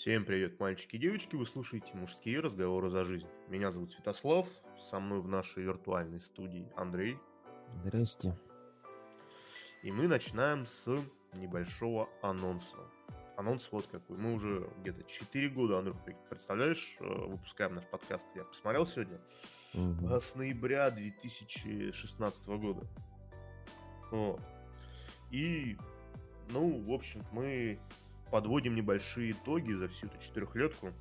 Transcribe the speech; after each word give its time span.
Всем 0.00 0.24
привет, 0.24 0.58
мальчики 0.58 0.96
и 0.96 0.98
девочки, 0.98 1.36
вы 1.36 1.44
слушаете 1.44 1.92
«Мужские 1.92 2.40
разговоры 2.40 2.88
за 2.88 3.04
жизнь». 3.04 3.26
Меня 3.48 3.70
зовут 3.70 3.92
Святослав, 3.92 4.48
со 4.88 4.98
мной 4.98 5.20
в 5.20 5.28
нашей 5.28 5.62
виртуальной 5.62 6.22
студии 6.22 6.72
Андрей. 6.74 7.18
Здрасте. 7.84 8.34
И 9.82 9.92
мы 9.92 10.08
начинаем 10.08 10.64
с 10.64 10.86
небольшого 11.34 12.08
анонса. 12.22 12.78
Анонс 13.36 13.68
вот 13.70 13.88
какой. 13.88 14.16
Мы 14.16 14.32
уже 14.32 14.70
где-то 14.78 15.02
4 15.02 15.50
года, 15.50 15.80
Андрюх, 15.80 15.98
представляешь, 16.30 16.96
э, 17.00 17.04
выпускаем 17.04 17.74
наш 17.74 17.84
подкаст. 17.84 18.26
Я 18.34 18.44
посмотрел 18.44 18.86
сегодня. 18.86 19.20
Угу. 19.74 20.18
С 20.18 20.34
ноября 20.34 20.90
2016 20.92 22.46
года. 22.46 22.86
Вот. 24.10 24.40
И, 25.30 25.76
ну, 26.48 26.82
в 26.86 26.90
общем, 26.90 27.22
мы 27.32 27.78
подводим 28.30 28.74
небольшие 28.74 29.32
итоги 29.32 29.72
за 29.72 29.88
всю 29.88 30.06
эту 30.06 30.18
четырехлетку. 30.18 30.92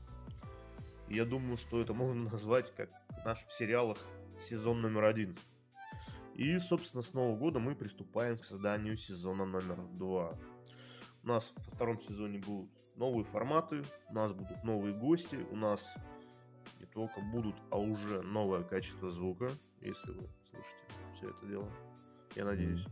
Я 1.08 1.26
думаю, 1.26 1.58
что 1.58 1.82
это 1.82 1.94
можно 1.94 2.30
назвать 2.30 2.74
как 2.76 2.90
наш 3.26 3.44
в 3.46 3.52
сериалах 3.54 3.98
сезон 4.42 4.82
номер 4.82 5.06
один. 5.06 5.38
И, 6.36 6.58
собственно, 6.60 7.02
с 7.02 7.14
Нового 7.14 7.36
года 7.36 7.60
мы 7.60 7.76
приступаем 7.76 8.38
к 8.38 8.46
созданию 8.46 8.96
сезона 8.98 9.46
номер 9.46 9.78
два. 9.94 10.38
У 11.24 11.28
нас 11.28 11.52
во 11.56 11.76
втором 11.76 12.00
сезоне 12.00 12.40
будут 12.40 12.70
новые 12.96 13.26
форматы, 13.26 13.84
у 14.10 14.14
нас 14.14 14.32
будут 14.32 14.64
новые 14.64 14.94
гости, 14.94 15.36
у 15.52 15.56
нас 15.56 15.82
не 16.80 16.86
только 16.86 17.20
будут, 17.20 17.56
а 17.72 17.78
уже 17.78 18.22
новое 18.22 18.64
качество 18.64 19.10
звука, 19.10 19.50
если 19.82 20.12
вы 20.12 20.30
слышите 20.50 20.90
все 21.16 21.30
это 21.30 21.46
дело. 21.46 21.70
Я 22.36 22.46
надеюсь. 22.46 22.86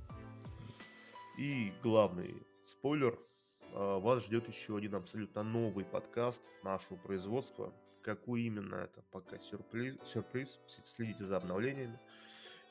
И 1.37 1.71
главный 1.83 2.43
спойлер, 2.65 3.17
вас 3.77 4.25
ждет 4.25 4.47
еще 4.47 4.77
один 4.77 4.95
абсолютно 4.95 5.43
новый 5.43 5.85
подкаст 5.85 6.41
нашего 6.63 6.97
производства. 6.97 7.71
Какой 8.01 8.41
именно 8.41 8.75
это, 8.75 9.03
пока 9.11 9.37
сюрприз. 9.37 9.97
сюрприз. 10.03 10.59
Следите 10.95 11.25
за 11.25 11.37
обновлениями. 11.37 11.99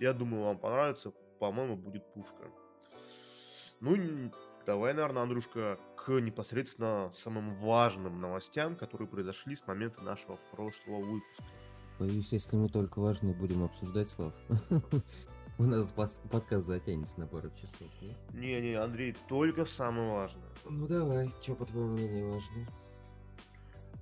Я 0.01 0.13
думаю, 0.13 0.45
вам 0.45 0.59
понравится. 0.59 1.13
По-моему, 1.39 1.77
будет 1.77 2.05
пушка. 2.13 2.51
Ну, 3.81 4.33
давай, 4.65 4.95
наверное, 4.95 5.23
Андрюшка, 5.23 5.79
к 5.97 6.11
непосредственно 6.21 7.13
самым 7.15 7.55
важным 7.57 8.21
новостям, 8.21 8.75
которые 8.75 9.07
произошли 9.07 9.55
с 9.55 9.67
момента 9.67 10.01
нашего 10.03 10.39
прошлого 10.51 11.03
выпуска. 11.03 11.45
Боюсь, 11.99 12.33
если 12.33 12.57
мы 12.57 12.69
только 12.69 13.01
важные 13.01 13.35
будем 13.35 13.63
обсуждать, 13.63 14.11
Слав, 14.11 14.35
У 15.59 15.63
нас 15.63 15.91
подкаст 16.31 16.67
затянется 16.67 17.19
на 17.19 17.27
пару 17.27 17.51
часов, 17.51 17.89
Не-не, 18.35 18.75
Андрей, 18.75 19.17
только 19.27 19.65
самое 19.65 20.13
важное. 20.13 20.49
Ну 20.69 20.87
давай, 20.87 21.31
что 21.41 21.55
по 21.55 21.65
твоему 21.65 21.93
мнению 21.93 22.33
важно? 22.33 22.67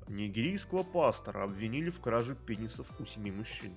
Нигерийского 0.09 0.83
пастора 0.83 1.45
обвинили 1.45 1.91
в 1.91 2.01
краже 2.01 2.35
пенисов 2.35 2.89
у 2.99 3.05
семи 3.05 3.31
мужчин. 3.31 3.73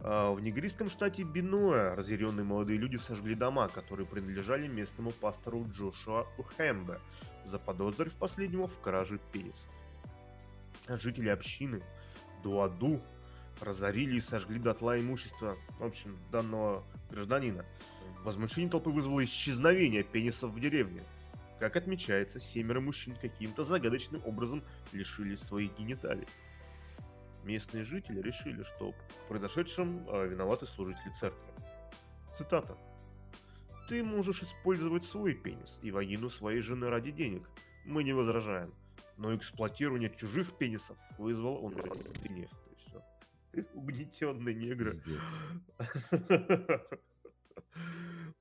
А, 0.00 0.32
в 0.32 0.40
нигерийском 0.40 0.88
штате 0.88 1.24
Биноя 1.24 1.96
разъяренные 1.96 2.44
молодые 2.44 2.78
люди 2.78 2.96
сожгли 2.96 3.34
дома, 3.34 3.68
которые 3.68 4.06
принадлежали 4.06 4.68
местному 4.68 5.10
пастору 5.10 5.66
Джошуа 5.68 6.28
Ухембе, 6.38 7.00
заподозрив 7.44 8.14
последнего 8.14 8.68
в 8.68 8.80
краже 8.80 9.18
пенисов. 9.32 9.68
Жители 10.88 11.28
общины 11.28 11.82
Дуаду 12.44 13.02
разорили 13.60 14.16
и 14.16 14.20
сожгли 14.20 14.58
дотла 14.58 14.98
имущество, 14.98 15.56
в 15.78 15.84
общем, 15.84 16.16
данного 16.30 16.84
гражданина. 17.10 17.64
Возмущение 18.24 18.70
толпы 18.70 18.90
вызвало 18.90 19.24
исчезновение 19.24 20.02
пенисов 20.02 20.50
в 20.50 20.60
деревне. 20.60 21.02
Как 21.58 21.76
отмечается, 21.76 22.40
семеро 22.40 22.80
мужчин 22.80 23.16
каким-то 23.20 23.64
загадочным 23.64 24.22
образом 24.24 24.62
лишились 24.92 25.40
своих 25.40 25.76
гениталий. 25.76 26.26
Местные 27.44 27.84
жители 27.84 28.20
решили, 28.20 28.62
что 28.62 28.92
в 28.92 29.28
произошедшем 29.28 30.06
э, 30.08 30.28
виноваты 30.28 30.66
служители 30.66 31.10
церкви. 31.18 31.48
Цитата. 32.30 32.76
«Ты 33.88 34.04
можешь 34.04 34.42
использовать 34.42 35.04
свой 35.04 35.34
пенис 35.34 35.78
и 35.82 35.90
вагину 35.90 36.28
своей 36.28 36.60
жены 36.60 36.90
ради 36.90 37.10
денег. 37.10 37.48
Мы 37.86 38.04
не 38.04 38.12
возражаем. 38.12 38.72
Но 39.16 39.34
эксплуатирование 39.34 40.14
чужих 40.14 40.56
пенисов 40.58 40.96
вызвало 41.16 41.58
он 41.58 41.74
гнев. 42.22 42.50
Угнетенные 43.74 44.54
негры. 44.54 44.94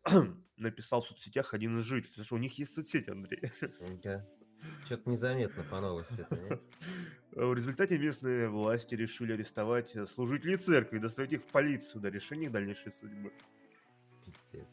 Написал 0.58 1.02
в 1.02 1.08
соцсетях 1.08 1.54
один 1.54 1.78
из 1.78 1.84
жителей. 1.84 2.24
Что 2.24 2.36
у 2.36 2.40
них 2.40 2.58
есть 2.58 2.74
соцсети, 2.74 3.10
Андрей. 3.10 3.52
Да. 4.04 4.26
Что-то 4.86 5.10
незаметно 5.10 5.64
по 5.64 5.80
новости? 5.80 6.26
В 7.32 7.54
результате 7.54 7.98
местные 8.00 8.50
власти 8.50 8.96
решили 8.96 9.34
арестовать 9.34 9.96
служителей 10.10 10.58
церкви 10.58 10.98
доставить 10.98 11.34
их 11.34 11.44
в 11.44 11.48
полицию 11.48 12.02
до 12.02 12.10
решения 12.10 12.50
дальнейшей 12.50 12.92
судьбы. 12.92 13.32
Пиздец. 14.26 14.68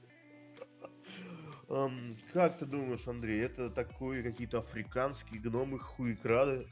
Um, 1.69 2.19
как 2.33 2.59
ты 2.59 2.66
думаешь, 2.66 3.06
Андрей, 3.09 3.41
это 3.41 3.71
такой 3.71 4.22
какие-то 4.22 4.59
африканские 4.59 5.41
гномы 5.41 5.78
хуекрады? 5.78 6.69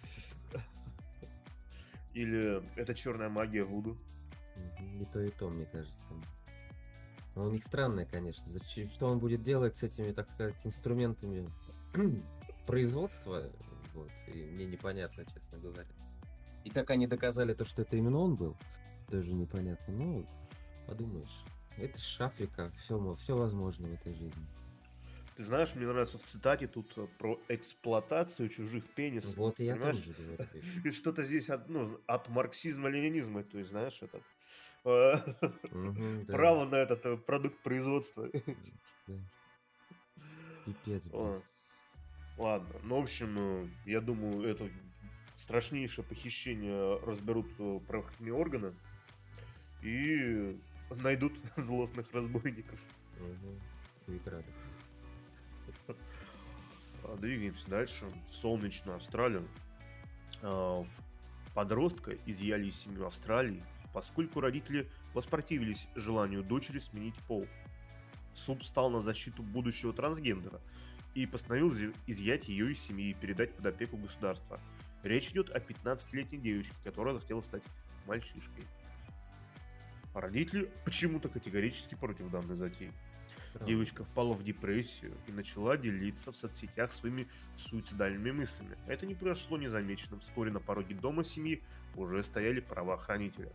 Или 2.14 2.62
это 2.76 2.94
черная 2.94 3.28
магия 3.28 3.64
Вуду? 3.64 3.96
Не 4.80 5.04
то 5.06 5.20
и 5.20 5.30
то, 5.30 5.48
мне 5.48 5.64
кажется. 5.66 6.08
Но 7.34 7.46
у 7.46 7.50
них 7.50 7.64
странное, 7.64 8.04
конечно. 8.04 8.44
Зачем, 8.50 8.90
что 8.90 9.06
он 9.06 9.18
будет 9.18 9.42
делать 9.42 9.76
с 9.76 9.82
этими, 9.82 10.12
так 10.12 10.28
сказать, 10.28 10.54
инструментами 10.64 11.48
производства? 12.66 13.50
Вот, 13.94 14.10
и 14.28 14.42
мне 14.42 14.66
непонятно, 14.66 15.24
честно 15.24 15.58
говоря. 15.58 15.88
И 16.64 16.70
как 16.70 16.90
они 16.90 17.06
доказали 17.06 17.54
то, 17.54 17.64
что 17.64 17.82
это 17.82 17.96
именно 17.96 18.18
он 18.18 18.36
был, 18.36 18.56
тоже 19.10 19.32
непонятно. 19.32 19.94
Ну, 19.94 20.26
подумаешь. 20.86 21.44
Это 21.78 21.98
ж 21.98 22.16
Африка, 22.20 22.70
все, 22.78 23.16
все 23.20 23.36
возможно 23.36 23.88
в 23.88 23.94
этой 23.94 24.14
жизни. 24.14 24.46
Ты 25.42 25.46
знаешь, 25.46 25.74
мне 25.74 25.88
нравится 25.88 26.18
в 26.18 26.22
цитате 26.22 26.68
тут 26.68 26.96
э, 26.96 27.04
про 27.18 27.36
эксплуатацию 27.48 28.48
чужих 28.48 28.84
пенисов. 28.90 29.36
Вот 29.36 29.58
и 29.58 29.64
я 29.64 29.74
понимаешь? 29.74 29.96
тоже 29.96 30.14
говорю. 30.16 30.48
И 30.84 30.90
что-то 30.92 31.24
здесь 31.24 31.50
от, 31.50 31.68
ну, 31.68 32.00
от 32.06 32.28
марксизма-ленинизма, 32.28 33.42
то 33.42 33.58
есть, 33.58 33.70
знаешь, 33.70 34.00
этот 34.02 34.22
угу, 34.84 36.24
право 36.28 36.64
на 36.64 36.76
этот 36.76 37.04
э, 37.06 37.16
продукт 37.16 37.58
производства. 37.58 38.30
Да. 39.08 39.14
Пипец, 40.64 41.08
блин. 41.08 41.42
Ладно, 42.38 42.76
ну, 42.84 43.00
в 43.00 43.02
общем, 43.02 43.34
э, 43.36 43.68
я 43.86 44.00
думаю, 44.00 44.48
это 44.48 44.70
страшнейшее 45.38 46.04
похищение 46.04 47.00
разберут 47.00 47.48
правоохранительные 47.88 48.34
органы 48.34 48.74
и 49.82 50.56
найдут 51.02 51.32
злостных 51.56 52.06
разбойников. 52.12 52.78
Угу. 53.18 54.14
И 54.14 54.20
радов. 54.24 54.61
А, 57.04 57.16
двигаемся 57.16 57.68
дальше. 57.68 58.06
В 58.30 58.34
солнечную 58.34 58.96
Австралию. 58.96 59.46
А, 60.42 60.84
подростка 61.54 62.16
изъяли 62.26 62.66
из 62.66 62.76
семьи 62.76 63.04
Австралии, 63.04 63.62
поскольку 63.92 64.40
родители 64.40 64.88
воспротивились 65.14 65.86
желанию 65.94 66.42
дочери 66.42 66.78
сменить 66.78 67.14
пол. 67.28 67.46
Суд 68.34 68.62
встал 68.62 68.90
на 68.90 69.00
защиту 69.00 69.42
будущего 69.42 69.92
трансгендера 69.92 70.60
и 71.14 71.26
постановил 71.26 71.72
изъять 72.06 72.48
ее 72.48 72.72
из 72.72 72.80
семьи 72.80 73.10
и 73.10 73.14
передать 73.14 73.54
под 73.54 73.66
опеку 73.66 73.96
государства. 73.96 74.58
Речь 75.02 75.30
идет 75.30 75.50
о 75.50 75.58
15-летней 75.58 76.38
девочке, 76.38 76.74
которая 76.84 77.14
захотела 77.14 77.42
стать 77.42 77.62
мальчишкой. 78.06 78.64
А 80.14 80.20
родители 80.20 80.70
почему-то 80.84 81.28
категорически 81.28 81.94
против 81.94 82.30
данной 82.30 82.56
затеи. 82.56 82.92
Девочка 83.60 84.02
впала 84.04 84.32
в 84.32 84.42
депрессию 84.42 85.12
и 85.26 85.32
начала 85.32 85.76
делиться 85.76 86.32
в 86.32 86.36
соцсетях 86.36 86.90
своими 86.92 87.28
суицидальными 87.56 88.30
мыслями. 88.30 88.76
Это 88.86 89.04
не 89.04 89.14
прошло 89.14 89.58
незамеченным. 89.58 90.20
Вскоре 90.20 90.50
на 90.50 90.58
пороге 90.58 90.94
дома 90.94 91.22
семьи 91.22 91.62
уже 91.94 92.22
стояли 92.22 92.60
правоохранители. 92.60 93.52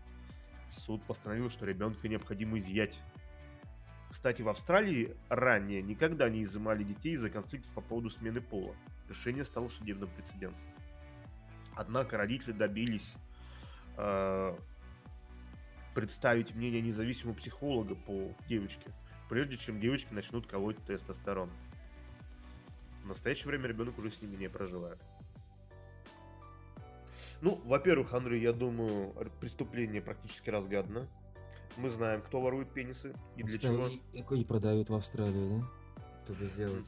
Суд 0.69 1.03
постановил, 1.03 1.49
что 1.49 1.65
ребенка 1.65 2.07
необходимо 2.07 2.59
изъять. 2.59 2.99
Кстати, 4.11 4.41
в 4.41 4.49
Австралии 4.49 5.15
ранее 5.29 5.81
никогда 5.81 6.29
не 6.29 6.43
изымали 6.43 6.83
детей 6.83 7.13
из-за 7.13 7.29
конфликтов 7.29 7.73
по 7.73 7.81
поводу 7.81 8.09
смены 8.09 8.39
пола. 8.39 8.75
Решение 9.09 9.45
стало 9.45 9.67
судебным 9.67 10.09
прецедентом. 10.09 10.61
Однако 11.75 12.17
родители 12.17 12.53
добились 12.53 13.13
э, 13.97 14.55
представить 15.93 16.55
мнение 16.55 16.81
независимого 16.81 17.35
психолога 17.35 17.95
по 17.95 18.31
девочке– 18.47 18.91
прежде 19.29 19.57
чем 19.57 19.79
девочки 19.79 20.13
начнут 20.13 20.47
колоть 20.47 20.77
тестостерон. 20.85 21.49
В 23.03 23.07
настоящее 23.07 23.47
время 23.47 23.67
ребенок 23.67 23.97
уже 23.97 24.11
с 24.11 24.21
ними 24.21 24.35
не 24.35 24.49
проживает. 24.49 24.99
Ну, 27.41 27.61
во-первых, 27.65 28.13
Андрей, 28.13 28.41
я 28.41 28.51
думаю, 28.51 29.13
преступление 29.39 30.01
практически 30.01 30.49
разгадано. 30.49 31.07
Мы 31.77 31.89
знаем, 31.89 32.21
кто 32.21 32.41
ворует 32.41 32.71
пенисы 32.71 33.13
и 33.35 33.43
для 33.43 33.59
чего. 33.59 33.87
И, 33.87 34.41
и 34.41 34.43
продают 34.43 34.89
в 34.89 34.95
Австралию, 34.95 35.59
да? 35.59 36.03
Чтобы 36.25 36.45
сделать. 36.47 36.87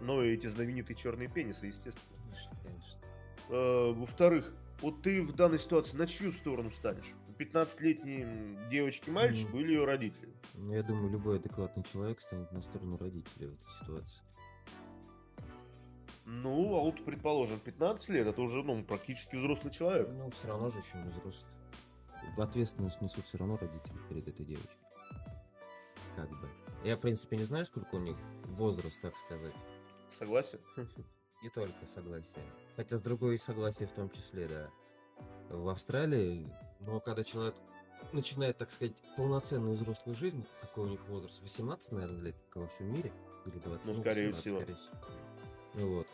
Ну, 0.00 0.22
и 0.22 0.32
эти 0.32 0.46
знаменитые 0.46 0.96
черные 0.96 1.28
пенисы, 1.28 1.66
естественно. 1.66 2.16
Конечно, 2.22 2.50
конечно. 2.62 2.98
Э, 3.50 3.92
Во-вторых, 3.92 4.52
вот 4.80 5.02
ты 5.02 5.22
в 5.22 5.34
данной 5.34 5.58
ситуации 5.58 5.96
на 5.96 6.06
чью 6.06 6.32
сторону 6.32 6.70
станешь? 6.72 7.12
15-летней 7.38 8.68
девочки 8.70 9.10
мальчику 9.10 9.50
Мгм. 9.50 9.60
или 9.60 9.72
ее 9.74 9.84
родители? 9.84 10.32
Ну, 10.54 10.72
я 10.72 10.82
думаю, 10.82 11.10
любой 11.10 11.36
адекватный 11.38 11.82
человек 11.84 12.20
станет 12.20 12.50
на 12.52 12.62
сторону 12.62 12.96
родителей 12.96 13.48
в 13.48 13.52
этой 13.54 13.70
ситуации. 13.80 14.22
Ну, 16.26 16.76
а 16.76 16.80
вот, 16.80 17.04
предположим, 17.04 17.60
15 17.60 18.08
лет, 18.08 18.26
это 18.26 18.40
уже, 18.40 18.62
ну, 18.62 18.82
практически 18.82 19.36
взрослый 19.36 19.72
человек. 19.72 20.08
Ну, 20.10 20.30
все 20.30 20.48
равно 20.48 20.70
же 20.70 20.78
еще 20.78 20.96
не 20.98 21.10
взрослый. 21.10 21.50
В 22.36 22.40
ответственность 22.40 23.00
несут 23.02 23.26
все 23.26 23.36
равно 23.38 23.58
родители 23.58 23.98
перед 24.08 24.26
этой 24.26 24.46
девочкой. 24.46 24.76
Как 26.16 26.30
бы. 26.30 26.48
Я, 26.82 26.96
в 26.96 27.00
принципе, 27.00 27.36
не 27.36 27.44
знаю, 27.44 27.66
сколько 27.66 27.96
у 27.96 27.98
них 27.98 28.16
возраст, 28.44 28.98
так 29.02 29.14
сказать. 29.16 29.54
Согласен? 30.18 30.58
Не 31.42 31.50
только 31.50 31.74
согласие. 31.94 32.42
Хотя 32.76 32.96
с 32.96 33.02
другой 33.02 33.38
согласие 33.38 33.86
в 33.86 33.92
том 33.92 34.08
числе, 34.08 34.48
да. 34.48 34.70
В 35.50 35.68
Австралии, 35.68 36.48
ну, 36.86 37.00
когда 37.00 37.24
человек 37.24 37.54
начинает, 38.12 38.58
так 38.58 38.70
сказать, 38.70 38.94
полноценную 39.16 39.74
взрослую 39.74 40.16
жизнь, 40.16 40.44
какой 40.60 40.84
у 40.86 40.88
них 40.88 41.00
возраст? 41.08 41.40
18, 41.42 41.92
наверное, 41.92 42.20
лет, 42.22 42.36
как 42.50 42.62
во 42.62 42.68
всем 42.68 42.92
мире? 42.92 43.12
Или 43.46 43.58
20? 43.58 43.86
Ну, 43.86 43.94
скорее 44.00 44.28
18, 44.28 44.40
всего. 44.40 44.56
скорее 44.60 44.74
всего. 44.76 44.96
Ну 45.74 45.96
вот. 45.96 46.06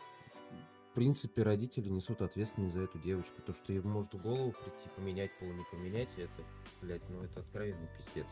В 0.91 0.93
принципе, 0.93 1.43
родители 1.43 1.87
несут 1.87 2.21
ответственность 2.21 2.75
за 2.75 2.81
эту 2.81 2.99
девочку. 2.99 3.41
То, 3.45 3.53
что 3.53 3.71
ей 3.71 3.81
может 3.81 4.13
в 4.13 4.21
голову 4.21 4.51
прийти, 4.51 4.89
поменять 4.95 5.31
пол, 5.39 5.47
не 5.49 5.63
поменять, 5.71 6.09
это, 6.17 6.43
блядь, 6.81 7.07
ну 7.09 7.23
это 7.23 7.39
откровенный 7.39 7.87
пиздец. 7.97 8.27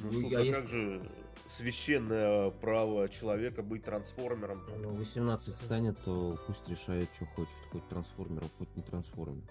Ну, 0.00 0.10
Ну, 0.12 0.20
слушай, 0.20 0.34
а 0.34 0.38
а 0.38 0.42
если- 0.42 0.60
как 0.60 0.68
же 0.68 1.10
священное 1.56 2.50
право 2.50 3.08
человека 3.08 3.62
быть 3.62 3.84
трансформером? 3.84 4.62
Ну, 4.78 4.90
18 4.94 5.56
станет, 5.56 5.98
то 6.04 6.38
пусть 6.46 6.68
решает, 6.68 7.08
что 7.14 7.26
хочет, 7.26 7.54
хоть 7.70 7.86
трансформером, 7.88 8.48
хоть 8.58 8.74
не 8.76 8.82
трансформером. 8.82 9.46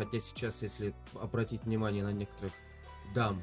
Хотя 0.00 0.18
сейчас, 0.18 0.62
если 0.62 0.94
обратить 1.12 1.64
внимание 1.64 2.02
на 2.02 2.10
некоторых 2.10 2.54
дам 3.14 3.42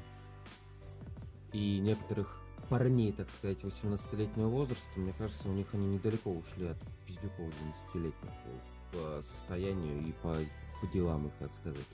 и 1.53 1.77
некоторых 1.77 2.41
парней, 2.67 3.11
так 3.11 3.29
сказать, 3.29 3.61
18-летнего 3.61 4.47
возраста, 4.47 4.89
мне 4.95 5.13
кажется, 5.19 5.49
у 5.49 5.51
них 5.51 5.67
они 5.73 5.85
недалеко 5.85 6.31
ушли 6.31 6.69
от 6.69 6.77
пиздюков 7.05 7.53
12-летних 7.93 8.31
по, 8.91 9.21
состоянию 9.21 10.01
и 10.01 10.11
по, 10.13 10.35
по 10.81 10.87
делам 10.91 11.27
их, 11.27 11.33
так 11.37 11.51
сказать. 11.61 11.85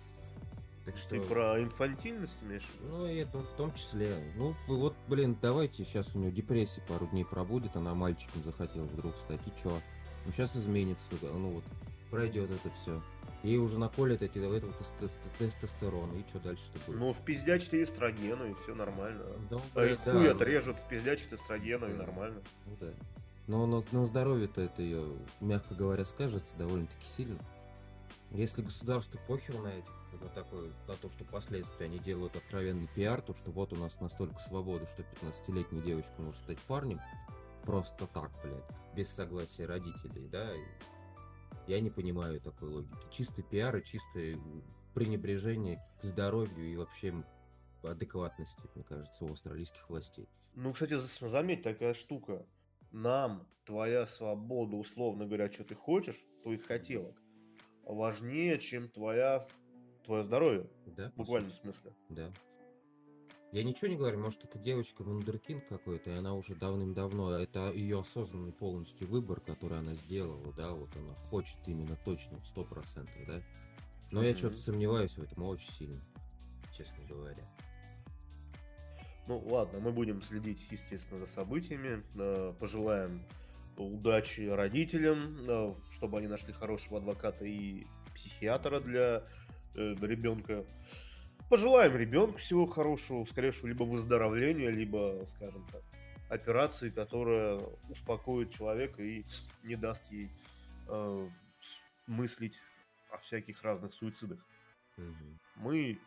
Так 0.86 0.96
что... 0.96 1.10
Ты 1.10 1.20
про 1.20 1.62
инфантильность 1.62 2.38
имеешь? 2.42 2.70
Ну, 2.84 3.06
и 3.06 3.16
это 3.16 3.40
в 3.40 3.58
том 3.58 3.74
числе. 3.74 4.16
Ну, 4.38 4.56
вот, 4.68 4.96
блин, 5.10 5.38
давайте 5.42 5.84
сейчас 5.84 6.16
у 6.16 6.20
нее 6.20 6.32
депрессия 6.32 6.82
пару 6.88 7.08
дней 7.08 7.26
пробудет, 7.26 7.76
она 7.76 7.94
мальчиком 7.96 8.42
захотела 8.46 8.86
вдруг 8.86 9.14
стать, 9.18 9.42
и 9.46 9.62
чё? 9.62 9.78
Ну, 10.26 10.32
сейчас 10.32 10.56
изменится, 10.56 11.16
ну 11.22 11.50
вот, 11.50 11.66
пройдет 12.10 12.50
это 12.50 12.74
все. 12.82 13.02
Ей 13.44 13.58
уже 13.58 13.78
наколят 13.78 14.22
эти, 14.22 14.38
этого 14.38 14.72
тесто- 14.74 15.10
тестостерона, 15.38 16.14
и 16.18 16.24
что 16.30 16.40
дальше-то 16.40 16.80
будет? 16.88 17.00
Ну, 17.00 17.12
в 17.12 17.20
пиздячите 17.26 17.84
эстрогену, 17.84 18.50
и 18.50 18.54
все 18.64 18.74
нормально. 18.74 19.26
Ну, 19.52 19.62
А 19.76 19.86
и 19.86 19.96
да, 19.98 20.02
хуй 20.14 20.14
ну, 20.14 20.32
отрежут, 20.32 20.78
в 20.80 20.88
пиздячит 20.88 21.34
эстрогену, 21.34 21.88
и 21.90 21.92
Да. 21.94 22.04
нормально. 22.06 22.42
Ну 22.66 22.78
да. 22.80 22.94
Но 23.48 23.66
на, 23.66 23.84
на 23.92 24.06
здоровье-то 24.06 24.62
это 24.62 24.82
ее, 24.82 25.06
мягко 25.42 25.76
говоря, 25.76 26.06
скажется 26.06 26.56
довольно-таки 26.58 27.06
сильно. 27.06 27.40
Если 28.32 28.62
государству 28.62 29.20
похер 29.28 29.60
на 29.60 29.68
этих, 29.68 29.92
вот 30.14 30.34
такое, 30.34 30.72
на 30.88 30.96
то, 30.96 31.10
что 31.10 31.26
последствия 31.26 31.86
они 31.88 32.00
делают 32.00 32.38
откровенный 32.38 32.88
пиар, 32.96 33.22
то 33.22 33.36
что 33.36 33.52
вот 33.52 33.74
у 33.74 33.76
нас 33.76 34.00
настолько 34.00 34.40
свободы, 34.40 34.86
что 34.88 35.04
15-летняя 35.04 35.82
девочка 35.82 36.14
может 36.20 36.38
стать 36.42 36.60
парнем, 36.62 37.02
просто 37.66 38.08
так, 38.08 38.32
блядь, 38.42 38.64
без 38.96 39.10
согласия 39.10 39.66
родителей, 39.66 40.28
да, 40.32 40.56
и 40.56 40.62
я 41.68 41.80
не 41.80 41.90
понимаю 41.90 42.40
такой 42.42 42.70
логики. 42.70 43.08
Чистый 43.12 43.44
пиар 43.44 43.76
и 43.78 43.84
чистое 43.84 44.40
пренебрежение 44.94 45.82
к 46.00 46.04
здоровью 46.04 46.72
и 46.72 46.76
вообще 46.76 47.14
адекватности, 47.82 48.62
мне 48.76 48.84
кажется, 48.84 49.26
у 49.26 49.32
австралийских 49.32 49.90
властей. 49.90 50.28
Ну, 50.56 50.72
кстати, 50.74 50.96
за- 50.96 51.28
заметь, 51.28 51.64
такая 51.64 51.94
штука. 51.94 52.46
Нам 52.92 53.48
твоя 53.66 54.06
свобода, 54.06 54.76
условно 54.76 55.26
говоря, 55.26 55.52
что 55.52 55.64
ты 55.64 55.74
хочешь, 55.76 56.18
твоих 56.44 56.66
хотелок, 56.66 57.20
важнее, 57.84 58.60
чем 58.60 58.88
твоя, 58.90 59.44
твое 60.06 60.24
здоровье. 60.24 60.70
Да, 60.86 61.10
В 61.12 61.16
буквальном 61.16 61.52
смысле. 61.52 61.94
Да. 62.10 62.32
Я 63.54 63.64
ничего 63.64 63.88
не 63.88 63.96
говорю, 63.98 64.18
может, 64.18 64.44
эта 64.46 64.58
девочка 64.58 65.04
вундеркинд 65.04 65.66
какой-то, 65.70 66.10
и 66.10 66.14
она 66.16 66.34
уже 66.34 66.56
давным-давно, 66.56 67.38
это 67.38 67.72
ее 67.72 68.00
осознанный 68.00 68.52
полностью 68.52 69.08
выбор, 69.08 69.42
который 69.42 69.78
она 69.78 69.94
сделала, 69.94 70.52
да, 70.58 70.72
вот 70.72 70.90
она 70.96 71.14
хочет 71.30 71.58
именно 71.68 71.96
точно, 72.04 72.40
сто 72.46 72.64
процентов, 72.64 73.14
да. 73.28 73.44
Но 74.10 74.24
я 74.24 74.32
Мгм. 74.32 74.38
что-то 74.40 74.58
сомневаюсь 74.58 75.12
в 75.12 75.22
этом 75.22 75.44
очень 75.44 75.72
сильно, 75.72 76.02
честно 76.76 77.06
говоря. 77.08 77.44
Ну, 79.28 79.38
ладно, 79.46 79.80
мы 79.80 79.92
будем 79.92 80.24
следить, 80.24 80.66
естественно, 80.72 81.20
за 81.20 81.28
событиями. 81.28 82.02
э, 82.16 82.54
Пожелаем 82.60 83.24
удачи 83.78 84.42
родителям, 84.50 85.38
э, 85.48 85.76
чтобы 85.92 86.18
они 86.18 86.26
нашли 86.26 86.54
хорошего 86.54 86.98
адвоката 86.98 87.46
и 87.46 87.86
психиатра 88.16 88.80
для 88.80 89.24
ребенка. 89.76 90.66
Пожелаем 91.54 91.96
ребенку 91.96 92.40
всего 92.40 92.66
хорошего, 92.66 93.24
скорейшего 93.26 93.68
либо 93.68 93.84
выздоровления, 93.84 94.72
либо, 94.72 95.24
скажем 95.36 95.64
так, 95.72 95.84
операции, 96.28 96.90
которая 96.90 97.58
успокоит 97.92 98.52
человека 98.52 99.04
и 99.04 99.24
не 99.62 99.76
даст 99.76 100.02
ей 100.12 100.32
э, 100.88 101.28
мыслить 102.08 102.60
о 103.12 103.20
всяких 103.20 103.62
разных 103.62 103.94
суицидах. 103.94 104.40
Мгм. 104.98 105.40
Мы 105.58 106.00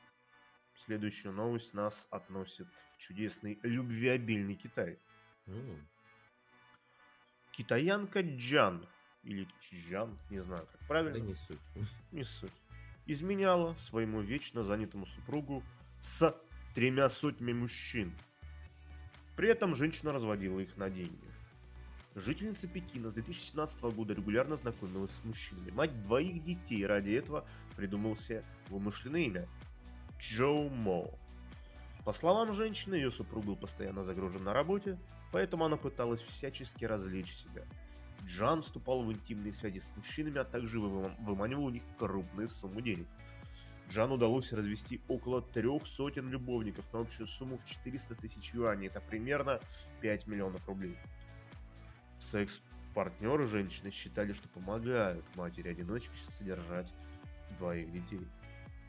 следующую 0.84 1.32
новость 1.32 1.72
нас 1.74 2.08
относит 2.10 2.66
в 2.96 2.98
чудесный 2.98 3.56
любвеобильный 3.62 4.56
Китай. 4.56 4.98
М, 5.46 5.86
Китаянка 7.52 8.22
Джан 8.22 8.84
или 9.22 9.46
Чжан, 9.60 10.18
не 10.28 10.40
знаю, 10.40 10.66
как 10.66 10.80
Да 10.80 10.86
правильно, 10.88 11.18
не 11.18 11.34
суть. 11.34 11.60
не 12.10 12.24
суть, 12.24 12.50
изменяла 13.06 13.74
своему 13.88 14.20
вечно 14.20 14.62
занятому 14.64 15.06
супругу 15.06 15.62
с 16.00 16.34
тремя 16.74 17.08
сотнями 17.08 17.52
мужчин. 17.52 18.12
При 19.36 19.48
этом 19.48 19.74
женщина 19.74 20.12
разводила 20.12 20.60
их 20.60 20.76
на 20.76 20.90
деньги. 20.90 21.26
Жительница 22.14 22.66
Пекина 22.66 23.10
с 23.10 23.14
2017 23.14 23.82
года 23.82 24.14
регулярно 24.14 24.56
знакомилась 24.56 25.10
с 25.10 25.24
мужчинами. 25.24 25.70
Мать 25.70 26.02
двоих 26.02 26.42
детей 26.42 26.86
ради 26.86 27.10
этого 27.10 27.46
придумал 27.76 28.16
себе 28.16 28.42
вымышленное 28.68 29.20
имя– 29.20 29.48
Джоу 30.18 30.70
Мо. 30.70 31.10
По 32.04 32.12
словам 32.12 32.52
женщины, 32.52 32.94
ее 32.94 33.10
супруг 33.10 33.44
был 33.44 33.56
постоянно 33.56 34.04
загружен 34.04 34.44
на 34.44 34.52
работе, 34.52 34.98
поэтому 35.32 35.64
она 35.64 35.76
пыталась 35.76 36.20
всячески 36.20 36.84
развлечь 36.84 37.34
себя. 37.34 37.64
Джан 38.26 38.62
вступал 38.62 39.02
в 39.02 39.12
интимные 39.12 39.52
связи 39.52 39.80
с 39.80 39.88
мужчинами, 39.96 40.38
а 40.38 40.44
также 40.44 40.78
выман- 40.80 41.14
выманивал 41.20 41.66
у 41.66 41.70
них 41.70 41.82
крупные 41.98 42.48
суммы 42.48 42.82
денег. 42.82 43.06
Джану 43.88 44.14
удалось 44.14 44.52
развести 44.52 45.00
около 45.06 45.42
трех 45.42 45.86
сотен 45.86 46.28
любовников 46.28 46.92
на 46.92 47.00
общую 47.00 47.28
сумму 47.28 47.56
в 47.58 47.64
400 47.66 48.16
тысяч 48.16 48.52
юаней, 48.52 48.88
это 48.88 49.00
примерно 49.00 49.60
5 50.00 50.26
миллионов 50.26 50.66
рублей. 50.66 50.98
Секс-партнеры 52.18 53.46
женщины 53.46 53.92
считали, 53.92 54.32
что 54.32 54.48
помогают 54.48 55.24
матери-одиночке 55.36 56.16
содержать 56.28 56.92
двоих 57.58 57.92
детей, 57.92 58.26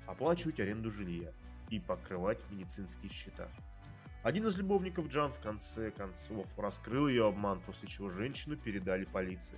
оплачивать 0.08 0.60
аренду 0.60 0.90
жилья 0.90 1.32
и 1.70 1.80
покрывать 1.80 2.40
медицинские 2.50 3.12
счета. 3.12 3.48
Один 4.28 4.46
из 4.46 4.58
любовников 4.58 5.08
Джан 5.08 5.32
в 5.32 5.40
конце 5.40 5.90
концов 5.92 6.46
раскрыл 6.58 7.08
ее 7.08 7.30
обман, 7.30 7.62
после 7.62 7.88
чего 7.88 8.10
женщину 8.10 8.58
передали 8.58 9.06
полиции. 9.06 9.58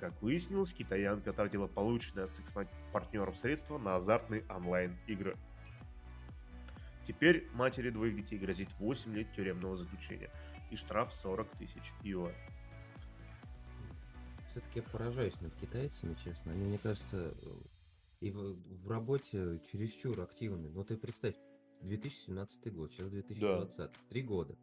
Как 0.00 0.20
выяснилось, 0.20 0.74
китаянка 0.74 1.32
тратила 1.32 1.66
полученные 1.66 2.24
от 2.26 2.30
секс-партнеров 2.30 3.38
средства 3.38 3.78
на 3.78 3.96
азартные 3.96 4.44
онлайн-игры. 4.50 5.38
Теперь 7.06 7.48
матери 7.54 7.88
двоих 7.88 8.14
детей 8.14 8.38
грозит 8.38 8.68
8 8.78 9.14
лет 9.14 9.32
тюремного 9.32 9.78
заключения 9.78 10.28
и 10.70 10.76
штраф 10.76 11.10
40 11.22 11.48
тысяч 11.56 11.94
юаней. 12.02 12.36
Все-таки 14.50 14.80
я 14.80 14.82
поражаюсь 14.82 15.40
над 15.40 15.54
китайцами, 15.54 16.14
честно. 16.22 16.52
Они, 16.52 16.66
мне 16.66 16.76
кажется, 16.76 17.32
и 18.20 18.30
в, 18.30 18.58
в 18.84 18.90
работе 18.90 19.58
чересчур 19.72 20.20
активны. 20.20 20.68
Ну 20.68 20.84
ты 20.84 20.98
представь, 20.98 21.34
2017 21.82 22.72
год, 22.72 22.92
сейчас 22.92 23.10
2020, 23.10 23.90
три 24.08 24.22
года. 24.22 24.56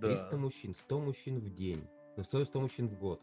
300 0.00 0.36
мужчин, 0.36 0.74
100 0.74 1.00
мужчин 1.00 1.38
в 1.40 1.54
день. 1.54 1.86
Ну, 2.16 2.24
100, 2.24 2.44
100 2.46 2.60
мужчин 2.60 2.88
в 2.88 2.98
год. 2.98 3.20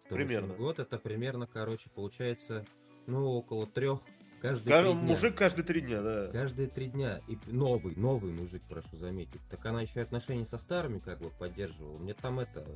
100 0.00 0.14
Примерно. 0.14 0.48
мужчин 0.48 0.62
в 0.62 0.66
год, 0.66 0.78
это 0.78 0.98
примерно, 0.98 1.46
короче, 1.46 1.90
получается, 1.90 2.66
ну, 3.06 3.26
около 3.30 3.66
трех 3.66 4.00
каждые 4.42 4.74
Каждый 4.74 4.92
три 4.92 5.00
дня. 5.00 5.08
мужик 5.08 5.38
каждые 5.38 5.64
три 5.64 5.80
дня, 5.80 6.02
да. 6.02 6.26
Каждые 6.28 6.68
три 6.68 6.86
дня. 6.88 7.20
И 7.28 7.38
новый, 7.46 7.94
новый 7.94 8.32
мужик, 8.32 8.62
прошу 8.68 8.96
заметить. 8.96 9.40
Так 9.48 9.64
она 9.64 9.82
еще 9.82 10.00
и 10.00 10.02
отношения 10.02 10.44
со 10.44 10.58
старыми 10.58 10.98
как 10.98 11.20
бы 11.20 11.30
поддерживала. 11.30 11.98
Мне 11.98 12.14
там 12.14 12.40
это... 12.40 12.66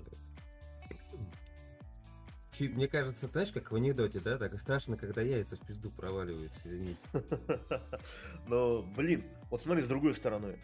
Мне 2.58 2.88
кажется, 2.88 3.26
знаешь, 3.26 3.52
как 3.52 3.70
в 3.70 3.74
анекдоте, 3.74 4.18
да? 4.20 4.38
Так 4.38 4.58
страшно, 4.58 4.96
когда 4.96 5.20
яйца 5.20 5.56
в 5.56 5.66
пизду 5.66 5.90
проваливаются, 5.90 6.60
извините. 6.64 7.02
Но, 8.46 8.82
блин, 8.96 9.24
вот 9.50 9.62
смотри 9.62 9.82
с 9.82 9.86
другой 9.86 10.14
стороны. 10.14 10.58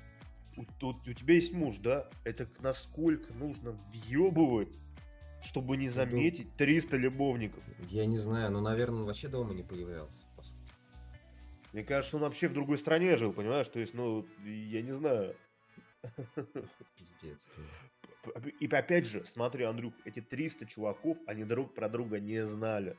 У, 0.57 0.63
у, 0.87 0.91
у 0.91 1.13
тебя 1.13 1.35
есть 1.35 1.53
муж, 1.53 1.77
да? 1.79 2.09
Это 2.25 2.49
насколько 2.61 3.33
нужно 3.35 3.79
въебывать, 3.93 4.77
чтобы 5.45 5.77
не 5.77 5.89
заметить 5.89 6.55
300 6.57 6.97
любовников? 6.97 7.63
Я 7.89 8.07
не 8.07 8.19
знаю, 8.19 8.51
но, 8.51 8.61
наверное, 8.61 9.01
он 9.01 9.07
вообще 9.07 9.29
дома 9.29 9.55
не 9.55 9.63
появлялся. 9.63 10.19
Мне 11.73 11.85
кажется, 11.85 12.17
он 12.17 12.23
вообще 12.23 12.49
в 12.49 12.53
другой 12.53 12.77
стране 12.77 13.17
жил, 13.17 13.33
понимаешь? 13.33 13.67
То 13.69 13.81
есть, 13.81 13.95
ну, 13.95 14.27
я 14.45 14.83
не 14.83 14.93
знаю. 14.93 15.35
Пиздец. 16.97 17.41
И 18.61 18.67
опять 18.67 19.07
же, 19.07 19.25
смотри, 19.27 19.65
Андрюх, 19.65 19.95
эти 20.05 20.21
300 20.21 20.67
чуваков, 20.67 21.17
они 21.27 21.45
друг 21.45 21.75
про 21.75 21.89
друга 21.89 22.21
не 22.21 22.45
знали. 22.47 22.97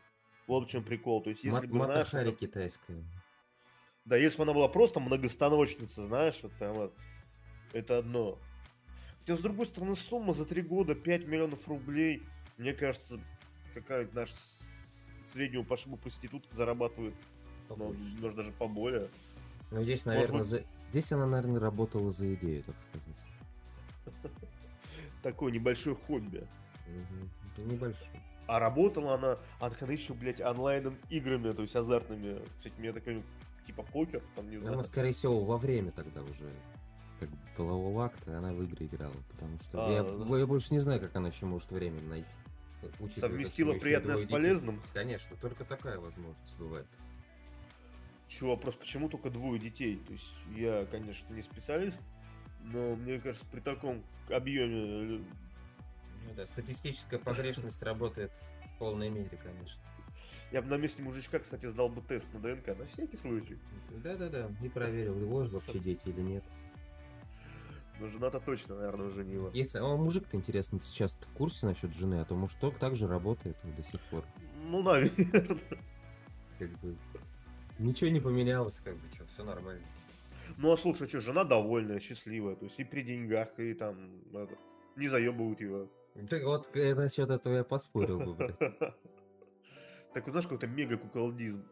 Вот 0.48 0.68
в 0.68 0.70
чем 0.70 0.84
прикол. 0.84 1.22
То 1.22 1.30
есть, 1.30 1.44
если 1.44 1.68
бы, 1.68 1.86
знаешь... 1.86 2.14
это... 2.14 2.32
китайская. 2.34 3.04
Да, 4.06 4.18
если 4.18 4.38
бы 4.38 4.44
она 4.44 4.54
была 4.54 4.68
просто 4.68 5.00
многостаночница, 5.00 6.06
знаешь, 6.06 6.38
вот 6.44 6.52
прям 6.54 6.74
вот, 6.74 6.94
это 7.72 8.00
одно. 8.00 8.38
Хотя, 9.20 9.36
с 9.36 9.40
другой 9.40 9.66
стороны, 9.66 9.96
сумма 9.96 10.34
за 10.34 10.46
три 10.46 10.62
года 10.62 10.94
5 10.96 11.28
миллионов 11.28 11.66
рублей, 11.68 12.24
мне 12.58 12.74
кажется, 12.74 13.20
какая-то 13.74 14.14
наша 14.14 14.34
среднего 15.32 15.64
пошибу 15.64 15.96
проститутка 15.96 16.54
зарабатывает, 16.54 17.16
ну, 17.70 17.96
может, 18.20 18.36
даже 18.36 18.52
поболее. 18.52 19.08
Ну, 19.72 19.84
здесь, 19.84 20.06
наверное, 20.06 20.40
быть... 20.40 20.48
за... 20.48 20.64
здесь 20.92 21.12
она, 21.14 21.26
наверное, 21.26 21.62
работала 21.62 22.12
за 22.12 22.34
идею, 22.36 22.64
так 22.64 22.76
сказать. 22.90 24.24
Такое 25.24 25.54
небольшое 25.54 25.96
хобби. 25.96 26.46
Угу. 26.88 27.72
Небольшое. 27.72 28.22
А 28.46 28.60
работала 28.60 29.16
она, 29.16 29.38
а 29.60 29.70
так 29.70 29.82
она 29.82 29.94
еще, 29.94 30.14
блядь, 30.14 30.42
онлайном 30.42 30.98
играми, 31.10 31.54
то 31.54 31.62
есть 31.62 31.76
азартными. 31.76 32.42
Кстати, 32.58 32.74
мне 32.78 32.92
такой, 32.92 33.24
типа 33.66 33.84
покер, 33.84 34.22
там, 34.36 34.50
не 34.50 34.58
знаю. 34.58 34.74
Она, 34.76 34.84
скорее 34.84 35.14
всего, 35.14 35.44
во 35.44 35.58
время 35.58 35.92
тогда 35.92 36.22
уже 36.22 36.50
как 37.20 37.30
полового 37.56 38.06
акта 38.06 38.38
она 38.38 38.54
в 38.54 38.62
игры 38.64 38.86
играла, 38.86 39.16
потому 39.32 39.60
что 39.60 39.86
а, 39.86 39.92
я, 39.92 40.04
да. 40.04 40.38
я 40.38 40.48
больше 40.48 40.74
не 40.74 40.80
знаю, 40.80 41.00
как 41.00 41.16
она 41.16 41.30
еще 41.30 41.46
может 41.46 41.72
время 41.72 42.02
найти. 42.02 42.28
Совместила 43.16 43.74
приятное 43.76 44.18
с 44.18 44.26
полезным? 44.26 44.82
Конечно, 44.94 45.38
только 45.38 45.64
такая 45.64 46.00
возможность 46.00 46.58
бывает. 46.58 46.88
Чего, 48.28 48.52
вопрос, 48.52 48.76
почему 48.76 49.10
только 49.10 49.30
двое 49.30 49.60
детей? 49.60 49.98
То 50.06 50.14
есть 50.14 50.34
я, 50.56 50.86
конечно, 50.90 51.34
не 51.34 51.44
специалист, 51.44 51.98
но 52.64 52.96
мне 52.96 53.20
кажется, 53.20 53.46
при 53.52 53.60
таком 53.60 54.04
объеме... 54.30 55.24
Ну 56.26 56.34
да, 56.36 56.48
статистическая 56.48 57.20
погрешность 57.20 57.82
работает 57.84 58.32
в 58.66 58.80
полной 58.80 59.10
мере, 59.10 59.38
конечно. 59.42 59.82
Я 60.52 60.62
бы 60.62 60.70
на 60.70 60.78
месте 60.78 61.02
мужичка, 61.02 61.40
кстати, 61.40 61.66
сдал 61.66 61.90
бы 61.90 62.02
тест 62.02 62.26
на 62.34 62.40
ДНК, 62.40 62.68
на 62.78 62.86
всякий 62.94 63.18
случай. 63.18 63.58
Да-да-да, 64.04 64.50
не 64.62 64.70
проверил, 64.70 65.20
его 65.20 65.46
же 65.46 65.56
вообще 65.56 65.80
дети 65.80 66.10
или 66.10 66.22
нет. 66.22 66.44
Но 68.00 68.08
жена-то 68.08 68.40
точно, 68.40 68.76
наверное, 68.76 69.08
уже 69.08 69.24
не 69.24 69.36
его. 69.36 69.50
Если, 69.54 69.78
а 69.78 69.96
мужик-то, 69.96 70.36
интересно, 70.36 70.80
сейчас 70.80 71.14
в 71.14 71.34
курсе 71.34 71.66
насчет 71.66 71.94
жены, 71.94 72.16
а 72.22 72.26
то 72.26 72.36
мужик 72.36 72.58
так 72.80 72.96
же 72.96 73.08
работает 73.08 73.56
до 73.64 73.84
сих 73.84 74.02
пор. 74.10 74.26
Ну, 74.66 74.82
наверное. 74.82 75.60
Как 76.60 76.70
бы, 76.80 76.96
ничего 77.80 78.10
не 78.10 78.20
поменялось, 78.20 78.80
как 78.84 78.96
бы, 78.96 79.02
что, 79.16 79.26
все 79.34 79.44
нормально. 79.44 79.86
Ну, 80.58 80.72
а 80.72 80.78
слушай, 80.78 81.08
что, 81.08 81.20
жена 81.20 81.44
довольная, 81.44 82.00
счастливая, 82.00 82.56
то 82.56 82.66
есть 82.66 82.80
и 82.80 82.84
при 82.84 83.02
деньгах, 83.02 83.58
и 83.60 83.74
там, 83.74 83.96
это, 84.34 84.56
не 84.96 85.08
заебывают 85.08 85.62
его. 85.62 85.88
Так 86.30 86.44
вот, 86.44 86.74
насчет 86.76 87.30
этого 87.30 87.56
я 87.56 87.64
поспорил 87.64 88.20
бы, 88.20 88.34
блядь. 88.34 88.56
Так, 90.14 90.26
знаешь, 90.26 90.46
какой-то 90.46 90.68
мега-куколдизм. 90.68 91.64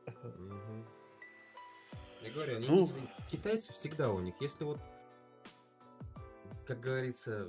Я 2.23 2.31
говорю, 2.31 2.59
ну... 2.67 2.87
китайцы 3.29 3.73
всегда 3.73 4.11
у 4.11 4.19
них, 4.19 4.35
если 4.39 4.63
вот 4.63 4.79
как 6.71 6.79
говорится, 6.79 7.47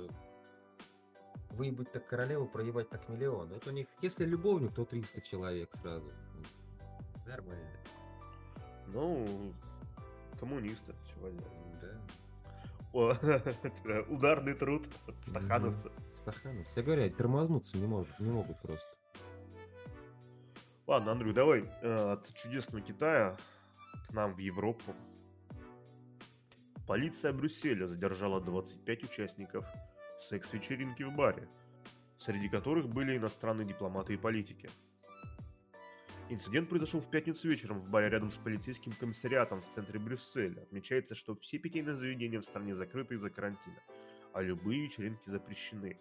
выебать 1.51 1.91
так 1.91 2.05
королеву, 2.07 2.45
проебать 2.45 2.89
так 2.89 3.07
миллион. 3.07 3.47
Вот 3.49 3.65
у 3.67 3.71
них, 3.71 3.87
если 4.01 4.25
любовник, 4.25 4.73
то 4.73 4.83
300 4.83 5.21
человек 5.21 5.73
сразу. 5.73 6.11
Нормально. 7.25 7.71
Ну, 8.87 9.53
коммунисты 10.37 10.93
сегодня. 11.13 11.41
Да. 11.81 12.01
О, 12.91 13.13
ударный 14.09 14.55
труд 14.55 14.87
стахановцы. 15.25 15.89
Стахановцы. 16.13 16.79
Я 16.79 16.85
говорю, 16.85 17.09
тормознуться 17.11 17.77
не, 17.77 17.87
может, 17.87 18.19
не 18.19 18.29
могут 18.29 18.61
просто. 18.61 18.97
Ладно, 20.85 21.13
Андрю, 21.13 21.31
давай 21.31 21.61
э, 21.81 22.11
от 22.11 22.33
чудесного 22.33 22.83
Китая 22.83 23.37
к 24.09 24.13
нам 24.13 24.33
в 24.33 24.37
Европу. 24.39 24.93
Полиция 26.85 27.31
Брюсселя 27.31 27.87
задержала 27.87 28.41
25 28.41 29.03
участников 29.05 29.65
секс-вечеринки 30.19 31.03
в 31.03 31.15
баре, 31.15 31.47
среди 32.17 32.49
которых 32.49 32.89
были 32.89 33.15
иностранные 33.15 33.65
дипломаты 33.65 34.15
и 34.15 34.17
политики. 34.17 34.69
Инцидент 36.29 36.67
произошел 36.67 36.99
в 36.99 37.09
пятницу 37.09 37.47
вечером 37.47 37.79
в 37.79 37.89
баре 37.89 38.09
рядом 38.09 38.31
с 38.31 38.37
полицейским 38.37 38.91
комиссариатом 38.91 39.61
в 39.61 39.69
центре 39.69 39.99
Брюсселя. 39.99 40.63
Отмечается, 40.63 41.15
что 41.15 41.35
все 41.35 41.59
питейные 41.59 41.95
заведения 41.95 42.41
в 42.41 42.45
стране 42.45 42.75
закрыты 42.75 43.15
из-за 43.15 43.29
карантина, 43.29 43.79
а 44.33 44.41
любые 44.41 44.83
вечеринки 44.83 45.29
запрещены. 45.29 45.97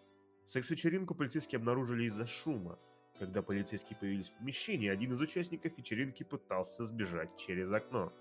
Секс-вечеринку 0.46 1.14
полицейские 1.14 1.58
обнаружили 1.58 2.04
из-за 2.04 2.26
шума. 2.26 2.80
Когда 3.22 3.40
полицейские 3.40 3.96
появились 3.96 4.30
в 4.30 4.32
помещении, 4.32 4.88
один 4.88 5.12
из 5.12 5.20
участников 5.20 5.78
вечеринки 5.78 6.24
пытался 6.24 6.84
сбежать 6.84 7.30
через 7.36 7.70
окно 7.70 8.12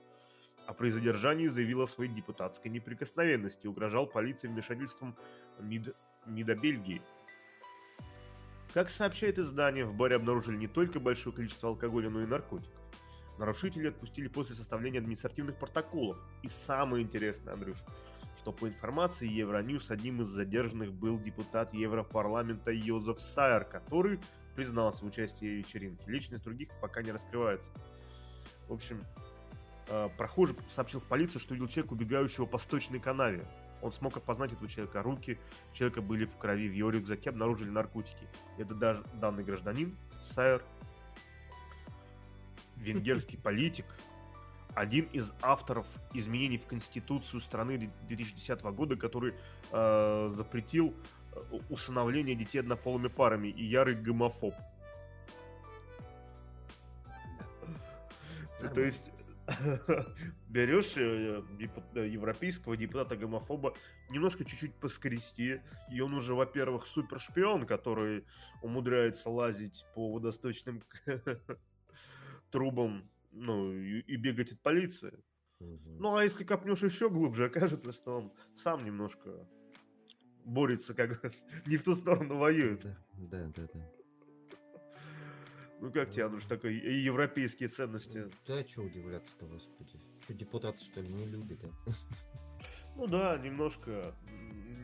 а 0.67 0.73
при 0.73 0.89
задержании 0.89 1.47
заявил 1.47 1.81
о 1.81 1.87
своей 1.87 2.13
депутатской 2.13 2.69
неприкосновенности 2.69 3.65
угрожал 3.65 4.05
полиции 4.05 4.47
вмешательством 4.47 5.17
МИД, 5.59 5.95
МИДа 6.27 6.55
Бельгии. 6.55 7.01
Как 8.71 8.91
сообщает 8.91 9.39
издание, 9.39 9.85
в 9.85 9.95
баре 9.95 10.17
обнаружили 10.17 10.57
не 10.57 10.67
только 10.67 10.99
большое 10.99 11.35
количество 11.35 11.69
алкоголя, 11.69 12.11
но 12.11 12.21
и 12.21 12.27
наркотиков. 12.27 12.79
Нарушители 13.39 13.87
отпустили 13.87 14.27
после 14.27 14.55
составления 14.55 14.99
административных 14.99 15.57
протоколов. 15.57 16.17
И 16.43 16.47
самое 16.47 17.03
интересное, 17.03 17.55
Андрюш, 17.55 17.79
что 18.37 18.51
по 18.53 18.67
информации 18.69 19.27
Евроньюз 19.27 19.91
одним 19.91 20.21
из 20.21 20.27
задержанных 20.27 20.93
был 20.93 21.19
депутат 21.19 21.73
Европарламента 21.73 22.71
Йозеф 22.71 23.19
Сайер, 23.19 23.65
который 23.65 24.19
признался 24.55 25.03
в 25.03 25.07
участии 25.07 25.45
в 25.45 25.57
вечеринке. 25.57 26.03
Личность 26.07 26.43
других 26.43 26.69
пока 26.81 27.01
не 27.01 27.11
раскрывается. 27.11 27.69
В 28.67 28.73
общем, 28.73 29.03
Э, 29.91 30.09
прохожий 30.17 30.55
сообщил 30.73 31.01
в 31.01 31.03
полицию, 31.03 31.41
что 31.41 31.53
видел 31.53 31.67
человека, 31.67 31.93
убегающего 31.93 32.45
по 32.45 32.57
сточной 32.57 32.99
канаве. 32.99 33.45
Он 33.81 33.91
смог 33.91 34.15
опознать 34.15 34.53
этого 34.53 34.69
человека. 34.69 35.01
Руки 35.03 35.37
человека 35.73 36.01
были 36.01 36.25
в 36.25 36.37
крови. 36.37 36.69
В 36.69 36.73
его 36.73 36.89
рюкзаке 36.91 37.29
обнаружили 37.29 37.69
наркотики. 37.69 38.27
Это 38.57 38.73
даже 38.73 39.03
данный 39.15 39.43
гражданин, 39.43 39.97
Сайер, 40.21 40.63
венгерский 42.77 43.37
политик, 43.43 43.85
один 44.75 45.05
из 45.11 45.33
авторов 45.41 45.85
изменений 46.13 46.57
в 46.57 46.65
Конституцию 46.67 47.41
страны 47.41 47.91
2010 48.07 48.61
года, 48.61 48.95
который 48.95 49.33
э, 49.71 50.29
запретил 50.31 50.93
усыновление 51.69 52.35
детей 52.35 52.59
однополыми 52.59 53.07
парами 53.07 53.47
и 53.47 53.63
ярый 53.63 53.95
гомофоб. 53.95 54.53
То 58.73 58.81
есть 58.81 59.11
берешь 60.49 60.93
э, 60.97 61.41
э, 61.95 62.07
европейского 62.07 62.77
депутата-гомофоба, 62.77 63.73
немножко 64.09 64.45
чуть-чуть 64.45 64.75
поскрести, 64.75 65.61
и 65.91 66.01
он 66.01 66.13
уже, 66.13 66.35
во-первых, 66.35 66.85
супер 66.85 67.19
шпион, 67.19 67.65
который 67.65 68.25
умудряется 68.61 69.29
лазить 69.29 69.85
по 69.95 70.11
водосточным 70.11 70.83
трубам, 72.51 73.09
ну, 73.31 73.71
и, 73.71 74.01
и 74.01 74.15
бегать 74.15 74.51
от 74.51 74.61
полиции. 74.61 75.13
Ну, 75.59 76.15
а 76.15 76.23
если 76.23 76.43
копнешь 76.43 76.83
еще 76.83 77.09
глубже, 77.09 77.45
окажется, 77.45 77.91
что 77.91 78.17
он 78.17 78.33
сам 78.55 78.83
немножко 78.83 79.47
борется, 80.45 80.93
как 80.93 81.23
не 81.65 81.77
в 81.77 81.83
ту 81.83 81.95
сторону 81.95 82.37
воюет. 82.37 82.85
Да, 83.13 83.51
да, 83.55 83.67
да. 83.73 83.91
Ну 85.81 85.91
как 85.91 86.11
тебе, 86.11 86.25
Андрюш, 86.25 86.43
такой 86.45 86.75
европейские 86.75 87.67
ценности? 87.67 88.29
Да, 88.47 88.63
что 88.67 88.83
удивляться-то, 88.83 89.47
господи. 89.47 89.99
Что, 90.23 90.33
депутаты, 90.35 90.83
что 90.83 91.01
ли, 91.01 91.07
не 91.07 91.25
любят, 91.25 91.59
да? 91.59 91.69
Ну 92.95 93.07
да, 93.07 93.37
немножко, 93.37 94.13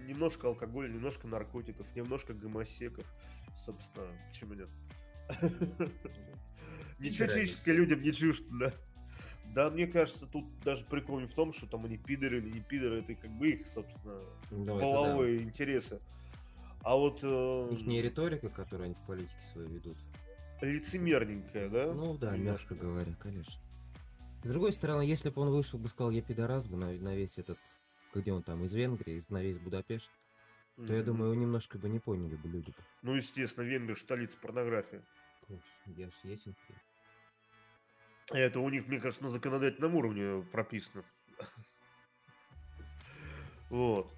немножко 0.08 0.48
алкоголя, 0.48 0.88
немножко 0.88 1.28
наркотиков, 1.28 1.86
немножко 1.94 2.34
гомосеков. 2.34 3.06
Собственно, 3.66 4.08
почему 4.30 4.54
нет? 4.54 4.70
Ничего 7.00 7.28
человеческое 7.28 7.74
людям 7.74 8.02
не 8.02 8.14
чуждо, 8.14 8.48
да? 8.58 8.74
Да, 9.58 9.72
мне 9.72 9.88
кажется, 9.88 10.28
тут 10.28 10.46
даже 10.64 10.86
прикол 10.86 11.20
не 11.20 11.26
в 11.26 11.34
том, 11.34 11.52
что 11.52 11.66
там 11.66 11.84
они 11.84 11.98
пидоры 11.98 12.38
или 12.38 12.52
не 12.52 12.60
пидоры, 12.60 13.00
это 13.00 13.16
как 13.16 13.32
бы 13.32 13.50
их, 13.50 13.66
собственно, 13.74 14.20
ну, 14.52 14.80
половые 14.80 15.40
да. 15.40 15.46
интересы. 15.46 16.00
А 16.84 16.96
вот... 16.96 17.22
Э... 17.24 17.70
Их 17.72 17.82
не 17.88 18.04
риторика, 18.04 18.50
которую 18.50 18.86
они 18.86 18.94
в 18.94 19.08
политике 19.08 19.34
своей 19.52 19.68
ведут. 19.68 19.98
лицемерненькая, 20.62 21.70
да? 21.70 21.92
Ну 21.92 22.16
да, 22.20 22.38
мягко 22.38 22.76
говоря, 22.76 23.12
конечно. 23.20 23.60
С 24.44 24.48
другой 24.48 24.74
стороны, 24.74 25.02
если 25.02 25.32
бы 25.32 25.42
он 25.42 25.50
вышел 25.50 25.80
бы 25.80 25.90
сказал, 25.90 26.12
я 26.12 26.22
пидорас 26.22 26.68
бы 26.68 26.78
на, 26.78 26.92
на 26.92 27.16
весь 27.16 27.40
этот, 27.40 27.58
где 28.14 28.32
он 28.32 28.44
там, 28.44 28.64
из 28.64 28.76
Венгрии, 28.76 29.24
на 29.30 29.42
весь 29.42 29.58
Будапешт, 29.58 30.12
то 30.76 30.94
я 30.94 31.02
думаю, 31.02 31.32
его 31.32 31.42
немножко 31.42 31.80
бы 31.80 31.90
не 31.90 31.98
поняли 31.98 32.36
бы 32.36 32.48
люди. 32.48 32.72
Ну, 33.02 33.16
естественно, 33.16 33.66
Венгрия 33.66 33.96
столица 33.96 34.38
порнографии. 34.40 35.02
Я 35.88 36.10
ж 36.10 36.14
ясен. 36.26 36.56
Это 38.32 38.60
у 38.60 38.70
них, 38.70 38.88
мне 38.88 39.00
кажется, 39.00 39.24
на 39.24 39.30
законодательном 39.30 39.96
уровне 39.96 40.44
прописано. 40.52 41.04
Вот. 43.70 44.12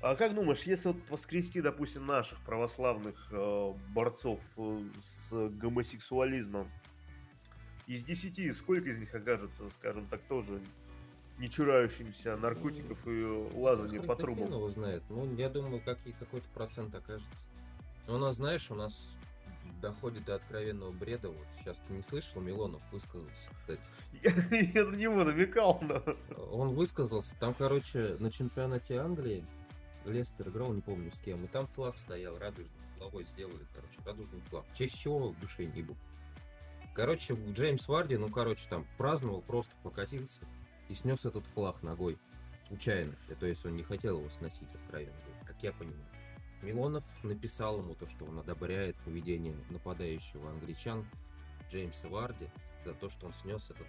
А 0.00 0.16
как 0.16 0.34
думаешь, 0.34 0.62
если 0.64 0.88
вот 0.88 0.96
воскрести, 1.08 1.60
допустим, 1.60 2.06
наших 2.06 2.38
православных 2.44 3.28
э, 3.30 3.72
борцов 3.88 4.40
э, 4.58 4.80
с 5.02 5.48
гомосексуализмом, 5.48 6.70
из 7.86 8.04
десяти 8.04 8.52
сколько 8.52 8.90
из 8.90 8.98
них 8.98 9.14
окажется, 9.14 9.70
скажем 9.78 10.06
так, 10.06 10.20
тоже 10.22 10.60
не 11.38 11.48
чурающимся 11.48 12.36
наркотиков 12.36 12.98
и 13.06 13.24
лазания 13.54 14.02
по 14.02 14.14
трубам? 14.14 14.52
его 14.52 14.68
знает. 14.68 15.02
Ну, 15.08 15.34
я 15.36 15.48
думаю, 15.48 15.80
как 15.84 15.98
и 16.06 16.12
какой-то 16.12 16.48
процент 16.54 16.94
окажется. 16.94 17.46
У 18.06 18.18
нас, 18.18 18.36
знаешь, 18.36 18.70
у 18.70 18.74
нас 18.74 19.16
доходит 19.84 20.24
до 20.24 20.36
откровенного 20.36 20.92
бреда. 20.92 21.28
Вот 21.28 21.46
сейчас 21.58 21.76
ты 21.86 21.92
не 21.92 22.02
слышал, 22.02 22.40
Милонов 22.40 22.82
высказался, 22.90 23.50
кстати. 23.60 23.80
Я, 24.22 24.30
я 24.80 24.84
на 24.84 24.96
него 24.96 25.24
намекал, 25.24 25.78
но... 25.82 26.02
Он 26.52 26.70
высказался. 26.74 27.34
Там, 27.38 27.52
короче, 27.52 28.16
на 28.18 28.30
чемпионате 28.30 28.96
Англии 28.96 29.44
Лестер 30.06 30.48
играл, 30.48 30.72
не 30.72 30.80
помню 30.80 31.10
с 31.10 31.18
кем, 31.18 31.44
и 31.44 31.48
там 31.48 31.66
флаг 31.66 31.98
стоял 31.98 32.38
радужный. 32.38 32.70
Головой 32.98 33.24
сделали, 33.24 33.66
короче, 33.74 33.98
радужный 34.06 34.40
флаг. 34.48 34.64
В 34.72 34.78
честь 34.78 34.98
чего 34.98 35.30
в 35.30 35.38
душе 35.40 35.66
не 35.66 35.82
был. 35.82 35.96
Короче, 36.94 37.36
Джеймс 37.52 37.86
Варди, 37.88 38.16
ну, 38.16 38.30
короче, 38.30 38.66
там 38.70 38.86
праздновал, 38.96 39.42
просто 39.42 39.74
покатился 39.82 40.40
и 40.88 40.94
снес 40.94 41.26
этот 41.26 41.44
флаг 41.48 41.82
ногой. 41.82 42.16
Случайно. 42.68 43.14
То 43.38 43.46
есть 43.46 43.66
он 43.66 43.76
не 43.76 43.82
хотел 43.82 44.18
его 44.20 44.30
сносить 44.30 44.72
откровенно, 44.74 45.12
как 45.44 45.62
я 45.62 45.72
понимаю. 45.72 46.13
Милонов 46.64 47.04
написал 47.22 47.78
ему 47.78 47.94
то, 47.94 48.06
что 48.06 48.24
он 48.24 48.38
одобряет 48.38 48.96
поведение 49.04 49.54
нападающего 49.70 50.50
англичан 50.50 51.06
Джеймса 51.70 52.08
Варди 52.08 52.48
за 52.84 52.94
то, 52.94 53.08
что 53.08 53.26
он 53.26 53.34
снес 53.42 53.70
этот 53.70 53.86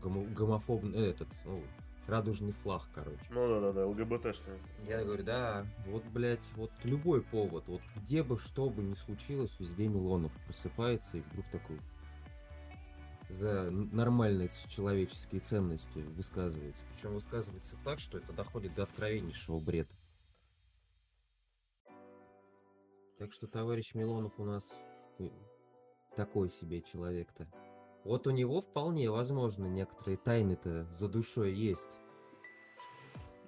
гомо 0.00 0.22
гомофобный, 0.24 0.98
э, 0.98 1.10
этот, 1.10 1.28
ну, 1.44 1.62
радужный 2.06 2.52
флаг, 2.52 2.84
короче. 2.94 3.20
Ну 3.30 3.48
да, 3.48 3.60
да, 3.60 3.72
да, 3.72 3.86
ЛГБТшный. 3.86 4.58
Я 4.86 5.04
говорю, 5.04 5.24
да, 5.24 5.66
вот, 5.86 6.04
блядь, 6.04 6.44
вот 6.54 6.70
любой 6.84 7.22
повод, 7.22 7.64
вот 7.66 7.82
где 7.96 8.22
бы 8.22 8.38
что 8.38 8.70
бы 8.70 8.82
ни 8.82 8.94
случилось, 8.94 9.54
везде 9.58 9.88
Милонов 9.88 10.32
просыпается 10.46 11.18
и 11.18 11.22
вдруг 11.22 11.46
такой 11.50 11.78
за 13.28 13.70
нормальные 13.70 14.50
человеческие 14.68 15.40
ценности 15.40 15.98
высказывается. 16.16 16.84
Причем 16.94 17.14
высказывается 17.14 17.76
так, 17.84 17.98
что 17.98 18.18
это 18.18 18.32
доходит 18.32 18.74
до 18.74 18.84
откровеннейшего 18.84 19.58
бреда. 19.58 19.90
Так 23.18 23.32
что 23.32 23.46
товарищ 23.46 23.94
Милонов 23.94 24.32
у 24.38 24.44
нас 24.44 24.78
такой 26.14 26.50
себе 26.50 26.82
человек-то. 26.82 27.46
Вот 28.04 28.26
у 28.26 28.30
него 28.30 28.60
вполне 28.60 29.10
возможно 29.10 29.66
некоторые 29.66 30.16
тайны-то 30.16 30.84
за 30.92 31.08
душой 31.08 31.52
есть. 31.52 31.98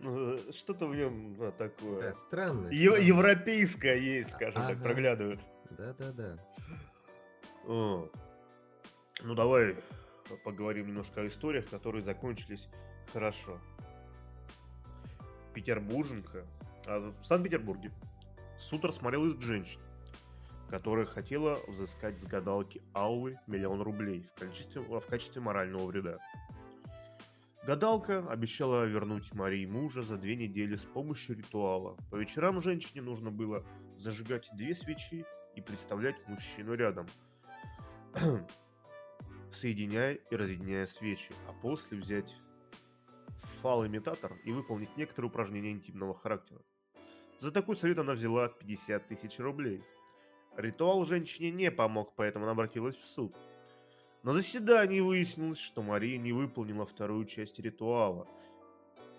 Ну, 0.00 0.34
э, 0.34 0.52
что-то 0.52 0.86
в 0.86 0.96
нем 0.96 1.36
да, 1.36 1.50
такое. 1.50 2.00
Да, 2.00 2.14
странное. 2.14 2.70
Е- 2.70 3.06
европейское 3.06 3.96
есть, 3.96 4.30
скажем 4.30 4.62
ага. 4.62 4.74
так, 4.74 4.82
проглядывает. 4.82 5.40
Да-да-да. 5.70 6.38
Ну, 7.66 9.34
давай 9.34 9.76
поговорим 10.44 10.88
немножко 10.88 11.20
о 11.20 11.26
историях, 11.26 11.68
которые 11.68 12.02
закончились 12.02 12.68
хорошо. 13.12 13.58
Петербурженка, 15.54 16.46
а 16.86 17.12
в 17.20 17.24
Санкт-Петербурге, 17.24 17.92
суд 18.58 18.84
рассмотрел 18.84 19.26
из 19.26 19.40
женщин, 19.40 19.80
которая 20.68 21.06
хотела 21.06 21.58
взыскать 21.66 22.18
с 22.18 22.24
гадалки 22.24 22.82
Аллы 22.92 23.38
миллион 23.46 23.82
рублей 23.82 24.28
в 24.34 24.40
качестве, 24.40 24.82
в 24.82 25.00
качестве 25.00 25.40
морального 25.40 25.86
вреда. 25.86 26.18
Гадалка 27.64 28.26
обещала 28.30 28.84
вернуть 28.84 29.34
Марии 29.34 29.66
мужа 29.66 30.02
за 30.02 30.16
две 30.16 30.36
недели 30.36 30.76
с 30.76 30.84
помощью 30.84 31.36
ритуала. 31.36 31.96
По 32.10 32.16
вечерам 32.16 32.60
женщине 32.60 33.02
нужно 33.02 33.30
было 33.30 33.64
зажигать 33.98 34.48
две 34.54 34.74
свечи 34.74 35.26
и 35.54 35.60
представлять 35.60 36.16
мужчину 36.28 36.74
рядом, 36.74 37.06
соединяя 39.52 40.14
и 40.14 40.36
разъединяя 40.36 40.86
свечи, 40.86 41.34
а 41.46 41.52
после 41.52 41.98
взять 41.98 42.34
фал-имитатор 43.60 44.36
и 44.44 44.52
выполнить 44.52 44.96
некоторые 44.96 45.28
упражнения 45.30 45.72
интимного 45.72 46.14
характера. 46.14 46.60
За 47.40 47.52
такой 47.52 47.76
совет 47.76 47.98
она 47.98 48.14
взяла 48.14 48.48
50 48.48 49.06
тысяч 49.06 49.38
рублей. 49.38 49.82
Ритуал 50.56 51.04
женщине 51.04 51.52
не 51.52 51.70
помог, 51.70 52.14
поэтому 52.16 52.44
она 52.44 52.52
обратилась 52.52 52.96
в 52.96 53.04
суд. 53.04 53.36
На 54.24 54.32
заседании 54.32 55.00
выяснилось, 55.00 55.58
что 55.58 55.82
Мария 55.82 56.18
не 56.18 56.32
выполнила 56.32 56.84
вторую 56.84 57.24
часть 57.26 57.60
ритуала 57.60 58.26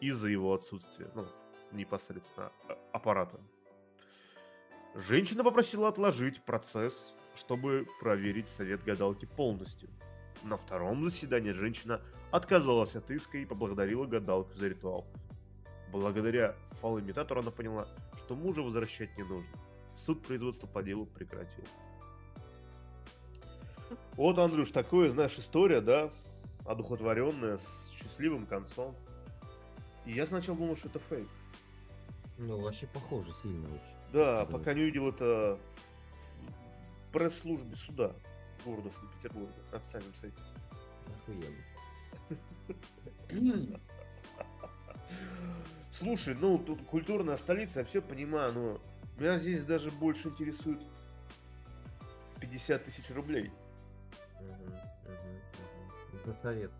из-за 0.01 0.27
его 0.27 0.53
отсутствия, 0.53 1.09
ну, 1.15 1.25
непосредственно 1.71 2.51
а, 2.67 2.77
аппарата. 2.91 3.39
Женщина 4.95 5.43
попросила 5.43 5.87
отложить 5.87 6.43
процесс, 6.43 7.13
чтобы 7.35 7.87
проверить 8.01 8.49
совет 8.49 8.83
гадалки 8.83 9.25
полностью. 9.25 9.89
На 10.43 10.57
втором 10.57 11.09
заседании 11.09 11.51
женщина 11.51 12.01
отказалась 12.31 12.95
от 12.95 13.09
иска 13.11 13.37
и 13.37 13.45
поблагодарила 13.45 14.05
гадалку 14.05 14.53
за 14.55 14.67
ритуал. 14.67 15.07
Благодаря 15.91 16.55
фал-имитатору 16.81 17.41
она 17.41 17.51
поняла, 17.51 17.87
что 18.17 18.35
мужа 18.35 18.61
возвращать 18.61 19.17
не 19.17 19.23
нужно. 19.23 19.49
Суд 19.97 20.21
производства 20.25 20.67
по 20.67 20.83
делу 20.83 21.05
прекратил. 21.05 21.65
Вот, 24.15 24.37
Андрюш, 24.37 24.71
такое, 24.71 25.09
знаешь, 25.09 25.37
история, 25.39 25.81
да, 25.81 26.11
одухотворенная, 26.65 27.57
с 27.57 27.91
счастливым 27.91 28.45
концом. 28.45 28.95
И 30.05 30.11
я 30.11 30.25
сначала 30.25 30.57
думал, 30.57 30.75
что 30.75 30.89
это 30.89 30.99
фейк. 30.99 31.27
Ну, 32.37 32.61
вообще 32.61 32.87
похоже 32.87 33.31
сильно 33.41 33.67
очень. 33.67 33.95
Да, 34.13 34.45
пока 34.45 34.73
не 34.73 34.81
увидел 34.83 35.09
это 35.09 35.59
в 37.07 37.11
пресс-службе 37.11 37.75
суда 37.75 38.13
города 38.63 38.89
Санкт-Петербурга, 38.91 39.53
официальном 39.71 40.13
сайте. 40.15 40.37
Охуенно. 43.29 43.79
Слушай, 45.91 46.35
ну, 46.35 46.57
тут 46.57 46.85
культурная 46.85 47.37
столица, 47.37 47.79
я 47.79 47.85
все 47.85 48.01
понимаю, 48.01 48.53
но 48.53 48.81
меня 49.17 49.37
здесь 49.37 49.63
даже 49.63 49.91
больше 49.91 50.29
интересует 50.29 50.79
50 52.39 52.85
тысяч 52.85 53.09
рублей. 53.11 53.51
Это 56.13 56.33
совет. 56.35 56.71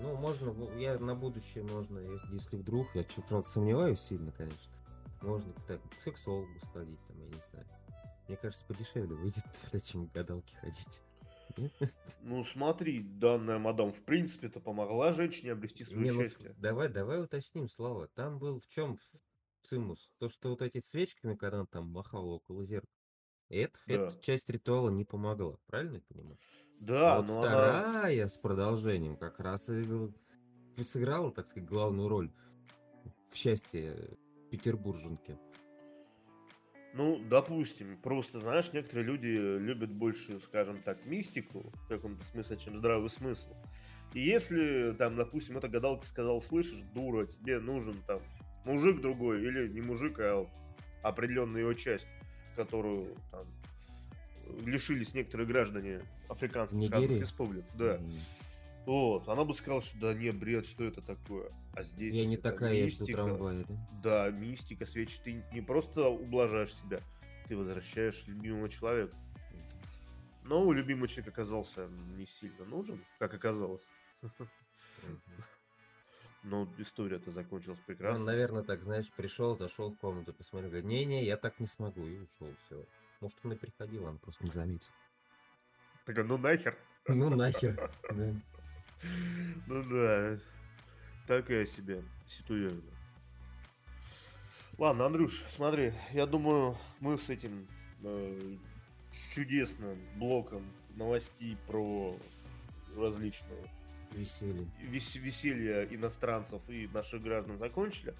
Ну, 0.00 0.16
можно, 0.16 0.54
я 0.78 0.98
на 0.98 1.14
будущее 1.14 1.62
можно, 1.64 1.98
если, 1.98 2.32
если 2.32 2.56
вдруг, 2.56 2.88
я 2.94 3.04
чуть 3.04 3.24
правда 3.26 3.46
сомневаюсь 3.46 4.00
сильно, 4.00 4.32
конечно, 4.32 4.58
можно 5.20 5.52
так, 5.66 5.80
к 5.90 6.02
сексологу 6.02 6.48
сходить, 6.70 6.98
там, 7.06 7.18
я 7.18 7.26
не 7.26 7.40
знаю. 7.50 7.66
Мне 8.26 8.36
кажется, 8.36 8.64
подешевле 8.66 9.14
выйдет, 9.14 9.44
чем 9.84 10.06
к 10.06 10.12
гадалке 10.12 10.56
ходить. 10.56 11.02
Ну, 12.22 12.42
смотри, 12.42 13.00
данная 13.02 13.58
мадам, 13.58 13.92
в 13.92 14.02
принципе, 14.02 14.48
это 14.48 14.60
помогла 14.60 15.12
женщине 15.12 15.52
обрести 15.52 15.84
свое 15.84 16.04
Не, 16.04 16.12
ну, 16.12 16.22
счастье. 16.22 16.54
давай, 16.58 16.88
давай 16.88 17.22
уточним, 17.22 17.68
Слава. 17.68 18.08
Там 18.08 18.38
был 18.38 18.60
в 18.60 18.68
чем 18.68 18.98
цимус? 19.62 20.10
То, 20.18 20.28
что 20.28 20.50
вот 20.50 20.62
эти 20.62 20.80
свечками, 20.80 21.34
когда 21.34 21.60
он 21.60 21.66
там 21.66 21.88
махал 21.88 22.28
около 22.28 22.64
зеркала, 22.64 22.94
это, 23.48 23.78
да. 23.86 23.94
эта 23.94 24.20
часть 24.20 24.48
ритуала 24.48 24.90
не 24.90 25.04
помогла, 25.04 25.56
правильно 25.66 25.96
я 25.96 26.02
понимаю? 26.08 26.38
Да, 26.78 27.16
а 27.16 27.20
вот 27.20 27.28
но 27.28 27.40
вторая 27.40 28.22
она... 28.22 28.28
с 28.28 28.38
продолжением 28.38 29.16
как 29.16 29.40
раз 29.40 29.68
и 29.68 30.82
сыграла, 30.82 31.32
так 31.32 31.48
сказать, 31.48 31.68
главную 31.68 32.08
роль 32.08 32.32
в 33.28 33.36
счастье 33.36 34.16
петербурженки. 34.50 35.38
Ну, 36.92 37.20
допустим, 37.28 37.96
просто, 37.98 38.40
знаешь, 38.40 38.72
некоторые 38.72 39.06
люди 39.06 39.26
любят 39.26 39.90
больше, 39.92 40.40
скажем 40.40 40.82
так, 40.82 41.04
мистику 41.06 41.72
в 41.84 41.88
каком-то 41.88 42.24
смысле, 42.24 42.56
чем 42.56 42.78
здравый 42.78 43.10
смысл. 43.10 43.54
И 44.12 44.20
если, 44.20 44.92
там, 44.98 45.14
допустим, 45.14 45.56
эта 45.56 45.68
гадалка 45.68 46.04
сказал, 46.04 46.40
слышишь, 46.40 46.80
дура, 46.92 47.26
тебе 47.26 47.60
нужен 47.60 48.02
там 48.06 48.18
мужик 48.64 49.00
другой, 49.00 49.42
или 49.42 49.68
не 49.68 49.80
мужик, 49.80 50.18
а 50.18 50.46
определенная 51.02 51.60
его 51.60 51.74
часть, 51.74 52.08
которую 52.56 53.14
там 53.30 53.46
лишились 54.66 55.14
некоторые 55.14 55.46
граждане 55.46 56.00
африканских 56.28 56.90
республик, 56.90 57.64
да. 57.74 57.96
Mm-hmm. 57.96 58.18
Вот, 58.90 59.28
она 59.28 59.44
бы 59.44 59.54
сказала, 59.54 59.80
что 59.80 59.96
да 60.00 60.14
не, 60.14 60.32
бред, 60.32 60.66
что 60.66 60.82
это 60.82 61.00
такое? 61.00 61.48
А 61.74 61.84
здесь... 61.84 62.12
Я 62.12 62.26
не 62.26 62.36
такая, 62.36 62.86
мистика, 62.86 63.08
я 63.08 63.16
трамвае, 63.18 63.64
да? 63.68 63.74
Да, 64.02 64.30
мистика, 64.32 64.84
свечи. 64.84 65.20
Ты 65.22 65.44
не 65.52 65.60
просто 65.60 66.08
ублажаешь 66.08 66.74
себя, 66.74 67.00
ты 67.46 67.56
возвращаешь 67.56 68.24
любимого 68.26 68.68
человека. 68.68 69.14
Но 70.42 70.72
любимый 70.72 71.06
человек 71.06 71.28
оказался 71.28 71.88
не 72.16 72.26
сильно 72.26 72.64
нужен, 72.64 73.00
как 73.20 73.32
оказалось. 73.32 73.80
Но 76.42 76.66
история-то 76.76 77.30
закончилась 77.30 77.78
прекрасно. 77.86 78.18
Он, 78.18 78.24
наверное, 78.24 78.64
так, 78.64 78.82
знаешь, 78.82 79.08
пришел, 79.12 79.56
зашел 79.56 79.92
в 79.92 79.98
комнату, 79.98 80.34
посмотрел, 80.34 80.68
говорит, 80.68 80.88
не-не, 80.88 81.24
я 81.24 81.36
так 81.36 81.60
не 81.60 81.68
смогу, 81.68 82.04
и 82.04 82.18
ушел, 82.18 82.52
все. 82.66 82.84
Может, 83.20 83.38
он 83.44 83.52
и 83.52 83.56
приходил, 83.56 84.06
он 84.06 84.18
просто 84.18 84.42
не 84.42 84.50
заметил. 84.50 84.90
Такой, 86.06 86.24
ну 86.24 86.38
нахер. 86.38 86.76
Ну 87.06 87.30
нахер, 87.30 87.92
да. 88.10 88.34
Ну 89.66 89.82
да, 89.84 90.38
такая 91.26 91.66
себе 91.66 92.02
ситуация. 92.26 92.80
Ладно, 94.78 95.06
Андрюш, 95.06 95.44
смотри, 95.54 95.92
я 96.12 96.26
думаю, 96.26 96.76
мы 97.00 97.18
с 97.18 97.28
этим 97.28 97.66
э, 98.02 98.56
чудесным 99.34 99.98
блоком 100.16 100.64
новостей 100.96 101.56
про 101.66 102.16
различные 102.96 103.62
Веселье. 104.12 104.66
вес- 104.80 105.14
веселье 105.16 105.86
иностранцев 105.94 106.60
и 106.68 106.88
наших 106.92 107.22
граждан 107.22 107.58
закончили. 107.58 108.14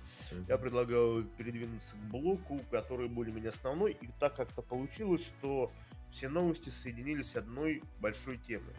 Я 0.49 0.57
предлагаю 0.59 1.25
передвинуться 1.37 1.97
к 1.97 2.11
блоку, 2.11 2.61
который 2.71 3.09
более-менее 3.09 3.51
основной. 3.51 3.97
И 4.01 4.09
так 4.21 4.37
как-то 4.37 4.63
получилось, 4.63 5.27
что 5.27 5.73
все 6.13 6.29
новости 6.29 6.69
соединились 6.69 7.35
одной 7.37 7.83
большой 8.01 8.37
темой. 8.39 8.75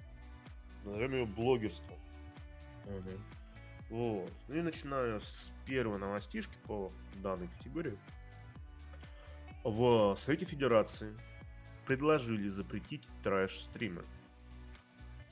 Назовем 0.83 1.13
ее 1.13 1.25
блогерство. 1.25 1.95
Мгм. 2.85 3.23
Вот. 3.89 4.31
Ну 4.47 4.55
и 4.55 4.61
начинаю 4.61 5.21
с 5.21 5.51
первой 5.65 5.99
новостишки 5.99 6.55
по 6.65 6.91
данной 7.15 7.47
категории. 7.47 7.97
В 9.63 10.17
Совете 10.23 10.45
Федерации 10.45 11.15
предложили 11.85 12.49
запретить 12.49 13.07
трэш-стримы. 13.23 14.03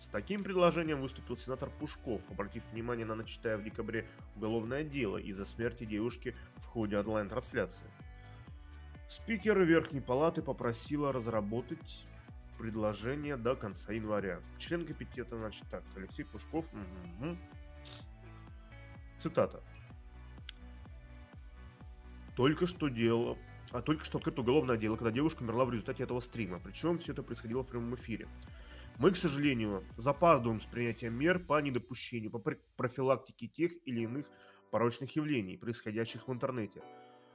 С 0.02 0.08
таким 0.12 0.44
предложением 0.44 1.02
выступил 1.02 1.38
сенатор 1.38 1.70
Пушков, 1.80 2.22
обратив 2.30 2.64
внимание 2.72 3.06
на 3.06 3.16
начатое 3.16 3.58
в 3.58 3.64
декабре 3.64 4.08
уголовное 4.36 4.84
дело 4.84 5.18
из-за 5.18 5.46
смерти 5.46 5.86
девушки 5.86 6.36
в 6.58 6.66
ходе 6.66 6.98
онлайн-трансляции. 6.98 7.86
Спикер 9.08 9.60
Верхней 9.62 10.02
Палаты 10.02 10.42
попросила 10.42 11.12
разработать 11.12 12.06
предложение 12.60 13.38
до 13.38 13.56
конца 13.56 13.94
января. 13.94 14.42
Член 14.58 14.86
комитета, 14.86 15.38
значит 15.38 15.66
так, 15.72 15.84
Алексей 15.96 16.24
Пушков. 16.26 16.66
мгм. 16.74 17.38
Цитата. 19.24 19.64
Только 22.36 22.68
что 22.68 22.90
дело, 22.90 23.38
а 23.72 23.82
только 23.82 24.04
что 24.06 24.18
открыто 24.18 24.42
уголовное 24.42 24.78
дело, 24.78 24.98
когда 24.98 25.12
девушка 25.12 25.42
умерла 25.44 25.66
в 25.66 25.72
результате 25.72 26.04
этого 26.04 26.20
стрима. 26.20 26.60
Причем 26.60 27.00
все 27.00 27.14
это 27.14 27.24
происходило 27.24 27.64
в 27.64 27.68
прямом 27.68 27.96
эфире. 27.96 28.28
Мы, 28.98 29.12
к 29.12 29.18
сожалению, 29.18 29.84
запаздываем 29.98 30.60
с 30.60 30.66
принятием 30.66 31.14
мер 31.14 31.40
по 31.40 31.62
недопущению, 31.62 32.32
по 32.32 32.40
пр- 32.40 32.60
профилактике 32.76 33.48
тех 33.48 33.72
или 33.86 34.02
иных 34.02 34.30
порочных 34.72 35.16
явлений, 35.16 35.58
происходящих 35.58 36.28
в 36.28 36.34
интернете. 36.34 36.82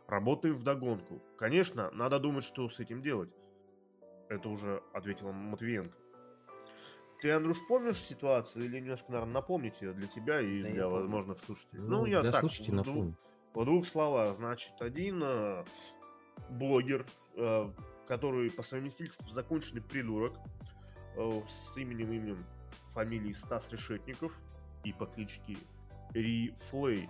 Работаем 0.06 0.56
вдогонку. 0.56 1.22
Конечно, 1.38 1.90
надо 1.92 2.18
думать, 2.18 2.44
что 2.44 2.68
с 2.68 2.78
этим 2.78 3.00
делать. 3.00 3.30
Это 4.34 4.48
уже 4.48 4.82
ответила 4.92 5.32
Матвиенко. 5.32 5.96
Ты, 7.20 7.30
Андрюш, 7.30 7.58
помнишь 7.68 8.02
ситуацию 8.02 8.64
или 8.64 8.80
немножко, 8.80 9.10
наверное, 9.10 9.34
напомнить 9.34 9.80
ее 9.80 9.92
для 9.94 10.06
тебя 10.08 10.40
и 10.40 10.62
Да 10.62 10.68
я 10.68 10.74
для 10.74 10.82
помню. 10.84 11.00
возможных 11.00 11.38
слушателей? 11.40 11.82
Ну, 11.82 12.04
я 12.06 12.20
для 12.20 12.32
так, 12.32 12.40
слушателей 12.40 12.74
напомню. 12.76 13.16
в 13.54 13.64
двух 13.64 13.86
словах, 13.86 14.36
значит, 14.36 14.72
один 14.80 15.22
э, 15.22 15.64
блогер, 16.50 17.06
э, 17.36 17.70
который 18.06 18.50
по 18.50 18.62
совместительству 18.62 19.26
законченный 19.30 19.80
придурок 19.80 20.34
э, 21.16 21.30
с 21.48 21.76
именем 21.78 22.12
именем 22.12 22.44
фамилии 22.92 23.32
Стас 23.32 23.70
Решетников 23.70 24.32
и 24.84 24.92
по 24.92 25.06
кличке 25.06 25.56
Ри 26.12 26.54
Флей, 26.70 27.08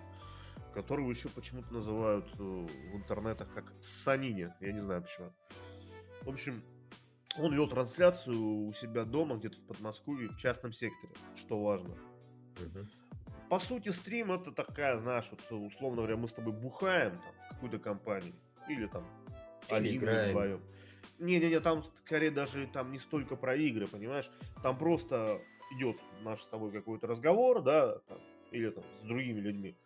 которого 0.75 1.11
еще 1.11 1.29
почему-то 1.29 1.73
называют 1.73 2.27
э, 2.39 2.43
в 2.43 2.97
интернетах 2.97 3.53
как 3.53 3.65
Санини, 3.81 4.53
я 4.61 4.73
не 4.73 4.81
знаю 4.81 5.03
почему. 5.03 5.33
В 6.23 6.29
общем, 6.29 6.63
он 7.39 7.53
вел 7.55 7.69
трансляцию 7.69 8.67
у 8.67 8.73
себя 8.73 9.05
дома, 9.05 9.37
где-то 9.37 9.57
в 9.59 9.67
Подмосковье, 9.67 10.29
в 10.29 10.37
частном 10.37 10.73
секторе, 10.73 11.15
что 11.37 11.63
важно 11.63 11.95
Мгм. 12.61 12.89
по 13.49 13.59
сути, 13.59 13.91
стрим 13.91 14.33
это 14.33 14.53
такая, 14.53 14.99
знаешь, 14.99 15.29
вот, 15.31 15.41
условно 15.51 15.99
говоря, 15.99 16.17
мы 16.17 16.29
с 16.29 16.33
тобой 16.33 16.53
бухаем 16.53 17.13
там, 17.13 17.35
в 17.45 17.49
какой-то 17.55 17.79
компании. 17.79 18.35
Или 18.69 18.87
там 18.87 19.05
Или 19.71 19.97
играем. 19.97 20.31
вдвоем. 20.31 20.61
Не-не-не, 21.19 21.61
там 21.61 21.85
скорее 21.99 22.31
даже 22.31 22.67
там 22.67 22.93
не 22.93 22.99
столько 22.99 23.37
про 23.37 23.55
игры, 23.55 23.87
понимаешь? 23.87 24.31
Там 24.63 24.79
просто 24.79 25.41
идет 25.77 25.97
наш 26.23 26.43
с 26.43 26.49
тобой 26.49 26.71
какой-то 26.71 27.07
разговор, 27.07 27.63
да, 27.63 27.99
там, 28.01 28.19
или 28.51 28.71
там 28.71 28.85
с 29.03 29.07
другими 29.07 29.41
людьми, 29.41 29.77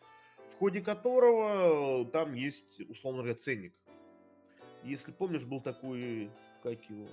в 0.50 0.54
ходе 0.56 0.80
которого 0.80 2.04
там 2.11 2.34
есть, 2.34 2.80
условно 2.88 3.22
говоря, 3.22 3.38
ценник. 3.38 3.74
Если 4.84 5.12
помнишь, 5.12 5.44
был 5.44 5.61
такой, 5.61 6.30
как 6.62 6.80
его, 6.84 7.08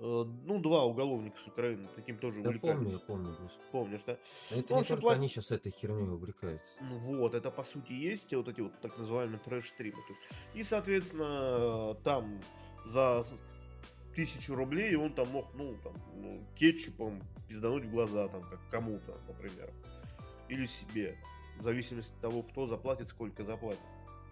ну, 0.00 0.58
два 0.60 0.84
уголовника 0.84 1.36
с 1.38 1.46
Украины, 1.46 1.88
таким 1.96 2.18
тоже 2.18 2.40
Да 2.42 2.50
увлекались. 2.50 2.76
помню, 2.76 2.92
я 2.92 2.98
помню, 2.98 3.36
господи. 3.40 3.68
Помнишь, 3.72 4.00
да? 4.06 4.16
Но 4.50 4.56
Это 4.58 4.74
Ну, 4.74 4.78
не 4.80 4.84
только 4.84 5.10
они 5.10 5.28
сейчас 5.28 5.50
этой 5.50 5.72
херней 5.72 6.08
увлекаются. 6.08 6.82
Ну 6.82 6.96
вот, 6.98 7.34
это 7.34 7.50
по 7.50 7.62
сути 7.64 7.92
есть 7.92 8.32
вот 8.34 8.48
эти 8.48 8.60
вот 8.60 8.80
так 8.80 8.96
называемые 8.98 9.38
трэш-стримы. 9.40 9.98
И, 10.54 10.62
соответственно, 10.62 11.94
там 12.04 12.40
за 12.86 13.24
тысячу 14.14 14.54
рублей 14.54 14.96
он 14.96 15.12
там 15.12 15.28
мог, 15.30 15.46
ну, 15.54 15.76
там, 15.82 15.94
ну, 16.16 16.40
кетчупом 16.56 17.20
пиздануть 17.48 17.84
в 17.84 17.90
глаза, 17.90 18.28
там, 18.28 18.42
как 18.42 18.60
кому-то, 18.70 19.18
например. 19.26 19.72
Или 20.48 20.66
себе. 20.66 21.16
В 21.58 21.62
зависимости 21.62 22.12
от 22.14 22.20
того, 22.20 22.42
кто 22.42 22.66
заплатит, 22.66 23.08
сколько 23.08 23.44
заплатит. 23.44 23.80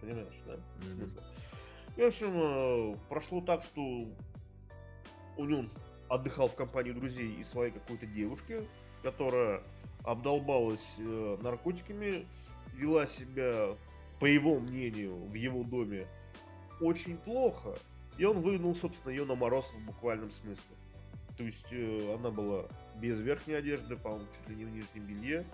Понимаешь, 0.01 0.35
да? 0.45 0.57
Смысл. 0.81 1.19
И, 1.97 2.01
в 2.01 2.05
общем, 2.05 2.31
э, 2.33 2.95
прошло 3.09 3.41
так, 3.41 3.63
что 3.63 4.05
он 5.37 5.69
отдыхал 6.09 6.47
в 6.47 6.55
компании 6.55 6.91
друзей 6.91 7.33
и 7.39 7.43
своей 7.43 7.71
какой-то 7.71 8.05
девушки, 8.05 8.67
которая 9.03 9.61
обдолбалась 10.03 10.95
э, 10.97 11.37
наркотиками, 11.41 12.25
вела 12.73 13.07
себя, 13.07 13.75
по 14.19 14.25
его 14.25 14.59
мнению, 14.59 15.15
в 15.15 15.33
его 15.33 15.63
доме 15.63 16.07
очень 16.79 17.17
плохо, 17.17 17.75
и 18.17 18.25
он 18.25 18.41
выгнал, 18.41 18.75
собственно, 18.75 19.11
ее 19.11 19.25
на 19.25 19.35
мороз 19.35 19.71
в 19.71 19.85
буквальном 19.85 20.31
смысле. 20.31 20.75
То 21.37 21.43
есть 21.43 21.67
э, 21.71 22.15
она 22.15 22.31
была 22.31 22.65
без 22.95 23.19
верхней 23.19 23.55
одежды, 23.55 23.95
по-моему, 23.95 24.25
чуть 24.37 24.49
ли 24.49 24.55
не 24.55 24.65
в 24.65 24.71
нижнем 24.71 25.05
белье. 25.05 25.45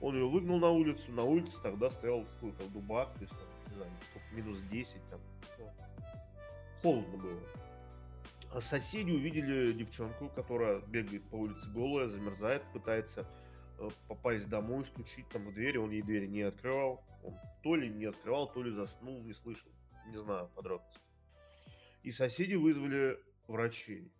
Он 0.00 0.14
ее 0.14 0.28
выгнал 0.28 0.58
на 0.58 0.70
улицу, 0.70 1.12
на 1.12 1.22
улице 1.22 1.54
тогда 1.62 1.90
стоял 1.90 2.24
какой-то 2.24 2.68
дубак, 2.70 3.14
то 3.14 3.20
есть 3.20 3.32
там, 3.32 3.48
не 3.68 3.76
знаю, 3.76 3.90
минус 4.32 4.58
10 4.70 4.96
там. 5.08 5.20
Холодно 6.82 7.16
было. 7.16 7.40
А 8.54 8.60
соседи 8.60 9.10
увидели 9.10 9.72
девчонку, 9.72 10.28
которая 10.28 10.80
бегает 10.80 11.22
по 11.30 11.36
улице 11.36 11.70
голая, 11.70 12.08
замерзает, 12.08 12.62
пытается 12.74 13.26
э, 13.78 13.88
попасть 14.08 14.46
домой, 14.48 14.84
стучить 14.84 15.26
там 15.30 15.46
в 15.46 15.54
дверь, 15.54 15.78
он 15.78 15.90
ей 15.90 16.02
двери 16.02 16.26
не 16.26 16.42
открывал. 16.42 17.02
Он 17.24 17.34
то 17.62 17.76
ли 17.76 17.88
не 17.88 18.04
открывал, 18.04 18.52
то 18.52 18.62
ли 18.62 18.70
заснул, 18.70 19.22
не 19.22 19.32
слышал. 19.32 19.70
Не 20.08 20.18
знаю 20.18 20.50
подробностей. 20.54 21.00
И 22.02 22.10
соседи 22.10 22.54
вызвали 22.54 23.18
врачей. 23.48 24.12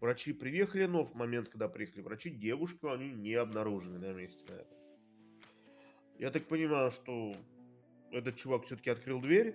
Врачи 0.00 0.32
приехали, 0.32 0.86
но 0.86 1.04
в 1.04 1.14
момент, 1.14 1.48
когда 1.48 1.68
приехали 1.68 2.00
врачи, 2.00 2.30
девушку 2.30 2.90
они 2.90 3.10
не 3.10 3.34
обнаружили 3.34 3.98
на 3.98 4.12
месте. 4.14 4.44
на 4.48 4.54
этом. 4.54 4.78
Я 6.18 6.30
так 6.32 6.44
понимаю, 6.46 6.90
что 6.90 7.36
этот 8.10 8.34
чувак 8.34 8.64
все-таки 8.64 8.90
открыл 8.90 9.20
дверь, 9.20 9.54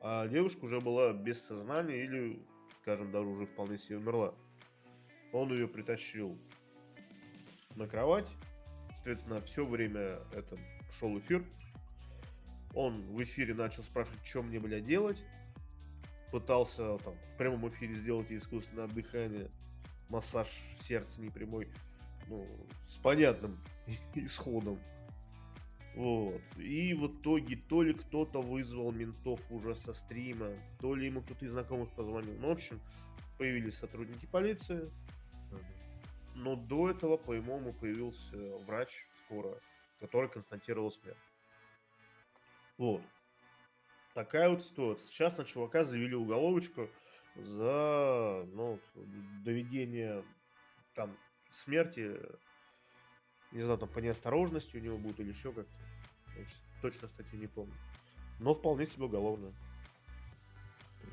а 0.00 0.26
девушка 0.28 0.64
уже 0.64 0.80
была 0.80 1.12
без 1.12 1.42
сознания 1.42 2.02
или, 2.02 2.42
скажем, 2.84 3.10
даже 3.10 3.26
уже 3.26 3.46
вполне 3.46 3.78
себе 3.78 3.96
умерла. 3.96 4.34
Он 5.32 5.50
ее 5.50 5.66
притащил 5.66 6.38
на 7.76 7.88
кровать. 7.88 8.28
Соответственно, 8.92 9.40
все 9.40 9.64
время 9.64 10.18
это 10.32 10.58
шел 10.98 11.18
эфир. 11.18 11.42
Он 12.74 13.00
в 13.06 13.22
эфире 13.22 13.54
начал 13.54 13.82
спрашивать, 13.84 14.24
что 14.26 14.42
мне, 14.42 14.60
бля, 14.60 14.80
делать. 14.80 15.16
Пытался 16.30 16.98
там 16.98 17.14
в 17.14 17.38
прямом 17.38 17.66
эфире 17.68 17.94
сделать 17.94 18.30
искусственное 18.30 18.88
дыхание, 18.88 19.50
массаж 20.10 20.48
сердца 20.82 21.18
непрямой, 21.22 21.68
ну, 22.28 22.46
с 22.86 22.98
понятным 22.98 23.56
исходом. 24.14 24.78
Вот. 25.94 26.40
И 26.56 26.92
в 26.94 27.06
итоге 27.06 27.56
то 27.56 27.82
ли 27.82 27.94
кто-то 27.94 28.40
вызвал 28.40 28.90
ментов 28.90 29.40
уже 29.50 29.74
со 29.76 29.94
стрима, 29.94 30.50
то 30.80 30.94
ли 30.94 31.06
ему 31.06 31.22
кто-то 31.22 31.44
из 31.44 31.52
знакомых 31.52 31.90
позвонил. 31.90 32.34
Ну, 32.40 32.48
в 32.48 32.52
общем, 32.52 32.80
появились 33.38 33.76
сотрудники 33.76 34.26
полиции. 34.26 34.90
Но 36.34 36.56
до 36.56 36.90
этого, 36.90 37.16
по-моему, 37.16 37.72
появился 37.72 38.36
врач 38.66 39.06
скоро, 39.24 39.56
который 40.00 40.28
констатировал 40.28 40.90
смерть. 40.90 41.16
Вот. 42.76 43.02
Такая 44.14 44.48
вот 44.48 44.64
ситуация. 44.64 45.08
Сейчас 45.08 45.36
на 45.38 45.44
чувака 45.44 45.84
завели 45.84 46.16
уголовочку 46.16 46.88
за 47.36 48.44
ну, 48.52 48.80
доведение 49.44 50.24
там 50.94 51.16
смерти, 51.50 52.16
не 53.54 53.62
знаю, 53.62 53.78
там 53.78 53.88
по 53.88 54.00
неосторожности 54.00 54.76
у 54.76 54.80
него 54.80 54.98
будет 54.98 55.20
или 55.20 55.30
еще 55.30 55.52
как-то. 55.52 55.72
Я 56.36 56.44
точно, 56.82 57.08
кстати, 57.08 57.34
не 57.36 57.46
помню. 57.46 57.74
Но 58.40 58.52
вполне 58.52 58.86
себе 58.86 59.04
уголовное. 59.04 59.52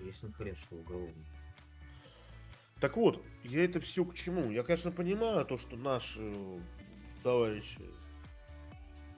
Ясен 0.03 0.33
хрен, 0.33 0.55
что 0.55 0.75
уголовное. 0.75 1.25
Так 2.79 2.97
вот, 2.97 3.23
я 3.43 3.63
это 3.63 3.79
все 3.79 4.03
к 4.03 4.15
чему? 4.15 4.49
Я, 4.49 4.63
конечно, 4.63 4.91
понимаю 4.91 5.45
то, 5.45 5.55
что 5.57 5.75
наши 5.75 6.59
товарищи 7.21 7.79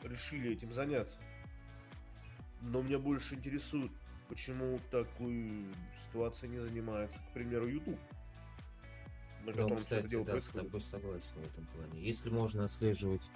решили 0.04 0.52
этим 0.52 0.74
заняться. 0.74 1.16
Но 2.62 2.82
меня 2.82 3.00
больше 3.00 3.36
интересует, 3.36 3.92
почему 4.28 4.80
такой 4.92 5.66
ситуацией 6.06 6.52
не 6.52 6.60
занимается, 6.60 7.18
к 7.20 7.34
примеру, 7.34 7.68
YouTube. 7.68 8.00
На 9.46 9.52
ну, 9.52 9.54
котором 9.54 9.78
кстати, 9.78 10.08
дело 10.08 10.26
да, 10.26 10.32
происходит. 10.34 10.66
с 10.66 10.66
тобой 10.66 10.82
согласен 10.82 11.36
в 11.36 11.52
этом 11.52 11.66
плане. 11.66 12.02
Если 12.02 12.30
можно 12.30 12.64
отслеживать 12.64 13.30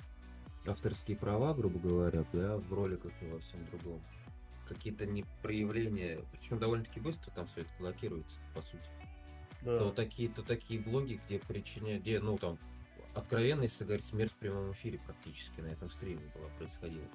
авторские 0.66 1.18
права, 1.18 1.54
грубо 1.54 1.80
говоря, 1.80 2.24
да, 2.34 2.58
в 2.58 2.74
роликах 2.74 3.12
и 3.22 3.26
во 3.26 3.40
всем 3.40 3.66
другом, 3.66 4.02
какие-то 4.68 5.06
непроявления, 5.06 6.22
причем 6.32 6.60
довольно-таки 6.60 7.00
быстро 7.00 7.32
там 7.32 7.48
все 7.48 7.62
это 7.62 7.70
блокируется, 7.80 8.40
по 8.54 8.62
сути. 8.62 8.90
Да. 9.62 9.80
То 9.80 9.92
такие, 9.92 10.30
то 10.30 10.44
такие 10.44 10.80
блоги, 10.80 11.20
где 11.26 11.40
причиняют, 11.40 12.04
где, 12.04 12.20
ну 12.20 12.38
там, 12.38 12.58
откровенно, 13.14 13.64
если 13.64 13.84
говорить, 13.84 14.06
смерть 14.06 14.32
в 14.32 14.36
прямом 14.36 14.72
эфире 14.72 15.00
практически 15.00 15.60
на 15.62 15.68
этом 15.68 15.90
стриме 15.90 16.22
была 16.36 16.48
происходила. 16.58 17.08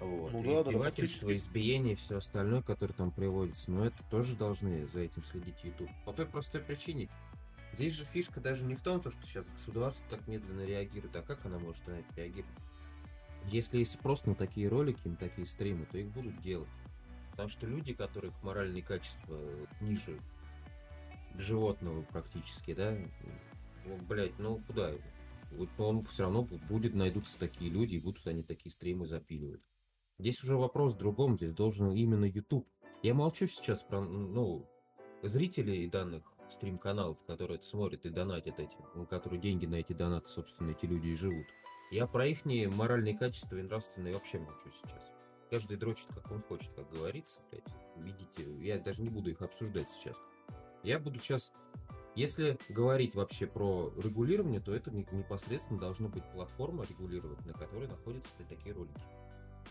Вот. 0.00 0.32
Ну, 0.32 0.42
да, 0.42 0.70
Издевательство, 0.70 1.28
да, 1.28 1.36
избиение 1.36 1.92
и 1.92 1.96
все 1.96 2.16
остальное, 2.16 2.62
которое 2.62 2.94
там 2.94 3.10
приводится. 3.10 3.70
Но 3.70 3.84
это 3.84 4.02
тоже 4.10 4.34
должны 4.34 4.86
за 4.86 5.00
этим 5.00 5.22
следить 5.24 5.62
YouTube. 5.62 5.90
По 6.06 6.12
той 6.14 6.24
простой 6.24 6.62
причине. 6.62 7.08
Здесь 7.72 7.94
же 7.94 8.04
фишка 8.04 8.40
даже 8.40 8.64
не 8.64 8.74
в 8.74 8.82
том, 8.82 9.00
что 9.00 9.12
сейчас 9.22 9.46
государство 9.48 10.08
так 10.10 10.26
медленно 10.26 10.64
реагирует, 10.64 11.14
а 11.16 11.22
как 11.22 11.44
оно 11.46 11.58
может 11.58 11.86
на 11.86 11.92
это 11.92 12.14
реагировать? 12.16 12.56
Если 13.46 13.78
есть 13.78 13.92
спрос 13.92 14.26
на 14.26 14.34
такие 14.34 14.68
ролики, 14.68 15.08
на 15.08 15.16
такие 15.16 15.46
стримы, 15.46 15.86
то 15.86 15.98
их 15.98 16.10
будут 16.10 16.40
делать. 16.42 16.68
Потому 17.30 17.48
что 17.48 17.66
люди, 17.66 17.94
которых 17.94 18.34
моральные 18.42 18.82
качества 18.82 19.38
ниже 19.80 20.20
животного 21.38 22.02
практически, 22.02 22.74
да, 22.74 22.96
ну, 23.86 23.96
блять, 24.08 24.38
ну 24.38 24.60
куда? 24.66 24.92
Вот 25.52 25.68
он 25.78 26.04
все 26.04 26.24
равно 26.24 26.42
будет, 26.42 26.94
найдутся 26.94 27.38
такие 27.38 27.70
люди, 27.70 27.94
и 27.94 28.00
будут 28.00 28.26
они 28.26 28.42
такие 28.42 28.70
стримы 28.70 29.06
запиливать. 29.06 29.62
Здесь 30.18 30.42
уже 30.44 30.56
вопрос 30.56 30.94
в 30.94 30.98
другом, 30.98 31.36
здесь 31.36 31.52
должен 31.52 31.92
именно 31.92 32.26
YouTube. 32.26 32.68
Я 33.02 33.14
молчу 33.14 33.46
сейчас 33.46 33.82
про, 33.82 34.00
ну, 34.00 34.68
зрителей 35.22 35.88
данных 35.88 36.29
стрим-каналов, 36.52 37.18
которые 37.26 37.56
это 37.56 37.66
смотрят 37.66 38.04
и 38.04 38.10
донатят 38.10 38.58
этим, 38.58 38.78
у 38.94 39.06
которых 39.06 39.40
деньги 39.40 39.66
на 39.66 39.76
эти 39.76 39.92
донаты, 39.92 40.28
собственно, 40.28 40.70
эти 40.70 40.86
люди 40.86 41.08
и 41.08 41.16
живут. 41.16 41.46
Я 41.90 42.06
про 42.06 42.26
их 42.26 42.44
моральные 42.44 43.16
качества 43.16 43.56
и 43.56 43.62
нравственные 43.62 44.14
вообще 44.14 44.38
молчу 44.38 44.70
сейчас. 44.70 45.02
Каждый 45.50 45.76
дрочит, 45.76 46.06
как 46.14 46.30
он 46.30 46.42
хочет, 46.42 46.70
как 46.74 46.88
говорится, 46.90 47.40
блядь. 47.50 47.64
Видите, 47.96 48.58
я 48.60 48.78
даже 48.78 49.02
не 49.02 49.10
буду 49.10 49.30
их 49.30 49.42
обсуждать 49.42 49.90
сейчас. 49.90 50.16
Я 50.82 50.98
буду 50.98 51.18
сейчас 51.18 51.52
если 52.16 52.58
говорить 52.68 53.14
вообще 53.14 53.46
про 53.46 53.92
регулирование, 53.96 54.60
то 54.60 54.74
это 54.74 54.90
непосредственно 54.90 55.78
должна 55.78 56.08
быть 56.08 56.24
платформа 56.32 56.84
регулировать, 56.84 57.44
на 57.46 57.52
которой 57.52 57.86
находятся 57.86 58.30
такие 58.48 58.74
ролики. 58.74 59.00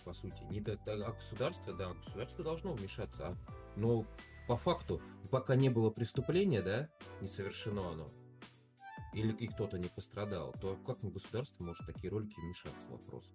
По 0.03 0.13
сути. 0.13 0.41
Не 0.49 0.61
до, 0.61 0.77
до, 0.77 1.07
а 1.07 1.11
государство, 1.11 1.73
да, 1.73 1.93
государство 1.93 2.43
должно 2.43 2.73
вмешаться. 2.73 3.27
А, 3.27 3.37
но 3.75 4.05
по 4.47 4.57
факту, 4.57 5.01
пока 5.29 5.55
не 5.55 5.69
было 5.69 5.89
преступления, 5.89 6.61
да, 6.61 6.89
не 7.21 7.27
совершено 7.27 7.91
оно, 7.91 8.11
или 9.13 9.33
и 9.33 9.47
кто-то 9.47 9.77
не 9.77 9.87
пострадал, 9.87 10.53
то 10.61 10.77
как 10.85 11.03
на 11.03 11.09
государство 11.09 11.63
может 11.63 11.85
такие 11.85 12.09
ролики 12.09 12.39
вмешаться? 12.39 12.89
Вопрос. 12.89 13.31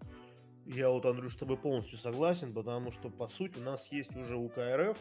Я 0.66 0.90
вот, 0.90 1.05
Андрюш, 1.05 1.35
с 1.35 1.37
тобой 1.37 1.57
полностью 1.57 1.98
согласен, 1.98 2.55
потому 2.55 2.90
что, 2.90 3.11
по 3.11 3.27
сути, 3.27 3.59
у 3.59 3.62
нас 3.62 3.92
есть 3.92 4.16
уже 4.16 4.37
УКРФ, 4.37 4.98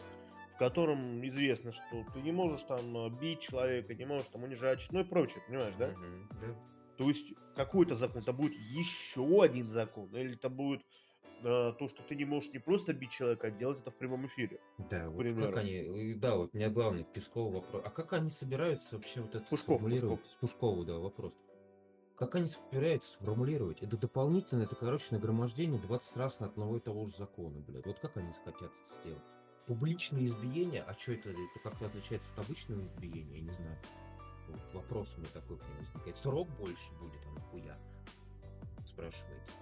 в 0.54 0.58
котором 0.58 1.26
известно, 1.26 1.72
что 1.72 2.04
ты 2.12 2.20
не 2.20 2.32
можешь 2.32 2.62
там 2.62 2.96
э, 2.96 3.10
бить 3.20 3.40
человека, 3.40 3.94
не 3.94 4.04
можешь 4.04 4.28
там 4.28 4.44
унижать, 4.44 4.86
ну 4.90 5.00
и 5.00 5.04
прочее, 5.04 5.42
понимаешь, 5.48 5.74
да? 5.78 5.88
Uh-huh, 5.88 6.28
да. 6.40 6.56
То 6.96 7.08
есть 7.08 7.32
какой-то 7.56 7.96
закон, 7.96 8.22
это 8.22 8.32
будет 8.32 8.52
еще 8.52 9.42
один 9.42 9.66
закон, 9.66 10.14
или 10.14 10.34
это 10.34 10.48
будет 10.48 10.82
то, 11.42 11.88
что 11.88 12.02
ты 12.02 12.14
не 12.14 12.24
можешь 12.24 12.50
не 12.52 12.58
просто 12.58 12.92
бить 12.94 13.10
человека, 13.10 13.48
а 13.48 13.50
делать 13.50 13.78
это 13.80 13.90
в 13.90 13.96
прямом 13.96 14.26
эфире. 14.26 14.60
Да, 14.90 15.10
вот 15.10 15.26
как 15.36 15.56
они, 15.58 16.14
да, 16.14 16.36
вот 16.36 16.50
у 16.54 16.56
меня 16.56 16.70
главный 16.70 17.04
Песков 17.04 17.52
вопрос. 17.52 17.82
А 17.84 17.90
как 17.90 18.12
они 18.14 18.30
собираются 18.30 18.96
вообще 18.96 19.20
вот 19.20 19.34
это 19.34 19.44
Пушков, 19.44 19.76
сформулировать? 19.76 20.20
Пушков. 20.20 20.32
С 20.32 20.40
Пушкову, 20.40 20.84
да, 20.84 20.98
вопрос. 20.98 21.32
Как 22.16 22.34
они 22.36 22.46
собираются 22.46 23.10
сформулировать? 23.10 23.82
Это 23.82 23.98
дополнительно, 23.98 24.62
это, 24.62 24.76
короче, 24.76 25.06
нагромождение 25.10 25.80
20 25.80 26.16
раз 26.16 26.40
на 26.40 26.46
одного 26.46 26.76
и 26.76 26.80
того 26.80 27.06
же 27.06 27.16
закона, 27.16 27.60
блядь. 27.60 27.86
Вот 27.86 27.98
как 27.98 28.16
они 28.16 28.32
хотят 28.44 28.70
это 28.70 29.00
сделать? 29.00 29.22
Публичное 29.66 30.24
избиение, 30.24 30.82
а 30.82 30.94
что 30.94 31.12
это, 31.12 31.30
это 31.30 31.60
как-то 31.62 31.86
отличается 31.86 32.32
от 32.34 32.46
обычного 32.46 32.80
избиения, 32.80 33.38
я 33.38 33.42
не 33.42 33.50
знаю. 33.50 33.76
Вот 34.48 34.74
вопрос 34.74 35.12
у 35.16 35.20
меня 35.20 35.30
такой 35.32 35.58
к 35.58 35.66
ним 35.66 35.78
возникает. 35.78 36.16
Срок 36.16 36.48
больше 36.58 36.92
будет, 37.00 37.20
а 37.26 37.32
нахуя? 37.32 37.78
Спрашивается. 38.86 39.54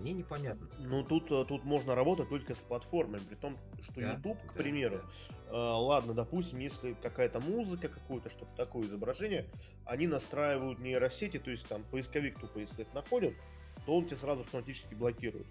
Мне 0.00 0.12
непонятно. 0.12 0.66
Ну, 0.78 1.04
тут, 1.04 1.30
э, 1.30 1.44
тут 1.46 1.64
можно 1.64 1.94
работать 1.94 2.28
только 2.30 2.54
с 2.54 2.58
платформой, 2.58 3.20
при 3.20 3.34
том, 3.34 3.58
что 3.82 4.00
да? 4.00 4.14
YouTube, 4.14 4.40
к 4.46 4.54
да, 4.54 4.62
примеру, 4.62 5.00
да. 5.28 5.46
Э, 5.50 5.56
ладно, 5.56 6.14
допустим, 6.14 6.58
если 6.58 6.94
какая-то 6.94 7.38
музыка, 7.40 7.88
какое-то 7.88 8.30
что-то 8.30 8.54
такое 8.56 8.84
изображение, 8.84 9.46
они 9.84 10.06
настраивают 10.06 10.78
нейросети, 10.78 11.38
то 11.38 11.50
есть 11.50 11.66
там 11.68 11.84
поисковик 11.84 12.40
тупо, 12.40 12.58
если 12.58 12.82
это 12.82 12.94
находит, 12.94 13.34
то 13.84 13.94
он 13.94 14.06
тебе 14.06 14.16
сразу 14.16 14.40
автоматически 14.40 14.94
блокирует. 14.94 15.46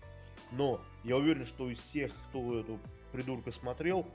Но 0.51 0.81
я 1.03 1.17
уверен, 1.17 1.45
что 1.45 1.69
из 1.69 1.77
всех, 1.77 2.11
кто 2.29 2.59
эту 2.59 2.79
придурка 3.11 3.51
смотрел, 3.51 4.07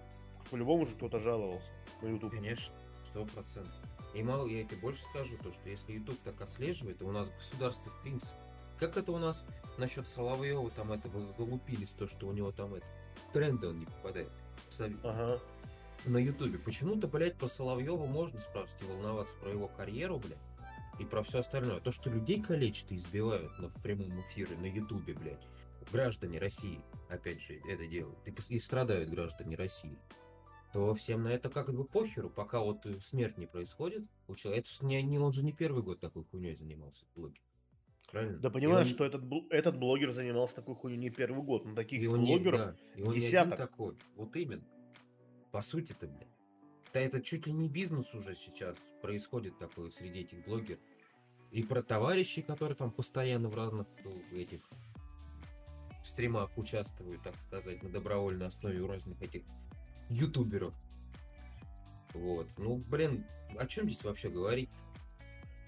по-любому 0.51 0.85
же 0.85 0.97
кто-то 0.97 1.20
жаловался 1.20 1.70
на 2.03 2.09
YouTube. 2.09 2.33
Конечно, 2.33 2.75
сто 3.09 3.25
процентов. 3.25 3.73
И 4.14 4.23
мало, 4.23 4.47
я 4.47 4.64
тебе 4.64 4.79
больше 4.79 5.03
скажу, 5.03 5.37
то, 5.42 5.53
что 5.53 5.68
если 5.68 5.92
YouTube 5.92 6.18
так 6.25 6.40
отслеживает, 6.40 6.99
то 6.99 7.07
у 7.07 7.12
нас 7.12 7.29
государство 7.31 7.92
в 7.92 8.03
принципе. 8.03 8.44
Как 8.79 8.97
это 8.97 9.13
у 9.13 9.19
нас 9.19 9.45
насчет 9.79 10.07
Соловьева, 10.09 10.71
там 10.71 10.93
этого 10.93 11.21
залупились, 11.37 11.91
то, 11.91 12.07
что 12.07 12.27
у 12.27 12.33
него 12.33 12.53
там 12.53 12.75
это, 12.75 12.87
тренды 13.33 13.69
он 13.69 13.79
не 13.81 13.87
попадает. 13.87 14.31
Ага. 15.03 15.41
На 16.05 16.19
Ютубе. 16.19 16.59
Почему-то, 16.59 17.09
блядь, 17.09 17.37
по 17.39 17.49
Соловьеву 17.49 18.07
можно 18.07 18.41
спрашивать 18.41 18.83
и 18.83 18.85
волноваться 18.85 19.37
про 19.39 19.51
его 19.51 19.69
карьеру, 19.69 20.19
блядь, 20.19 20.39
и 20.99 21.05
про 21.05 21.23
все 21.23 21.39
остальное. 21.39 21.81
То, 21.81 21.93
что 21.93 22.11
людей 22.11 22.43
калечат 22.43 22.93
и 22.93 22.97
избивают 22.97 23.59
на, 23.59 23.69
в 23.69 23.83
прямом 23.83 24.21
эфире 24.23 24.57
на 24.57 24.67
Ютубе, 24.67 25.15
блядь, 25.15 25.47
граждане 25.91 26.39
России, 26.39 26.81
опять 27.09 27.41
же, 27.41 27.61
это 27.69 27.87
делают, 27.87 28.19
и, 28.27 28.55
и 28.55 28.59
страдают 28.59 29.11
граждане 29.11 29.57
России, 29.57 29.99
то 30.73 30.93
всем 30.95 31.23
на 31.23 31.29
это 31.29 31.49
как 31.51 31.73
бы 31.73 31.85
похеру, 31.85 32.29
пока 32.29 32.61
вот 32.61 32.85
смерть 33.03 33.39
не 33.39 33.47
происходит 33.47 34.09
у 34.27 34.35
человека. 34.35 34.67
Это 34.67 34.87
не, 34.87 35.03
не, 35.03 35.19
он 35.19 35.33
же 35.33 35.45
не 35.45 35.53
первый 35.53 35.83
год 35.83 36.01
такой 36.01 36.25
хуйней 36.25 36.57
занимался, 36.57 37.05
блогер. 37.15 37.44
Правильно? 38.14 38.38
Да 38.38 38.48
понимаешь, 38.48 38.87
он... 38.87 38.92
что 38.92 39.05
этот, 39.05 39.24
этот 39.50 39.77
блогер 39.77 40.12
занимался 40.12 40.55
такой 40.55 40.77
хуйней 40.77 40.96
не 40.96 41.11
первый 41.11 41.42
год, 41.42 41.64
но 41.64 41.74
таких 41.74 42.00
и 42.00 42.07
он 42.07 42.24
блогеров 42.24 42.61
не, 42.61 42.66
да, 42.66 42.77
и 42.94 43.03
он 43.03 43.12
десяток. 43.12 43.48
Не 43.48 43.55
один 43.55 43.66
такой. 43.66 43.96
Вот 44.14 44.37
именно. 44.37 44.64
По 45.50 45.62
сути-то, 45.62 46.07
блядь. 46.07 46.29
Да 46.92 47.00
это 47.00 47.20
чуть 47.20 47.48
ли 47.48 47.53
не 47.53 47.68
бизнес 47.68 48.14
уже 48.14 48.37
сейчас 48.37 48.77
происходит 49.03 49.59
такой 49.59 49.90
среди 49.90 50.20
этих 50.20 50.44
блогеров. 50.44 50.79
И 51.50 51.64
про 51.64 51.83
товарищей, 51.83 52.42
которые 52.42 52.77
там 52.77 52.92
постоянно 52.92 53.48
в 53.48 53.57
разных 53.57 53.88
э, 54.05 54.37
этих 54.37 54.61
стримах 56.05 56.57
участвуют, 56.57 57.20
так 57.24 57.35
сказать, 57.40 57.83
на 57.83 57.88
добровольной 57.88 58.46
основе 58.46 58.81
у 58.81 58.87
разных 58.87 59.20
этих 59.22 59.42
ютуберов. 60.09 60.72
Вот. 62.12 62.46
Ну, 62.59 62.81
блин, 62.88 63.27
о 63.59 63.66
чем 63.66 63.87
здесь 63.87 64.05
вообще 64.05 64.29
говорить? 64.29 64.70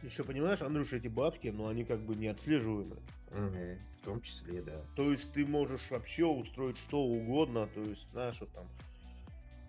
Еще 0.02 0.24
понимаешь, 0.24 0.62
Андрюша, 0.62 0.96
эти 0.96 1.09
бабки, 1.09 1.48
но 1.48 1.64
ну, 1.64 1.68
они 1.68 1.85
как 1.85 2.00
бы 2.00 2.14
не 2.14 2.28
отслеживаемы. 2.28 2.96
Угу, 3.30 3.78
в 4.00 4.04
том 4.04 4.20
числе, 4.20 4.62
да. 4.62 4.82
То 4.94 5.11
есть 5.11 5.32
ты 5.32 5.44
можешь 5.44 5.90
вообще 5.90 6.24
устроить 6.24 6.76
что 6.76 7.02
угодно, 7.02 7.66
то 7.66 7.82
есть, 7.82 8.09
знаешь, 8.12 8.40
вот 8.40 8.50
там 8.52 8.66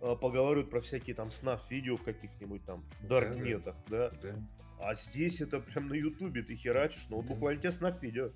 а, 0.02 0.16
поговаривают 0.16 0.70
про 0.70 0.82
всякие 0.82 1.16
там 1.16 1.32
снав 1.32 1.70
видео 1.72 1.98
в 1.98 2.04
каких-нибудь 2.04 2.64
там 2.66 2.84
даркнетах, 3.02 3.76
да, 3.88 4.10
да. 4.10 4.18
да. 4.22 4.36
А 4.80 4.94
здесь 4.94 5.42
это 5.42 5.60
прям 5.60 5.88
на 5.88 5.96
ютубе 5.96 6.44
ты 6.44 6.56
херачишь, 6.56 7.08
ну 7.10 7.18
вот 7.18 7.26
да. 7.26 7.34
буквально 7.34 7.62
тебе 7.62 7.72
снав 7.72 8.02
видео. 8.02 8.32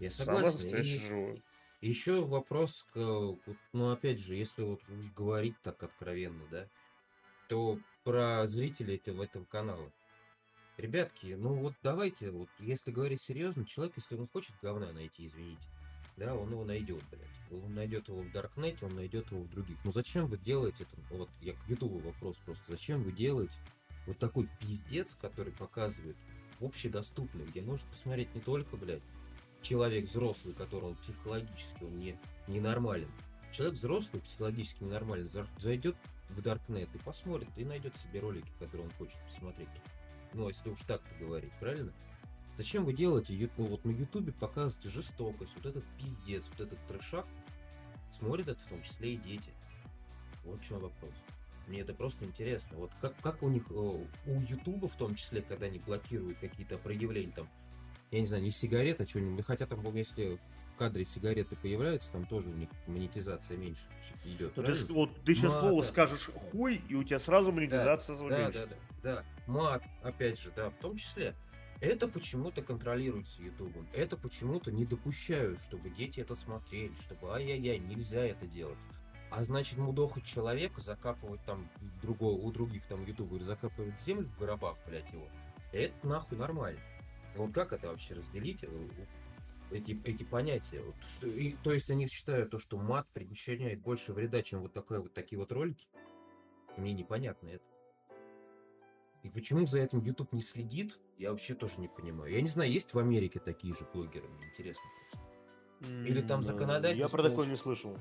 Я 0.00 0.10
согласен. 0.10 1.40
И, 1.80 1.88
еще 1.88 2.24
вопрос, 2.24 2.86
к, 2.94 2.96
ну 3.74 3.90
опять 3.90 4.18
же, 4.18 4.34
если 4.34 4.62
вот 4.62 4.80
уж 4.88 5.12
говорить 5.12 5.56
так 5.62 5.82
откровенно, 5.82 6.42
да, 6.50 6.66
то 7.48 7.78
про 8.04 8.46
зрителей 8.46 8.96
этого 9.04 9.44
канала. 9.44 9.92
Ребятки, 10.76 11.36
ну 11.38 11.54
вот 11.54 11.74
давайте, 11.82 12.30
вот 12.30 12.48
если 12.58 12.90
говорить 12.90 13.20
серьезно, 13.20 13.64
человек, 13.64 13.94
если 13.96 14.16
он 14.16 14.26
хочет 14.26 14.54
говна 14.60 14.92
найти, 14.92 15.28
извините, 15.28 15.62
да, 16.16 16.34
он 16.34 16.50
его 16.50 16.64
найдет, 16.64 17.02
блядь. 17.10 17.62
Он 17.62 17.74
найдет 17.74 18.08
его 18.08 18.20
в 18.22 18.32
Даркнете, 18.32 18.84
он 18.86 18.96
найдет 18.96 19.30
его 19.30 19.42
в 19.42 19.50
других. 19.50 19.76
Ну 19.84 19.92
зачем 19.92 20.26
вы 20.26 20.38
делаете 20.38 20.84
это? 20.84 21.14
Вот 21.14 21.28
я 21.40 21.52
к 21.52 21.68
Ютубу 21.68 21.98
вопрос 21.98 22.36
просто. 22.44 22.64
Зачем 22.68 23.02
вы 23.02 23.12
делаете 23.12 23.54
вот 24.06 24.18
такой 24.18 24.48
пиздец, 24.60 25.16
который 25.20 25.52
показывает 25.52 26.16
общедоступный, 26.60 27.44
где 27.44 27.62
может 27.62 27.84
посмотреть 27.86 28.34
не 28.34 28.40
только, 28.40 28.76
блядь, 28.76 29.02
человек 29.62 30.08
взрослый, 30.08 30.54
которого 30.54 30.94
психологически 30.94 31.84
он 31.84 31.98
не, 31.98 32.18
ненормален. 32.48 33.10
Человек 33.52 33.76
взрослый, 33.76 34.22
психологически 34.22 34.82
ненормальный, 34.82 35.30
зайдет 35.58 35.96
в 36.30 36.42
Даркнет 36.42 36.88
и 36.94 36.98
посмотрит, 36.98 37.50
и 37.56 37.64
найдет 37.64 37.96
себе 37.96 38.20
ролики, 38.20 38.50
которые 38.58 38.86
он 38.86 38.92
хочет 38.98 39.18
посмотреть. 39.30 39.68
Ну, 40.34 40.48
если 40.48 40.68
уж 40.68 40.80
так-то 40.80 41.14
говорить, 41.18 41.52
правильно? 41.60 41.92
Зачем 42.56 42.84
вы 42.84 42.92
делаете, 42.92 43.50
ну 43.56 43.66
вот 43.66 43.84
на 43.84 43.90
Ютубе 43.90 44.32
показываете 44.32 44.88
жестокость, 44.88 45.54
вот 45.56 45.66
этот 45.66 45.84
пиздец, 45.98 46.44
вот 46.50 46.60
этот 46.66 46.78
трешак, 46.86 47.26
смотрят 48.18 48.48
это 48.48 48.60
в 48.64 48.68
том 48.68 48.82
числе 48.82 49.14
и 49.14 49.16
дети. 49.16 49.50
Вот 50.44 50.60
в 50.60 50.64
чем 50.64 50.78
вопрос. 50.80 51.12
Мне 51.66 51.80
это 51.80 51.94
просто 51.94 52.24
интересно. 52.24 52.76
Вот 52.76 52.90
как, 53.00 53.14
как 53.22 53.42
у 53.42 53.48
них, 53.48 53.64
э, 53.70 53.74
у 53.74 54.06
Ютуба 54.26 54.88
в 54.88 54.96
том 54.96 55.14
числе, 55.14 55.40
когда 55.42 55.66
они 55.66 55.78
блокируют 55.78 56.38
какие-то 56.38 56.78
проявления, 56.78 57.32
там, 57.32 57.48
я 58.10 58.20
не 58.20 58.26
знаю, 58.26 58.42
не 58.42 58.50
сигарета, 58.50 59.06
что-нибудь, 59.06 59.44
хотя 59.44 59.66
там, 59.66 59.82
если 59.96 60.38
в 60.74 60.76
кадре 60.76 61.04
сигареты 61.04 61.56
появляются, 61.56 62.10
там 62.10 62.26
тоже 62.26 62.48
у 62.48 62.52
них 62.52 62.68
монетизация 62.86 63.56
меньше 63.56 63.84
идет. 64.24 64.54
Ты, 64.54 64.92
вот 64.92 65.10
ты 65.24 65.34
сейчас 65.34 65.52
Мата. 65.52 65.68
слово 65.68 65.82
скажешь 65.84 66.30
хуй, 66.34 66.82
и 66.88 66.94
у 66.94 67.04
тебя 67.04 67.20
сразу 67.20 67.52
монетизация 67.52 68.16
да, 68.16 68.28
да, 68.28 68.50
да, 68.50 68.66
да, 68.66 68.76
да. 69.02 69.24
Мат, 69.46 69.84
опять 70.02 70.40
же, 70.40 70.50
да, 70.54 70.70
в 70.70 70.74
том 70.74 70.96
числе. 70.96 71.34
Это 71.80 72.08
почему-то 72.08 72.62
контролируется 72.62 73.42
Ютубом. 73.42 73.86
Это 73.92 74.16
почему-то 74.16 74.72
не 74.72 74.84
допущают, 74.84 75.60
чтобы 75.60 75.90
дети 75.90 76.20
это 76.20 76.34
смотрели, 76.34 76.94
чтобы 77.00 77.32
ай-яй-яй, 77.34 77.78
нельзя 77.78 78.24
это 78.24 78.46
делать. 78.46 78.78
А 79.30 79.42
значит, 79.44 79.78
мудохать 79.78 80.24
человека, 80.24 80.80
закапывать 80.80 81.42
там 81.44 81.68
в 81.80 82.00
другого, 82.00 82.40
у 82.40 82.50
других 82.52 82.86
там 82.86 83.04
ютуберов, 83.04 83.42
закапывать 83.42 84.00
землю 84.00 84.28
в 84.28 84.38
гробах, 84.38 84.76
блядь, 84.86 85.12
его, 85.12 85.26
это 85.72 86.06
нахуй 86.06 86.38
нормально. 86.38 86.80
Вот 87.34 87.52
как 87.52 87.72
это 87.72 87.88
вообще 87.88 88.14
разделить, 88.14 88.62
э, 88.62 88.68
эти, 89.74 90.00
эти 90.04 90.22
понятия? 90.22 90.80
Вот, 90.82 90.94
что, 91.06 91.26
и, 91.26 91.52
то 91.62 91.72
есть 91.72 91.90
они 91.90 92.06
считают 92.06 92.50
то, 92.50 92.58
что 92.58 92.78
мат 92.78 93.06
причиняет 93.12 93.80
больше 93.80 94.12
вреда, 94.12 94.42
чем 94.42 94.60
вот, 94.60 94.72
такое, 94.72 95.00
вот 95.00 95.12
такие 95.12 95.38
вот 95.38 95.52
ролики? 95.52 95.88
Мне 96.76 96.92
непонятно 96.92 97.48
это. 97.48 97.64
И 99.22 99.28
почему 99.30 99.64
за 99.64 99.80
этим 99.80 100.00
YouTube 100.00 100.32
не 100.32 100.42
следит, 100.42 100.98
я 101.18 101.30
вообще 101.30 101.54
тоже 101.54 101.80
не 101.80 101.88
понимаю. 101.88 102.30
Я 102.32 102.42
не 102.42 102.48
знаю, 102.48 102.70
есть 102.70 102.92
в 102.92 102.98
Америке 102.98 103.40
такие 103.40 103.74
же 103.74 103.86
блогеры, 103.92 104.28
мне 104.28 104.46
интересно 104.46 104.82
просто. 104.98 106.08
Или 106.08 106.20
там 106.20 106.42
законодательство... 106.42 107.02
Я 107.02 107.08
про 107.08 107.28
такое 107.28 107.46
не 107.46 107.56
слышал. 107.56 107.96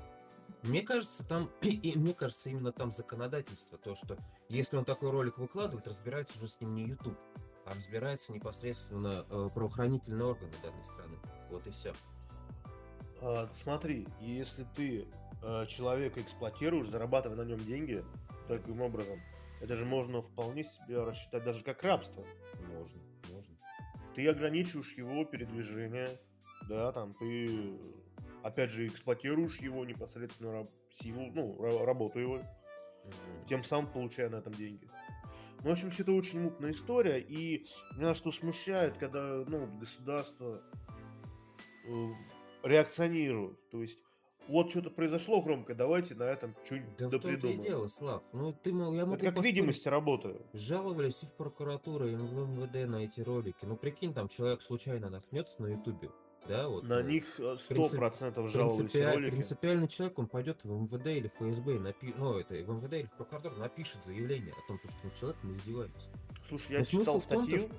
Мне 0.64 0.82
кажется, 0.82 1.26
там, 1.26 1.50
и 1.62 1.98
мне 1.98 2.14
кажется, 2.14 2.50
именно 2.50 2.72
там 2.72 2.92
законодательство, 2.92 3.78
то, 3.78 3.96
что 3.96 4.18
если 4.50 4.78
он 4.78 4.86
такой 4.86 5.12
ролик 5.12 5.38
выкладывает, 5.38 5.88
разбирается 5.88 6.38
уже 6.38 6.50
с 6.50 6.60
ним 6.60 6.76
не 6.76 6.88
YouTube, 6.88 7.18
а 7.66 7.74
разбирается 7.74 8.34
непосредственно 8.34 9.26
э, 9.30 9.50
правоохранительные 9.54 10.26
органы 10.26 10.52
данной 10.62 10.84
страны. 10.84 11.18
Вот 11.50 11.66
и 11.68 11.72
все. 11.72 11.94
А, 13.22 13.50
смотри, 13.54 14.08
если 14.20 14.66
ты 14.76 15.08
э, 15.42 15.66
человека 15.68 16.22
эксплуатируешь, 16.22 16.88
зарабатывая 16.88 17.38
на 17.38 17.44
нем 17.44 17.60
деньги 17.60 18.04
таким 18.48 18.82
образом, 18.82 19.20
это 19.62 19.76
же 19.76 19.86
можно 19.86 20.22
вполне 20.22 20.66
себе 20.66 21.04
рассчитать 21.04 21.44
даже 21.44 21.64
как 21.64 21.82
рабство. 21.84 22.26
Можно, 22.68 23.02
можно. 23.32 23.56
Ты 24.14 24.28
ограничиваешь 24.28 24.94
его 24.98 25.24
передвижение, 25.24 26.10
да, 26.68 26.92
там 26.92 27.14
ты, 27.14 27.80
опять 28.44 28.72
же, 28.72 28.88
эксплуатируешь 28.88 29.60
его 29.62 29.86
непосредственно 29.86 30.68
силу, 30.90 31.32
ну, 31.34 31.86
работу 31.86 32.20
его, 32.20 32.36
угу. 32.36 33.14
тем 33.48 33.64
самым 33.64 33.92
получая 33.92 34.30
на 34.30 34.36
этом 34.36 34.54
деньги. 34.54 34.88
Ну, 35.64 35.70
в 35.70 35.72
общем, 35.72 35.90
все 35.92 36.04
это 36.04 36.12
очень 36.12 36.42
мутная 36.42 36.72
история, 36.72 37.20
и 37.20 37.66
меня 37.96 38.16
что 38.16 38.32
смущает, 38.32 38.98
когда, 38.98 39.44
ну, 39.48 39.68
государство 39.80 40.62
э, 41.86 42.10
реакционирует, 42.64 43.58
то 43.70 43.82
есть 43.82 43.98
вот 44.48 44.70
что-то 44.72 44.90
произошло 44.90 45.42
громко, 45.42 45.74
давайте 45.74 46.16
на 46.16 46.24
этом 46.24 46.54
что-нибудь 46.66 46.98
да 46.98 47.08
допридумаем. 47.08 47.62
Да 47.62 47.66
дело, 47.66 47.88
Слав. 47.88 48.24
Ну, 48.34 48.52
ты, 48.52 48.72
я 48.72 48.76
могу 48.76 49.14
Это 49.14 49.26
как 49.26 49.36
поспорить. 49.36 49.56
видимость 49.56 49.88
работы. 49.88 50.42
Жаловались 50.54 51.24
и 51.24 51.26
в 51.28 51.32
прокуратуру, 51.34 52.08
и 52.08 52.16
в 52.16 52.34
МВД 52.34 52.90
на 52.90 53.06
эти 53.06 53.22
ролики. 53.22 53.64
Ну, 53.64 53.78
прикинь, 53.78 54.14
там 54.14 54.28
человек 54.28 54.62
случайно 54.62 55.10
наткнется 55.10 55.62
на 55.62 55.68
Ютубе. 55.68 56.10
Да, 56.48 56.68
вот, 56.68 56.84
на 56.84 57.02
ну, 57.02 57.10
них 57.10 57.40
э, 57.40 57.56
сто 57.58 57.88
процентов 57.90 58.50
жаловались 58.50 58.78
принципиаль, 58.78 59.16
ролики. 59.16 59.32
Принципиальный 59.32 59.88
человек, 59.88 60.20
он 60.20 60.28
пойдет 60.28 60.64
в 60.64 60.70
МВД 60.70 61.08
или 61.08 61.28
в 61.30 61.36
ФСБ, 61.36 61.80
напи... 61.80 62.14
ну, 62.18 62.38
это, 62.38 62.54
в 62.56 62.70
МВД 62.70 62.94
или 62.94 63.06
в 63.06 63.14
прокуратуру 63.14 63.56
напишет 63.56 64.04
заявление 64.04 64.54
о 64.54 64.68
том, 64.68 64.80
что 64.80 65.20
человек 65.20 65.42
не 65.44 65.56
издевается. 65.56 66.10
Слушай, 66.48 66.74
я 66.74 66.80
Но 66.80 66.86
читал 66.86 67.22
статью... 67.22 67.60
Том, 67.60 67.60
что 67.60 67.76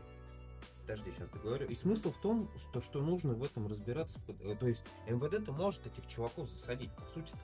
подожди, 0.81 1.13
сейчас 1.13 1.29
договорю. 1.31 1.67
И 1.67 1.75
смысл 1.75 2.13
в 2.13 2.21
том, 2.21 2.51
что, 2.57 2.81
что 2.81 3.03
нужно 3.03 3.35
в 3.35 3.43
этом 3.43 3.67
разбираться. 3.67 4.19
Э, 4.41 4.55
то 4.59 4.67
есть 4.67 4.83
МВД-то 5.09 5.53
может 5.53 5.87
этих 5.87 6.07
чуваков 6.07 6.49
засадить, 6.51 6.91
по 6.93 7.03
сути 7.07 7.33
-то. 7.33 7.39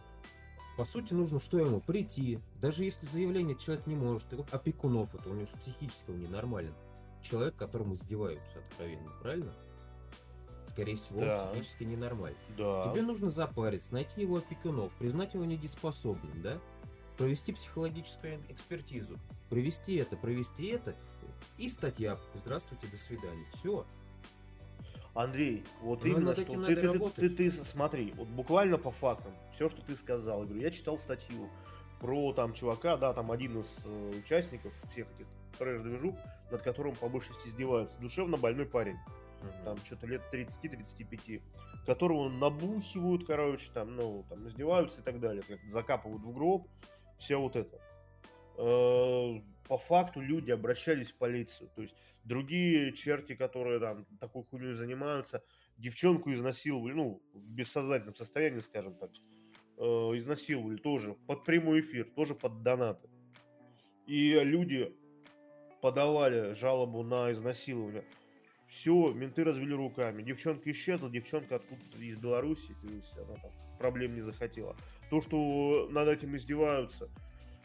По 0.77 0.85
сути, 0.87 1.13
нужно 1.13 1.41
что 1.41 1.59
ему? 1.59 1.81
Прийти. 1.81 2.39
Даже 2.61 2.85
если 2.85 3.05
заявление 3.05 3.57
человек 3.57 3.87
не 3.87 3.95
может, 3.95 4.33
его 4.33 4.47
опекунов, 4.51 5.15
это 5.15 5.29
у 5.29 5.35
него 5.35 5.47
психически 5.59 6.11
он 6.11 6.21
ненормален. 6.21 6.75
Человек, 7.23 7.57
которому 7.57 7.95
издеваются 7.95 8.61
откровенно, 8.61 9.11
правильно? 9.21 9.53
Скорее 10.71 10.95
всего, 10.95 11.21
да. 11.21 11.43
он 11.43 11.53
психически 11.53 11.85
ненормален. 11.85 12.37
Да. 12.57 12.85
Тебе 12.91 13.03
нужно 13.03 13.31
запариться, 13.31 13.93
найти 13.93 14.23
его 14.23 14.37
опекунов, 14.37 14.93
признать 14.95 15.35
его 15.35 15.45
недееспособным, 15.45 16.43
да? 16.43 16.59
Провести 17.19 17.53
психологическую 17.53 18.41
экспертизу. 18.49 19.19
Провести 19.49 19.97
это, 19.97 20.17
провести 20.17 20.69
это, 20.69 20.95
и 21.59 21.69
статья 21.69 22.19
«Здравствуйте, 22.35 22.87
до 22.87 22.97
свидания». 22.97 23.47
Все. 23.55 23.85
Андрей, 25.13 25.65
вот 25.83 26.05
ну, 26.05 26.11
именно 26.11 26.35
что 26.37 26.45
ты, 26.45 26.77
ты, 26.77 26.99
ты, 26.99 27.11
ты, 27.11 27.31
ты 27.31 27.51
смотри, 27.51 28.13
вот 28.17 28.29
буквально 28.29 28.79
по 28.79 28.93
фактам, 28.93 29.33
все, 29.55 29.69
что 29.69 29.83
ты 29.83 29.97
сказал, 29.97 30.43
я 30.43 30.47
говорю, 30.47 30.63
я 30.63 30.71
читал 30.71 30.99
статью 30.99 31.51
про 32.01 32.33
там 32.33 32.55
чувака, 32.55 32.97
да, 32.97 33.13
там 33.13 33.33
один 33.33 33.61
из 33.61 33.81
э, 33.85 34.13
участников 34.25 34.73
всех 34.91 35.09
этих 35.17 35.27
трэш-движух, 35.59 36.15
над 36.53 36.63
которым 36.63 36.95
по 36.95 37.09
большей 37.09 37.35
части 37.35 37.49
издеваются, 37.49 37.99
душевно 37.99 38.37
больной 38.37 38.67
парень, 38.67 38.97
там 39.65 39.79
что-то 39.79 40.07
лет 40.07 40.23
30-35, 40.33 41.43
которого 41.87 42.29
набухивают, 42.29 43.27
короче, 43.27 43.71
там, 43.73 43.97
ну, 43.97 44.25
там, 44.29 44.47
издеваются 44.49 45.01
и 45.01 45.05
так 45.05 45.21
далее, 45.21 45.43
закапывают 45.71 46.23
в 46.23 46.33
гроб, 46.33 46.69
все 47.19 47.37
вот 47.37 47.57
это. 47.57 47.81
Э, 48.57 49.41
по 49.69 49.79
факту 49.79 50.21
люди 50.21 50.51
обращались 50.51 51.13
в 51.13 51.17
полицию. 51.17 51.71
То 51.75 51.83
есть 51.83 51.95
другие 52.25 52.93
черти, 52.93 53.35
которые 53.35 53.81
там 53.81 54.05
такой 54.19 54.45
хуйней 54.45 54.75
занимаются, 54.75 55.43
девчонку 55.79 56.33
изнасиловали, 56.33 56.93
ну, 56.93 57.23
в 57.33 57.51
бессознательном 57.51 58.15
состоянии, 58.15 58.61
скажем 58.61 58.95
так, 58.95 59.11
э, 59.79 59.83
изнасиловали 59.83 60.77
тоже 60.77 61.15
под 61.27 61.45
прямой 61.45 61.81
эфир, 61.81 62.11
тоже 62.15 62.35
под 62.35 62.63
донаты. 62.63 63.09
И 64.07 64.33
люди 64.33 64.95
подавали 65.81 66.53
жалобу 66.53 67.03
на 67.03 67.33
изнасилование. 67.33 68.05
Все, 68.71 69.13
менты 69.13 69.43
развели 69.43 69.75
руками. 69.75 70.23
Девчонка 70.23 70.71
исчезла, 70.71 71.11
девчонка 71.11 71.57
откуда 71.57 71.83
из 71.99 72.17
Беларуси, 72.19 72.73
то 72.81 72.87
есть 72.87 73.19
она 73.19 73.35
там 73.35 73.51
проблем 73.79 74.15
не 74.15 74.21
захотела. 74.21 74.77
То, 75.11 75.21
что 75.21 75.89
над 75.91 76.07
этим 76.07 76.37
издеваются, 76.37 77.11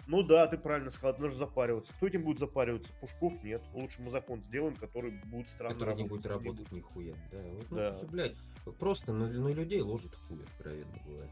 ну 0.07 0.23
да, 0.23 0.47
ты 0.47 0.57
правильно 0.57 0.89
сказал, 0.89 1.15
нужно 1.19 1.37
запариваться. 1.37 1.93
Кто 1.93 2.07
этим 2.07 2.23
будет 2.23 2.39
запариваться? 2.39 2.91
Пушков 2.99 3.43
нет. 3.43 3.61
Лучше 3.73 4.01
мы 4.01 4.09
закон 4.09 4.41
сделаем, 4.41 4.75
который 4.75 5.11
будет 5.25 5.47
странно 5.49 5.75
который 5.75 5.89
работать. 5.89 6.11
не 6.11 6.17
будет 6.17 6.25
работать 6.25 6.71
нихуя. 6.71 7.13
Да, 7.31 7.41
вот, 7.41 7.65
ну, 7.69 7.77
да. 7.77 7.99
блядь, 8.11 8.35
просто 8.79 9.13
на, 9.13 9.27
на 9.27 9.49
людей 9.49 9.81
ложит 9.81 10.15
хуй, 10.15 10.43
откровенно 10.43 10.99
говоря. 11.05 11.29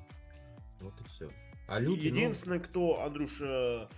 Вот 0.82 0.94
и 1.02 1.04
все. 1.06 1.30
А 1.68 1.80
люди, 1.80 2.10
ну, 2.10 2.16
Единственное, 2.16 2.60
ну... 2.60 2.64
кто, 2.66 3.04
Андрюша, 3.04 3.90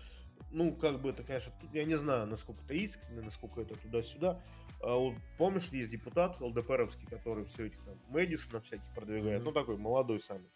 ну, 0.52 0.74
как 0.74 1.02
бы 1.02 1.10
это, 1.10 1.24
конечно, 1.24 1.52
я 1.74 1.84
не 1.84 1.96
знаю, 1.96 2.28
насколько 2.28 2.62
это 2.64 2.74
искренне, 2.76 3.22
насколько 3.22 3.62
это 3.62 3.76
туда-сюда. 3.76 4.42
А 4.88 5.16
помнишь, 5.40 5.70
есть 5.70 5.90
депутат 5.90 6.40
ЛДПРовский, 6.40 7.08
который 7.08 7.46
все 7.46 7.66
этих 7.66 7.84
там 7.86 7.98
Мэдисона 8.10 8.62
всяких 8.62 8.86
продвигает, 8.94 9.42
mm-hmm. 9.42 9.46
ну, 9.46 9.52
такой 9.52 9.78
молодой 9.78 10.20
самый. 10.20 10.48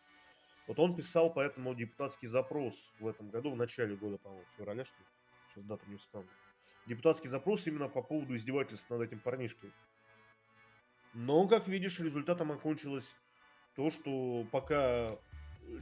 Вот 0.67 0.77
он 0.77 0.95
писал 0.95 1.33
поэтому 1.33 1.73
депутатский 1.73 2.27
запрос 2.27 2.75
в 2.99 3.07
этом 3.07 3.31
году, 3.31 3.49
в 3.49 3.55
начале 3.55 3.95
года, 3.95 4.19
по-моему, 4.19 4.45
в 4.53 4.57
феврале, 4.57 4.83
что 4.83 4.99
ли? 4.99 5.05
Сейчас 5.49 5.63
дату 5.63 5.83
не 5.87 5.97
вспомню. 5.97 6.29
Депутатский 6.85 7.27
запрос 7.27 7.65
именно 7.65 7.89
по 7.89 8.03
поводу 8.03 8.35
издевательств 8.35 8.87
над 8.91 9.01
этим 9.01 9.17
парнишкой. 9.19 9.71
Но, 11.15 11.47
как 11.47 11.67
видишь, 11.67 11.99
результатом 11.99 12.51
окончилось 12.51 13.15
то, 13.75 13.89
что 13.89 14.45
пока 14.51 15.17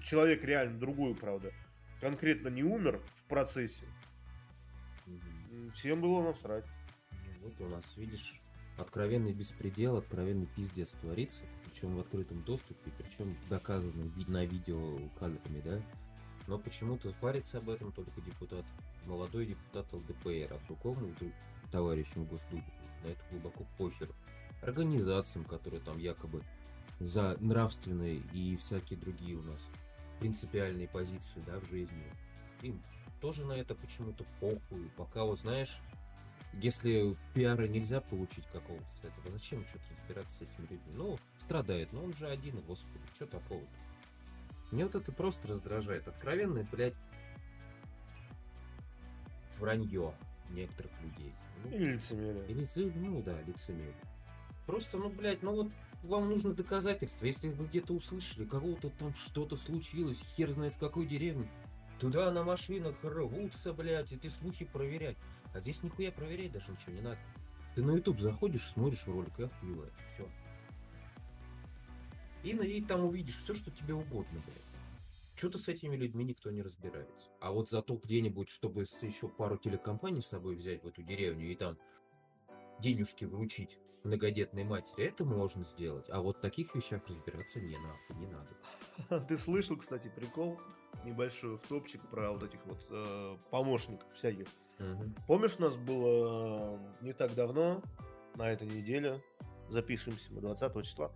человек 0.03 0.45
реально 0.45 0.79
другой, 0.79 1.15
правда, 1.15 1.51
конкретно 1.99 2.47
не 2.47 2.63
умер 2.63 3.01
в 3.15 3.23
процессе, 3.27 3.83
всем 5.73 5.99
было 5.99 6.23
насрать. 6.23 6.63
Вот 7.41 7.59
у 7.61 7.69
нас, 7.69 7.83
видишь, 7.95 8.41
откровенный 8.77 9.33
беспредел, 9.33 9.97
откровенный 9.97 10.47
пиздец 10.47 10.91
творится, 11.01 11.43
причем 11.65 11.95
в 11.95 11.99
открытом 11.99 12.41
доступе, 12.43 12.91
причем 12.97 13.35
доказано 13.49 14.11
на 14.27 14.45
видео 14.45 14.97
кадрами, 15.19 15.61
да. 15.61 15.81
Но 16.47 16.57
почему-то 16.57 17.13
парится 17.19 17.57
об 17.57 17.69
этом 17.69 17.91
только 17.91 18.21
депутат, 18.21 18.65
молодой 19.05 19.47
депутат 19.47 19.91
ЛДПР, 19.91 20.53
а 20.53 20.59
другому 20.67 21.13
товарищам 21.71 22.25
Госдумы 22.25 22.63
на 23.03 23.09
это 23.09 23.21
глубоко 23.31 23.65
похер. 23.77 24.09
Организациям, 24.61 25.45
которые 25.45 25.81
там 25.81 25.97
якобы 25.97 26.41
за 26.99 27.37
нравственные 27.39 28.21
и 28.33 28.55
всякие 28.57 28.97
другие 28.97 29.35
у 29.35 29.41
нас 29.43 29.61
принципиальные 30.19 30.87
позиции, 30.87 31.41
да, 31.45 31.59
в 31.59 31.69
жизни. 31.69 32.03
Им 32.61 32.81
тоже 33.21 33.45
на 33.45 33.53
это 33.53 33.75
почему-то 33.75 34.25
похуй. 34.39 34.89
Пока 34.95 35.25
вот, 35.25 35.39
знаешь, 35.41 35.79
если 36.61 37.15
пиара 37.33 37.67
нельзя 37.67 38.01
получить 38.01 38.45
какого-то 38.51 38.85
с 39.01 39.05
этого, 39.05 39.31
зачем 39.31 39.65
что-то 39.65 39.83
разбираться 39.91 40.35
с 40.37 40.41
этими 40.41 40.61
людьми? 40.61 40.93
Ну, 40.95 41.19
страдает, 41.37 41.93
но 41.93 42.03
он 42.03 42.13
же 42.13 42.27
один, 42.27 42.59
господи, 42.61 43.03
что 43.15 43.27
такого-то? 43.27 43.67
Мне 44.71 44.85
вот 44.85 44.95
это 44.95 45.11
просто 45.11 45.47
раздражает. 45.47 46.07
Откровенное, 46.07 46.67
блядь, 46.71 46.95
вранье 49.59 50.13
некоторых 50.49 50.91
людей. 51.01 51.33
Ну, 51.63 51.71
или 51.71 51.93
лицемерие. 51.93 52.45
Или, 52.47 52.91
ну 52.95 53.21
да, 53.21 53.41
лицемерие. 53.43 53.95
Просто, 54.65 54.97
ну, 54.97 55.09
блядь, 55.09 55.41
ну 55.43 55.53
вот 55.55 55.71
вам 56.03 56.29
нужно 56.29 56.53
доказательства. 56.53 57.25
Если 57.25 57.49
вы 57.49 57.65
где-то 57.65 57.93
услышали, 57.93 58.45
кого-то 58.45 58.89
там 58.89 59.13
что-то 59.13 59.55
случилось, 59.55 60.21
хер 60.35 60.51
знает 60.51 60.75
в 60.75 60.79
какой 60.79 61.05
деревне, 61.05 61.49
туда 61.99 62.29
на 62.31 62.43
машинах 62.43 62.95
рвутся, 63.03 63.73
блядь, 63.73 64.11
эти 64.11 64.29
слухи 64.29 64.65
проверять. 64.65 65.17
А 65.57 65.59
здесь 65.59 65.81
нихуя 65.81 66.11
проверять 66.11 66.51
даже 66.51 66.71
ничего 66.71 66.93
не 66.93 67.01
надо. 67.01 67.17
Ты 67.73 67.83
на 67.83 67.95
YouTube 67.95 68.19
заходишь, 68.19 68.67
смотришь 68.67 69.07
ролик 69.07 69.39
и 69.39 69.43
охуеваешь. 69.43 69.91
Все. 70.13 70.29
И, 72.43 72.49
и 72.49 72.81
там 72.83 73.05
увидишь 73.05 73.41
все, 73.41 73.55
что 73.55 73.71
тебе 73.71 73.95
угодно, 73.95 74.39
блядь. 74.45 74.61
Что-то 75.35 75.57
с 75.57 75.67
этими 75.67 75.95
людьми 75.95 76.25
никто 76.25 76.51
не 76.51 76.61
разбирается. 76.61 77.31
А 77.41 77.51
вот 77.51 77.71
зато 77.71 77.95
где-нибудь, 77.95 78.49
чтобы 78.49 78.83
еще 78.83 79.27
пару 79.29 79.57
телекомпаний 79.57 80.21
с 80.21 80.27
собой 80.27 80.55
взять 80.55 80.83
в 80.83 80.87
эту 80.87 81.01
деревню 81.01 81.51
и 81.51 81.55
там 81.55 81.75
денежки 82.79 83.25
вручить 83.25 83.79
многодетной 84.03 84.63
матери, 84.63 85.05
это 85.05 85.25
можно 85.25 85.63
сделать. 85.63 86.05
А 86.09 86.21
вот 86.21 86.37
в 86.37 86.41
таких 86.41 86.75
вещах 86.75 87.01
разбираться 87.07 87.59
не 87.59 87.77
нахуй, 87.77 88.15
не 88.15 88.27
надо. 88.27 89.25
Ты 89.27 89.37
слышал, 89.37 89.75
кстати, 89.75 90.11
прикол 90.15 90.59
небольшой 91.03 91.57
в 91.57 91.61
топчик 91.61 92.07
про 92.09 92.31
вот 92.31 92.43
этих 92.43 92.63
вот 92.67 92.85
э, 92.91 93.37
помощников 93.49 94.13
всяких. 94.13 94.47
Угу. 94.79 95.13
Помнишь, 95.25 95.55
у 95.57 95.63
нас 95.63 95.75
было 95.75 96.77
э, 97.01 97.05
не 97.05 97.13
так 97.13 97.33
давно, 97.33 97.81
на 98.35 98.51
этой 98.51 98.67
неделе, 98.67 99.21
записываемся 99.69 100.31
мы 100.31 100.41
20 100.41 100.85
числа, 100.85 101.11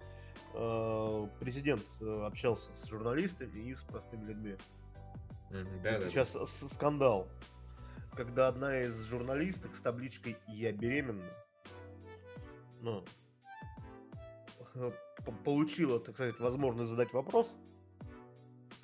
э, 0.53 1.27
президент 1.39 1.83
э, 1.99 2.23
общался 2.25 2.73
с 2.73 2.85
журналистами 2.87 3.59
и 3.59 3.75
с 3.75 3.83
простыми 3.83 4.25
людьми. 4.25 4.57
Угу, 5.51 5.81
да, 5.83 5.99
да, 5.99 6.09
Сейчас 6.09 6.33
да. 6.33 6.45
скандал, 6.45 7.27
когда 8.15 8.47
одна 8.47 8.81
из 8.81 8.97
журналисток 9.03 9.75
с 9.75 9.81
табличкой 9.81 10.37
«Я 10.47 10.71
беременна» 10.71 11.29
ну, 12.81 13.05
получила, 15.45 15.99
так 15.99 16.15
сказать, 16.15 16.39
возможность 16.39 16.89
задать 16.89 17.13
вопрос, 17.13 17.53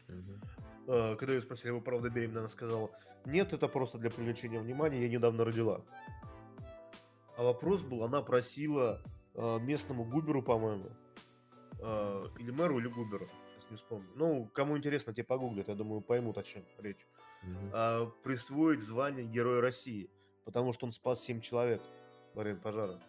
угу. 0.07 1.15
когда 1.17 1.33
ее 1.33 1.41
спросили, 1.41 1.71
вы 1.71 1.81
правда 1.81 2.11
беременна, 2.11 2.41
она 2.41 2.49
сказала, 2.49 2.91
нет, 3.27 3.53
это 3.53 3.67
просто 3.67 3.97
для 3.97 4.09
привлечения 4.09 4.59
внимания, 4.59 5.01
я 5.01 5.09
недавно 5.09 5.43
родила. 5.43 5.81
А 7.35 7.43
вопрос 7.43 7.81
был, 7.81 8.03
она 8.03 8.21
просила 8.21 9.01
э, 9.35 9.59
местному 9.59 10.05
губеру, 10.05 10.41
по-моему, 10.41 10.89
э, 11.79 12.25
или 12.39 12.51
мэру, 12.51 12.79
или 12.79 12.87
губеру, 12.87 13.27
сейчас 13.53 13.69
не 13.69 13.77
вспомню. 13.77 14.07
Ну, 14.15 14.49
кому 14.53 14.77
интересно, 14.77 15.13
те 15.13 15.23
погуглят, 15.23 15.67
я 15.67 15.75
думаю, 15.75 16.01
поймут, 16.01 16.37
о 16.37 16.43
чем 16.43 16.63
речь. 16.79 17.05
Угу. 17.43 17.69
Э, 17.73 18.07
присвоить 18.23 18.81
звание 18.81 19.25
Героя 19.25 19.61
России, 19.61 20.09
потому 20.45 20.73
что 20.73 20.85
он 20.85 20.91
спас 20.91 21.21
7 21.21 21.41
человек 21.41 21.83
во 22.33 22.43
время 22.43 22.59
пожара. 22.59 22.99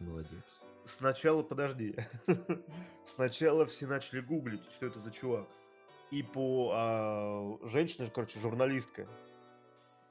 Молодец. 0.00 0.60
Сначала, 0.84 1.42
подожди, 1.42 1.94
сначала 3.04 3.66
все 3.66 3.86
начали 3.86 4.20
гуглить, 4.20 4.64
что 4.72 4.86
это 4.86 5.00
за 5.00 5.10
чувак. 5.10 5.48
И 6.10 6.22
по 6.22 6.72
а, 6.74 7.58
женщина, 7.68 8.08
короче, 8.12 8.40
журналистка 8.40 9.06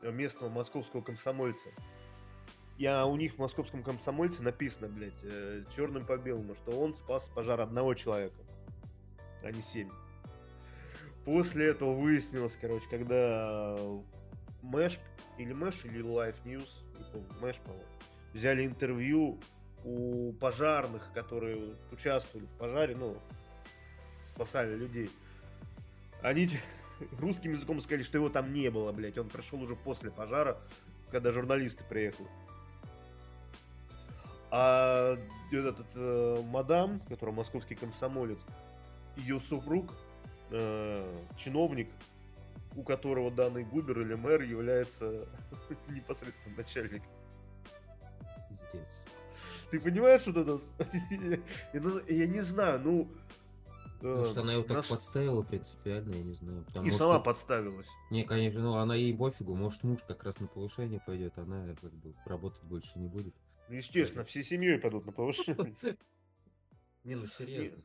местного 0.01 0.49
московского 0.49 1.01
комсомольца. 1.01 1.69
И 2.77 2.85
а 2.85 3.05
у 3.05 3.15
них 3.15 3.33
в 3.33 3.39
московском 3.39 3.81
комсомольце 3.81 4.43
написано, 4.43 4.87
блядь, 4.87 5.23
э, 5.23 5.63
черным 5.75 6.05
по 6.05 6.15
белому, 6.17 6.53
что 6.53 6.79
он 6.79 6.93
спас 6.93 7.27
пожар 7.33 7.59
одного 7.59 7.95
человека, 7.95 8.39
а 9.43 9.51
не 9.51 9.63
семь. 9.63 9.89
После 11.25 11.67
этого 11.67 11.95
выяснилось, 11.95 12.55
короче, 12.61 12.87
когда 12.89 13.75
Мэш 14.61 14.99
или 15.39 15.53
Мэш 15.53 15.85
или 15.85 16.03
Life 16.03 16.37
News, 16.45 16.69
не 16.97 17.03
помню, 17.11 17.41
Мэш, 17.41 17.57
по-моему, 17.57 17.83
взяли 18.33 18.65
интервью 18.65 19.39
у 19.83 20.33
пожарных, 20.33 21.11
которые 21.13 21.75
участвовали 21.91 22.45
в 22.45 22.57
пожаре, 22.59 22.95
ну, 22.95 23.17
спасали 24.29 24.75
людей, 24.75 25.09
они 26.21 26.49
русским 27.19 27.53
языком 27.53 27.79
сказали, 27.81 28.03
что 28.03 28.17
его 28.17 28.29
там 28.29 28.53
не 28.53 28.69
было, 28.69 28.91
блядь. 28.91 29.17
Он 29.17 29.29
пришел 29.29 29.61
уже 29.61 29.75
после 29.75 30.11
пожара, 30.11 30.57
когда 31.11 31.31
журналисты 31.31 31.83
приехали. 31.83 32.27
А 34.49 35.17
этот 35.51 35.87
э, 35.95 36.41
мадам, 36.45 37.01
который 37.09 37.33
московский 37.33 37.75
комсомолец, 37.75 38.39
ее 39.17 39.39
супруг, 39.39 39.93
э, 40.51 41.05
чиновник, 41.37 41.89
у 42.75 42.83
которого 42.83 43.29
данный 43.29 43.65
губер 43.65 43.99
или 44.01 44.13
мэр 44.13 44.43
является 44.43 45.27
непосредственно 45.89 46.55
начальником. 46.55 47.09
Пиздец. 48.49 48.87
Ты 49.69 49.79
понимаешь, 49.81 50.21
что 50.21 50.31
это? 50.31 50.61
Я 52.07 52.27
не 52.27 52.41
знаю, 52.41 52.79
ну... 52.79 53.07
Может, 54.01 54.37
она 54.37 54.53
его 54.53 54.63
так 54.63 54.77
нас... 54.77 54.87
подставила 54.87 55.41
принципиально, 55.41 56.15
я 56.15 56.23
не 56.23 56.33
знаю. 56.33 56.63
Потому, 56.65 56.85
и 56.85 56.89
может, 56.89 57.01
сама 57.01 57.19
подставилась. 57.19 57.87
Не, 58.11 58.23
конечно, 58.23 58.61
ну 58.61 58.73
она 58.75 58.95
ей 58.95 59.15
пофигу. 59.15 59.55
Может, 59.55 59.83
муж 59.83 59.99
как 60.07 60.23
раз 60.23 60.39
на 60.39 60.47
повышение 60.47 61.01
пойдет, 61.05 61.37
она 61.37 61.75
как 61.81 61.93
бы 61.93 62.13
работать 62.25 62.63
больше 62.63 62.99
не 62.99 63.07
будет. 63.07 63.35
Ну, 63.69 63.75
естественно, 63.75 64.23
все 64.23 64.43
семьей 64.43 64.77
пойдут 64.77 65.05
на 65.05 65.11
повышение. 65.11 65.75
Не, 67.03 67.15
ну 67.15 67.27
серьезно. 67.27 67.83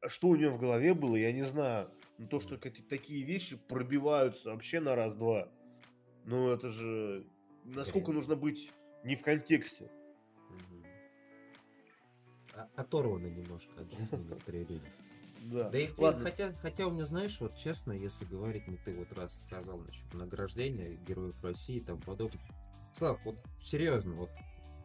А 0.00 0.08
что 0.08 0.28
у 0.28 0.36
нее 0.36 0.50
в 0.50 0.58
голове 0.58 0.94
было, 0.94 1.16
я 1.16 1.32
не 1.32 1.42
знаю. 1.42 1.90
Но 2.18 2.28
то, 2.28 2.38
что 2.38 2.56
такие 2.56 3.24
вещи 3.24 3.56
пробиваются 3.56 4.50
вообще 4.50 4.78
на 4.78 4.94
раз-два. 4.94 5.48
Ну, 6.24 6.50
это 6.50 6.68
же... 6.68 7.26
Насколько 7.64 8.12
нужно 8.12 8.36
быть 8.36 8.72
не 9.02 9.16
в 9.16 9.22
контексте 9.22 9.90
оторваны 12.74 13.26
немножко 13.28 13.80
от 13.80 13.92
жизни 13.92 14.28
некоторые 14.28 14.64
люди. 14.64 14.86
Да. 15.52 15.68
Да 15.70 15.78
и 15.78 15.90
Ладно. 15.96 16.24
хотя, 16.24 16.52
хотя 16.54 16.86
у 16.86 16.90
меня, 16.90 17.06
знаешь, 17.06 17.38
вот 17.40 17.56
честно, 17.56 17.92
если 17.92 18.24
говорить, 18.24 18.64
ну 18.66 18.76
ты 18.84 18.94
вот 18.94 19.12
раз 19.12 19.40
сказал 19.42 19.78
насчет 19.78 20.12
награждения 20.14 20.96
героев 21.06 21.42
России 21.42 21.76
и 21.76 21.80
тому 21.80 22.00
подобное. 22.00 22.40
Слав, 22.94 23.24
вот 23.24 23.36
серьезно, 23.62 24.14
вот 24.14 24.30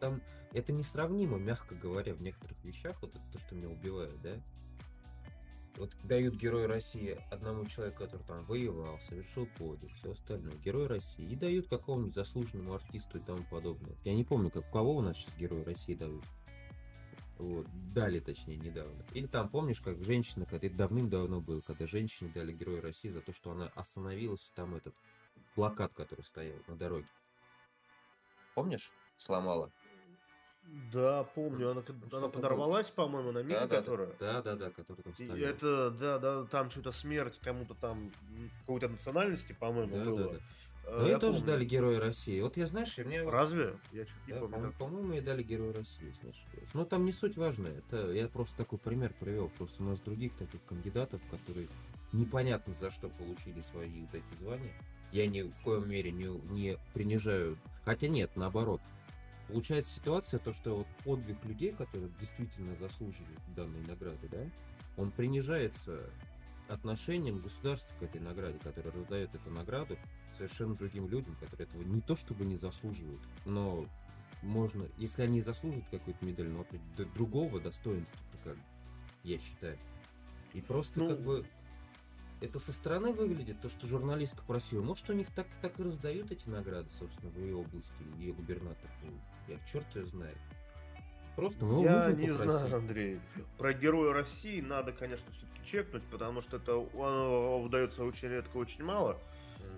там 0.00 0.20
это 0.52 0.72
несравнимо, 0.72 1.38
мягко 1.38 1.74
говоря, 1.74 2.14
в 2.14 2.22
некоторых 2.22 2.62
вещах, 2.64 3.00
вот 3.02 3.10
это 3.10 3.24
то, 3.32 3.38
что 3.38 3.54
меня 3.54 3.68
убивает, 3.68 4.20
да? 4.22 4.36
Вот 5.76 5.96
дают 6.04 6.34
Герой 6.34 6.66
России 6.66 7.18
одному 7.30 7.64
человеку, 7.64 8.04
который 8.04 8.22
там 8.24 8.44
воевал, 8.44 8.98
совершил 9.08 9.48
подвиг, 9.58 9.90
все 9.96 10.12
остальное. 10.12 10.54
Герой 10.56 10.86
России. 10.86 11.24
И 11.24 11.34
дают 11.34 11.68
какому-нибудь 11.68 12.14
заслуженному 12.14 12.74
артисту 12.74 13.18
и 13.18 13.22
тому 13.22 13.42
подобное. 13.50 13.96
Я 14.04 14.14
не 14.14 14.22
помню, 14.22 14.50
как, 14.50 14.70
кого 14.70 14.96
у 14.96 15.00
нас 15.00 15.16
сейчас 15.16 15.34
Герой 15.38 15.62
России 15.62 15.94
дают. 15.94 16.22
Вот, 17.42 17.66
дали, 17.92 18.20
точнее, 18.20 18.56
недавно. 18.56 19.04
Или 19.14 19.26
там, 19.26 19.48
помнишь, 19.48 19.80
как 19.80 20.00
женщина, 20.04 20.46
когда 20.46 20.68
это 20.68 20.76
давным-давно 20.76 21.40
было, 21.40 21.60
когда 21.60 21.88
женщине 21.88 22.30
дали 22.32 22.52
Героя 22.52 22.80
России 22.80 23.08
за 23.08 23.20
то, 23.20 23.32
что 23.32 23.50
она 23.50 23.72
остановилась, 23.74 24.52
там 24.54 24.76
этот 24.76 24.94
плакат, 25.56 25.92
который 25.92 26.24
стоял 26.24 26.56
на 26.68 26.76
дороге. 26.76 27.08
Помнишь? 28.54 28.92
Сломала. 29.18 29.72
Да, 30.92 31.24
помню. 31.24 31.72
Она, 31.72 31.82
она 32.12 32.28
подорвалась, 32.28 32.90
по-моему, 32.90 33.32
на 33.32 33.42
мине, 33.42 33.66
да, 33.66 33.66
которая. 33.66 34.14
Да, 34.20 34.40
да, 34.40 34.54
да, 34.54 34.70
которая 34.70 35.02
там 35.02 35.14
стояла. 35.14 35.36
Это, 35.36 35.90
да, 35.90 36.18
да, 36.20 36.44
там 36.44 36.70
что-то 36.70 36.92
смерть 36.92 37.40
кому-то 37.40 37.74
там 37.74 38.12
какой-то 38.60 38.86
национальности, 38.88 39.52
по-моему, 39.52 39.96
да, 39.96 40.04
было. 40.04 40.18
Да, 40.18 40.38
да. 40.38 40.40
Ну, 40.84 41.06
я, 41.06 41.18
тоже 41.18 41.38
помню. 41.38 41.52
дали 41.52 41.64
Героя 41.64 42.00
России. 42.00 42.40
Вот 42.40 42.56
я, 42.56 42.66
знаешь, 42.66 42.96
мне... 42.98 43.22
Разве? 43.22 43.78
Я 43.92 44.04
чуть 44.04 44.26
не 44.26 44.34
да, 44.34 44.40
помню. 44.40 44.72
По- 44.78 44.88
моему 44.88 45.08
мне 45.08 45.20
дали 45.20 45.42
Героя 45.42 45.72
России, 45.72 46.12
знаешь. 46.20 46.44
Но 46.74 46.84
там 46.84 47.04
не 47.04 47.12
суть 47.12 47.36
важная. 47.36 47.78
Это 47.78 48.10
я 48.12 48.28
просто 48.28 48.56
такой 48.56 48.78
пример 48.78 49.14
привел. 49.18 49.48
Просто 49.50 49.82
у 49.82 49.86
нас 49.86 50.00
других 50.00 50.34
таких 50.34 50.62
кандидатов, 50.64 51.20
которые 51.30 51.68
непонятно 52.12 52.74
за 52.74 52.90
что 52.90 53.08
получили 53.08 53.62
свои 53.62 54.00
вот 54.00 54.14
эти 54.14 54.38
звания. 54.40 54.72
Я 55.12 55.26
ни 55.26 55.42
в 55.42 55.54
коем 55.62 55.88
мере 55.88 56.10
не, 56.10 56.26
не 56.52 56.78
принижаю. 56.94 57.56
Хотя 57.84 58.08
нет, 58.08 58.30
наоборот. 58.34 58.80
получается 59.48 59.94
ситуация, 59.94 60.40
то, 60.40 60.52
что 60.52 60.78
вот 60.78 60.86
подвиг 61.04 61.44
людей, 61.44 61.72
которые 61.72 62.10
действительно 62.20 62.74
заслуживают 62.76 63.40
данной 63.54 63.82
награды, 63.86 64.28
да, 64.28 64.44
он 64.96 65.10
принижается 65.10 66.00
отношением 66.68 67.38
государства 67.38 67.94
к 67.98 68.02
этой 68.02 68.20
награде, 68.20 68.58
которое 68.62 68.90
раздает 68.90 69.34
эту 69.34 69.50
награду 69.50 69.96
совершенно 70.36 70.74
другим 70.74 71.08
людям, 71.08 71.36
которые 71.40 71.66
этого 71.66 71.82
не 71.82 72.00
то 72.00 72.16
чтобы 72.16 72.44
не 72.44 72.56
заслуживают, 72.56 73.20
но 73.44 73.86
можно, 74.42 74.86
если 74.98 75.22
они 75.22 75.40
заслужат 75.40 75.84
какую-то 75.90 76.24
медаль, 76.24 76.48
но 76.48 76.66
другого 77.14 77.60
достоинства, 77.60 78.18
как 78.44 78.56
я 79.24 79.38
считаю. 79.38 79.78
И 80.52 80.60
просто 80.60 80.98
ну, 80.98 81.08
как 81.08 81.20
бы 81.20 81.46
это 82.40 82.58
со 82.58 82.72
стороны 82.72 83.12
выглядит, 83.12 83.60
то, 83.60 83.68
что 83.68 83.86
журналистка 83.86 84.42
просила. 84.44 84.82
Может, 84.82 85.08
у 85.10 85.12
них 85.12 85.28
так, 85.34 85.46
так 85.60 85.78
и 85.78 85.82
раздают 85.84 86.32
эти 86.32 86.48
награды, 86.48 86.88
собственно, 86.98 87.30
в 87.30 87.38
ее 87.38 87.56
области, 87.56 87.92
ее 88.18 88.32
губернатор. 88.32 88.90
Я 89.48 89.58
черт 89.72 89.86
ее 89.94 90.06
знает. 90.06 90.36
Просто 91.36 91.64
ну, 91.64 91.82
Я 91.82 92.12
не 92.12 92.28
попросить. 92.28 92.60
знаю, 92.60 92.76
Андрей. 92.76 93.20
Про 93.56 93.72
героя 93.72 94.12
России 94.12 94.60
надо, 94.60 94.92
конечно, 94.92 95.30
все-таки 95.32 95.64
чекнуть, 95.64 96.02
потому 96.10 96.42
что 96.42 96.56
это 96.58 96.72
оно 96.94 97.62
удается 97.62 98.04
очень 98.04 98.28
редко, 98.28 98.56
очень 98.56 98.84
мало. 98.84 99.18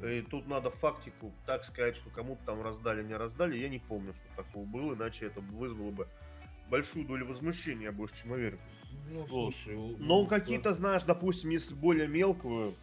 И 0.03 0.23
тут 0.23 0.47
надо 0.47 0.71
фактику, 0.71 1.33
так 1.47 1.65
сказать, 1.65 1.97
что 1.97 2.11
кому-то 2.11 2.43
там 2.45 2.63
раздали, 2.63 3.03
не 3.03 3.15
раздали. 3.15 3.57
Я 3.57 3.69
не 3.69 3.79
помню, 3.79 4.13
что 4.13 4.43
такого 4.43 4.65
было, 4.65 4.95
иначе 4.95 5.27
это 5.27 5.41
вызвало 5.41 5.91
бы 5.91 6.09
большую 6.71 7.07
долю 7.07 7.27
возмущения, 7.27 7.85
я 7.85 7.93
больше 7.93 8.23
чем 8.23 8.33
уверен. 8.33 8.59
Ну, 9.11 9.27
слушай. 9.27 9.77
Но 9.99 10.27
какие-то, 10.27 10.73
знаешь, 10.73 11.05
допустим, 11.05 11.51
если 11.51 11.75
более 11.75 12.09
мелкого, 12.09 12.75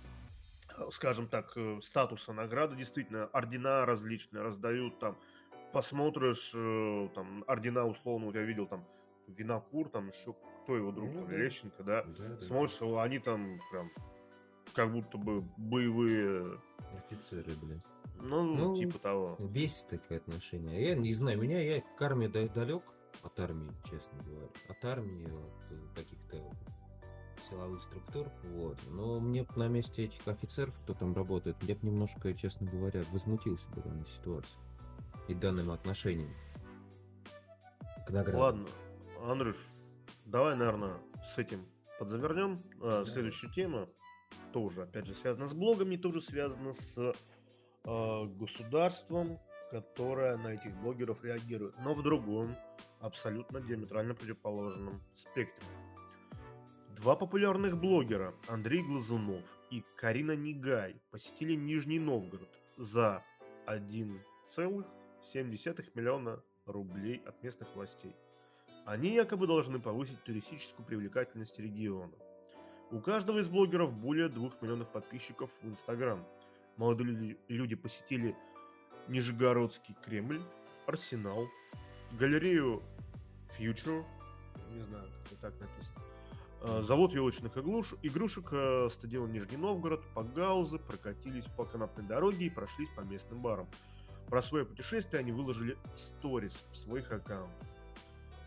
скажем 0.91 1.27
так, 1.27 1.51
э, 1.55 1.79
статуса 1.83 2.33
награды, 2.33 2.75
действительно, 2.75 3.25
ордена 3.27 3.85
различные 3.85 4.43
раздают 4.43 4.99
там, 4.99 5.17
посмотришь, 5.73 6.51
э, 6.53 7.09
там, 7.15 7.43
ордена 7.47 7.85
условно, 7.85 8.27
вот 8.27 8.35
я 8.35 8.43
видел 8.43 8.67
там, 8.67 8.85
Винокур, 9.27 9.89
там 9.89 10.07
еще 10.09 10.35
кто 10.63 10.75
его 10.75 10.91
друг, 10.91 11.09
ну, 11.11 11.25
да. 11.25 11.35
Лещенко, 11.35 11.83
да, 11.83 12.03
да 12.03 12.41
смотришь, 12.41 12.77
да. 12.79 13.03
они 13.03 13.19
там 13.19 13.59
прям 13.71 13.91
как 14.73 14.91
будто 14.91 15.17
бы 15.17 15.41
боевые 15.57 16.59
офицеры, 16.93 17.53
блядь. 17.61 17.85
Ну, 18.19 18.43
ну, 18.43 18.75
типа 18.75 18.99
того. 18.99 19.37
Бесит 19.39 19.89
такое 19.89 20.19
отношение. 20.19 20.89
Я 20.89 20.95
не 20.95 21.13
знаю, 21.13 21.41
меня 21.41 21.61
я 21.61 21.81
к 21.81 22.01
армии 22.01 22.27
далек 22.27 22.83
от 23.23 23.39
армии, 23.39 23.71
честно 23.89 24.21
говоря. 24.23 24.47
От 24.69 24.85
армии, 24.85 25.25
от 25.25 25.71
э, 25.71 25.79
каких-то 25.95 26.37
силовых 27.49 27.81
структур, 27.81 28.27
вот. 28.53 28.77
Но 28.89 29.19
мне 29.19 29.45
на 29.55 29.67
месте 29.67 30.05
этих 30.05 30.27
офицеров, 30.27 30.73
кто 30.83 30.93
там 30.93 31.13
работает, 31.13 31.57
я 31.63 31.75
бы 31.75 31.87
немножко, 31.87 32.33
честно 32.33 32.69
говоря, 32.69 33.03
возмутился 33.11 33.69
бы 33.71 33.81
данной 33.81 34.05
ситуации 34.05 34.57
и 35.27 35.33
данным 35.33 35.71
отношением 35.71 36.33
к 38.05 38.09
наградам. 38.11 38.41
Ладно, 38.41 38.67
Андрюш, 39.23 39.55
давай, 40.25 40.55
наверное, 40.55 40.97
с 41.33 41.37
этим 41.37 41.65
подзавернем. 41.99 42.63
А, 42.81 43.03
да. 43.03 43.11
Следующая 43.11 43.49
тема 43.49 43.87
тоже, 44.51 44.83
опять 44.83 45.05
же, 45.05 45.13
связана 45.13 45.47
с 45.47 45.53
блогами, 45.53 45.95
тоже 45.95 46.21
связана 46.21 46.73
с 46.73 46.97
э, 46.97 47.13
государством, 48.37 49.39
которое 49.71 50.37
на 50.37 50.49
этих 50.49 50.75
блогеров 50.81 51.23
реагирует, 51.23 51.75
но 51.79 51.93
в 51.93 52.03
другом, 52.03 52.55
абсолютно 52.99 53.61
диаметрально 53.61 54.13
противоположном 54.13 55.01
спектре. 55.15 55.65
Два 56.95 57.15
популярных 57.15 57.79
блогера, 57.79 58.35
Андрей 58.47 58.83
Глазунов 58.83 59.43
и 59.71 59.83
Карина 59.95 60.35
Нигай, 60.35 61.01
посетили 61.09 61.55
Нижний 61.55 61.99
Новгород 61.99 62.49
за 62.77 63.23
1,7 63.65 64.85
миллиона 65.95 66.43
рублей 66.65 67.23
от 67.25 67.41
местных 67.41 67.73
властей. 67.75 68.15
Они 68.85 69.13
якобы 69.13 69.47
должны 69.47 69.79
повысить 69.79 70.21
туристическую 70.23 70.85
привлекательность 70.85 71.57
региона– 71.59 72.13
у 72.91 72.99
каждого 72.99 73.39
из 73.39 73.47
блогеров 73.47 73.93
более 73.93 74.27
2 74.27 74.51
миллионов 74.61 74.89
подписчиков 74.89 75.49
в 75.61 75.67
Инстаграм. 75.67 76.25
Молодые 76.77 77.37
люди 77.47 77.75
посетили 77.75 78.35
Нижегородский 79.07 79.95
Кремль, 80.05 80.41
Арсенал, 80.87 81.47
галерею 82.11 82.81
Future, 83.57 84.03
не 84.73 84.81
знаю, 84.81 85.07
как 85.23 85.31
это 85.31 85.41
так 85.41 85.59
написано, 85.59 86.01
а, 86.61 86.81
завод 86.81 87.13
елочных 87.13 87.57
игрушек, 87.57 88.49
а, 88.51 88.87
стадион 88.89 89.31
Нижний 89.31 89.57
Новгород, 89.57 90.01
по 90.13 90.23
Гаузы, 90.23 90.77
прокатились 90.79 91.45
по 91.57 91.65
канатной 91.65 92.05
дороге 92.05 92.45
и 92.45 92.49
прошлись 92.49 92.89
по 92.95 93.01
местным 93.01 93.41
барам. 93.41 93.67
Про 94.29 94.41
свое 94.41 94.65
путешествие 94.65 95.19
они 95.19 95.31
выложили 95.31 95.77
сторис 95.95 96.53
в 96.71 96.75
своих 96.77 97.11
аккаунтах. 97.11 97.67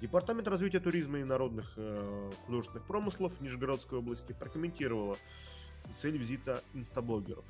Департамент 0.01 0.49
развития 0.49 0.81
туризма 0.81 1.19
и 1.19 1.25
народных 1.25 1.73
э, 1.77 2.31
художественных 2.47 2.85
промыслов 2.85 3.41
Нижегородской 3.41 3.99
области 3.99 4.33
прокомментировала 4.33 5.17
цель 6.01 6.17
визита 6.17 6.63
инстаблогеров. 6.75 7.45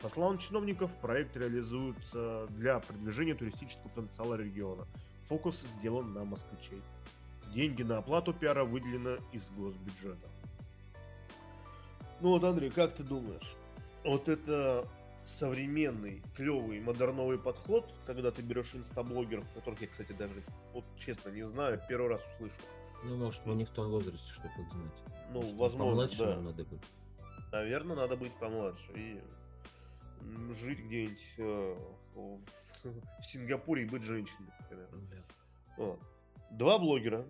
По 0.00 0.08
словам 0.08 0.38
чиновников, 0.38 0.90
проект 1.02 1.36
реализуется 1.36 2.46
для 2.50 2.78
продвижения 2.78 3.34
туристического 3.34 3.88
потенциала 3.88 4.36
региона. 4.36 4.86
Фокус 5.28 5.60
сделан 5.60 6.12
на 6.12 6.24
москвичей. 6.24 6.80
Деньги 7.52 7.82
на 7.82 7.98
оплату 7.98 8.32
пиара 8.32 8.64
выделены 8.64 9.18
из 9.32 9.50
госбюджета. 9.50 10.28
Ну 12.20 12.30
вот, 12.30 12.44
Андрей, 12.44 12.70
как 12.70 12.94
ты 12.94 13.02
думаешь, 13.02 13.56
вот 14.04 14.28
это 14.28 14.88
современный, 15.28 16.22
клевый, 16.34 16.80
модерновый 16.80 17.38
подход, 17.38 17.92
когда 18.06 18.30
ты 18.30 18.42
берешь 18.42 18.74
инстаблогеров, 18.74 19.48
которых 19.52 19.80
я, 19.82 19.88
кстати, 19.88 20.12
даже, 20.12 20.42
вот 20.72 20.84
честно, 20.98 21.30
не 21.30 21.46
знаю, 21.46 21.80
первый 21.88 22.08
раз 22.08 22.22
услышу. 22.34 22.54
Ну, 23.04 23.16
может, 23.16 23.44
мы 23.46 23.54
не 23.54 23.64
в 23.64 23.70
том 23.70 23.90
возрасте, 23.90 24.32
чтобы 24.32 24.48
их 24.48 24.72
знать. 24.72 24.92
Ну, 25.30 25.40
может, 25.40 25.56
возможно, 25.56 25.90
помладше 25.90 26.18
да. 26.18 26.34
нам 26.34 26.44
надо 26.44 26.64
быть. 26.64 26.82
Наверное, 27.52 27.96
надо 27.96 28.16
быть 28.16 28.32
помладше 28.34 28.92
и 28.94 29.20
жить 30.54 30.80
где-нибудь 30.80 31.34
э, 31.38 31.76
в, 32.14 32.40
в 33.20 33.24
Сингапуре 33.24 33.82
и 33.82 33.86
быть 33.88 34.02
женщиной, 34.02 34.48
например. 34.58 34.88
Да. 34.92 35.84
Вот. 35.84 36.00
Два 36.50 36.78
блогера 36.78 37.26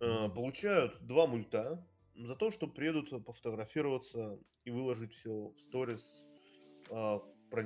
э, 0.00 0.28
получают 0.28 0.98
два 1.06 1.26
мульта 1.26 1.82
за 2.16 2.34
то, 2.34 2.50
что 2.50 2.66
приедут 2.66 3.24
пофотографироваться 3.24 4.38
и 4.64 4.70
выложить 4.70 5.14
все 5.14 5.52
в 5.56 5.60
сторис 5.60 6.27
а, 6.90 7.22
про 7.50 7.64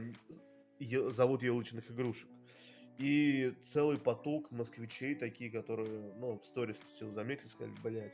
завод 1.12 1.42
елочных 1.42 1.90
игрушек. 1.90 2.28
И 2.98 3.54
целый 3.64 3.98
поток 3.98 4.50
москвичей 4.50 5.14
такие, 5.14 5.50
которые, 5.50 6.14
ну, 6.18 6.38
в 6.38 6.44
сторис 6.44 6.76
все 6.94 7.10
заметили, 7.10 7.48
сказали, 7.48 7.74
блядь. 7.82 8.12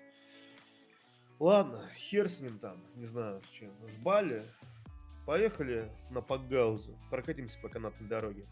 Ладно, 1.38 1.88
хер 1.94 2.28
с 2.28 2.40
ним 2.40 2.58
там, 2.58 2.82
не 2.96 3.06
знаю 3.06 3.42
с 3.44 3.48
чем. 3.48 3.70
С 3.86 3.96
Бали 3.96 4.44
поехали 5.26 5.90
на 6.10 6.20
Пакгаузу, 6.20 6.96
прокатимся 7.10 7.58
по 7.60 7.68
канатной 7.68 8.08
дороге. 8.08 8.44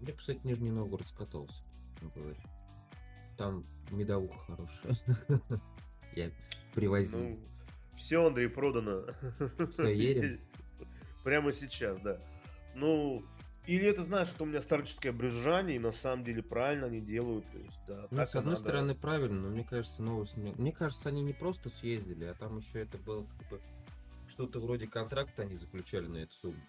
Я, 0.00 0.12
кстати, 0.14 0.40
Нижний 0.44 0.70
Новгород 0.70 1.06
скатался, 1.06 1.62
говоря. 2.14 2.40
Там 3.36 3.64
медовуха 3.90 4.38
хорошая. 4.46 4.96
Я 6.14 6.30
привозил. 6.74 7.20
Ну, 7.20 7.40
все, 7.96 8.26
Андрей, 8.26 8.48
продано. 8.48 9.06
Все, 9.72 9.88
едем. 9.88 10.40
Прямо 11.24 11.52
сейчас, 11.52 11.98
да. 12.00 12.18
Ну, 12.74 13.22
или 13.66 13.86
это, 13.86 14.04
знаешь, 14.04 14.28
что 14.28 14.44
у 14.44 14.46
меня 14.46 14.62
старческое 14.62 15.12
брюзжание, 15.12 15.76
и 15.76 15.80
на 15.80 15.92
самом 15.92 16.24
деле 16.24 16.42
правильно 16.42 16.86
они 16.86 17.00
делают. 17.00 17.44
То 17.50 17.58
есть, 17.58 17.80
да, 17.86 18.06
ну, 18.10 18.24
с 18.24 18.34
одной 18.34 18.54
надо... 18.54 18.56
стороны, 18.56 18.94
правильно, 18.94 19.40
но 19.42 19.48
мне 19.50 19.64
кажется, 19.64 20.02
новость... 20.02 20.36
Мне 20.36 20.72
кажется, 20.72 21.08
они 21.08 21.22
не 21.22 21.32
просто 21.32 21.68
съездили, 21.68 22.24
а 22.24 22.34
там 22.34 22.58
еще 22.58 22.80
это 22.80 22.98
было 22.98 23.24
как 23.24 23.48
бы 23.50 23.60
что-то 24.28 24.60
вроде 24.60 24.86
контракта 24.86 25.42
они 25.42 25.56
заключали 25.56 26.06
на 26.06 26.18
эту 26.18 26.34
сумму. 26.34 26.62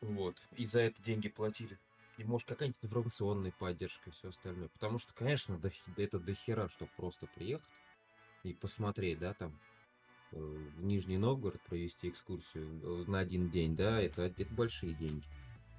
Вот. 0.00 0.36
И 0.56 0.64
за 0.64 0.80
это 0.80 1.02
деньги 1.02 1.28
платили. 1.28 1.78
И 2.18 2.24
может 2.24 2.48
какая-нибудь 2.48 2.82
информационная 2.82 3.52
поддержка 3.52 4.08
и 4.08 4.12
все 4.12 4.28
остальное. 4.28 4.68
Потому 4.68 4.98
что, 4.98 5.12
конечно, 5.12 5.58
до, 5.58 5.70
это 5.96 6.18
дохера, 6.18 6.68
чтобы 6.68 6.90
просто 6.96 7.26
приехать 7.26 7.68
и 8.42 8.54
посмотреть, 8.54 9.18
да, 9.18 9.34
там, 9.34 9.58
в 10.32 10.84
Нижний 10.84 11.18
Новгород 11.18 11.60
провести 11.62 12.08
экскурсию 12.08 12.80
э, 12.82 13.10
на 13.10 13.20
один 13.20 13.50
день, 13.50 13.76
да, 13.76 14.00
это, 14.00 14.22
это 14.22 14.54
большие 14.54 14.94
деньги. 14.94 15.24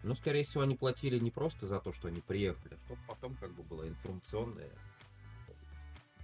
Но, 0.04 0.14
скорее 0.16 0.44
всего, 0.44 0.64
они 0.64 0.76
платили 0.76 1.20
не 1.20 1.32
просто 1.32 1.66
за 1.66 1.80
то, 1.80 1.92
что 1.92 2.08
они 2.08 2.22
приехали, 2.22 2.76
а 2.76 2.86
чтобы 2.86 3.02
потом 3.08 3.36
как 3.36 3.54
бы 3.54 3.64
была 3.64 3.88
информационная 3.88 4.72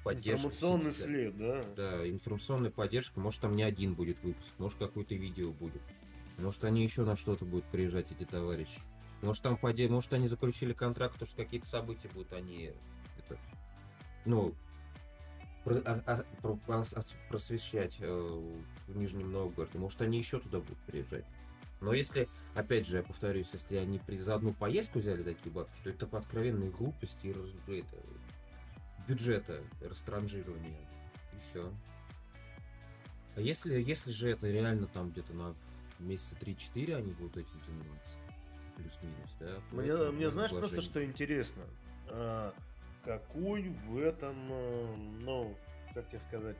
поддержка. 0.04 0.48
Информационный 0.48 0.94
след, 0.94 1.38
да? 1.38 1.64
Да, 1.76 2.10
информационная 2.10 2.72
поддержка. 2.72 3.20
Может, 3.20 3.42
там 3.42 3.56
не 3.56 3.64
один 3.64 3.94
будет 3.94 4.22
выпуск, 4.24 4.50
может, 4.58 4.78
какое-то 4.78 5.16
видео 5.16 5.52
будет. 5.52 5.82
Может, 6.38 6.64
они 6.64 6.84
еще 6.84 7.04
на 7.04 7.16
что-то 7.16 7.46
будут 7.46 7.66
приезжать, 7.66 8.12
эти 8.12 8.26
товарищи. 8.26 8.82
Может, 9.22 9.44
там 9.44 9.58
может, 9.62 10.14
они 10.14 10.28
заключили 10.28 10.74
контракт, 10.74 11.18
то, 11.18 11.26
что 11.26 11.38
какие-то 11.38 11.68
события 11.68 12.10
будут, 12.10 12.34
они 12.34 12.72
это, 13.18 13.40
ну, 14.26 14.54
просвещать 17.30 17.98
э, 18.00 18.42
в 18.88 18.98
Нижнем 18.98 19.32
Новгороде. 19.32 19.80
Может, 19.80 20.02
они 20.02 20.18
еще 20.18 20.40
туда 20.40 20.60
будут 20.60 20.78
приезжать. 20.80 21.26
Но 21.82 21.94
если, 21.94 22.30
опять 22.56 22.88
же, 22.88 22.98
я 22.98 23.04
повторюсь, 23.04 23.50
если 23.52 23.76
они 23.76 24.00
за 24.20 24.36
одну 24.36 24.54
поездку 24.54 25.00
взяли 25.00 25.22
такие 25.22 25.52
бабки, 25.52 25.74
то 25.84 25.90
это 25.90 26.08
по 26.08 26.18
откровенной 26.18 26.70
глупости 26.70 27.28
и 27.28 27.32
это, 27.80 27.98
бюджета 29.08 29.62
растранжирования. 29.82 30.80
И 31.34 31.50
все. 31.50 31.70
А 33.36 33.42
если, 33.42 33.82
если 33.82 34.12
же 34.12 34.30
это 34.30 34.50
реально 34.50 34.88
там 34.88 35.12
где-то 35.12 35.34
на 35.34 35.56
месяца 36.00 36.36
3-4 36.40 36.96
они 36.96 37.12
будут 37.14 37.38
этим 37.38 37.60
заниматься, 37.66 38.16
плюс-минус, 38.78 39.36
да? 39.40 39.60
Мне, 39.72 40.12
мне 40.12 40.30
знаешь, 40.30 40.52
просто 40.52 40.82
что 40.82 41.04
интересно. 41.04 41.64
Какой 43.04 43.70
в 43.70 43.98
этом, 43.98 44.36
э, 44.50 44.96
ну, 45.22 45.56
как 45.94 46.08
тебе 46.10 46.22
сказать, 46.22 46.56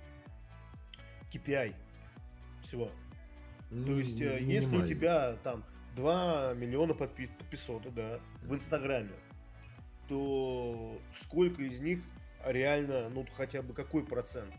KPI 1.32 1.74
всего? 2.62 2.86
То 2.86 2.94
Ну, 3.72 3.98
есть, 3.98 4.20
э, 4.22 4.40
если 4.42 4.76
у 4.78 4.86
тебя 4.86 5.38
там 5.44 5.64
2 5.96 6.54
миллиона 6.54 6.92
подпи- 6.92 7.36
подписоты, 7.38 7.92
да, 7.92 8.20
в. 8.42 8.54
Инстаграме, 8.54 9.14
то 10.10 11.00
сколько 11.14 11.64
из 11.64 11.80
них 11.80 12.02
реально, 12.46 13.10
ну, 13.10 13.26
хотя 13.38 13.62
бы 13.62 13.74
какой 13.74 14.06
процент? 14.06 14.54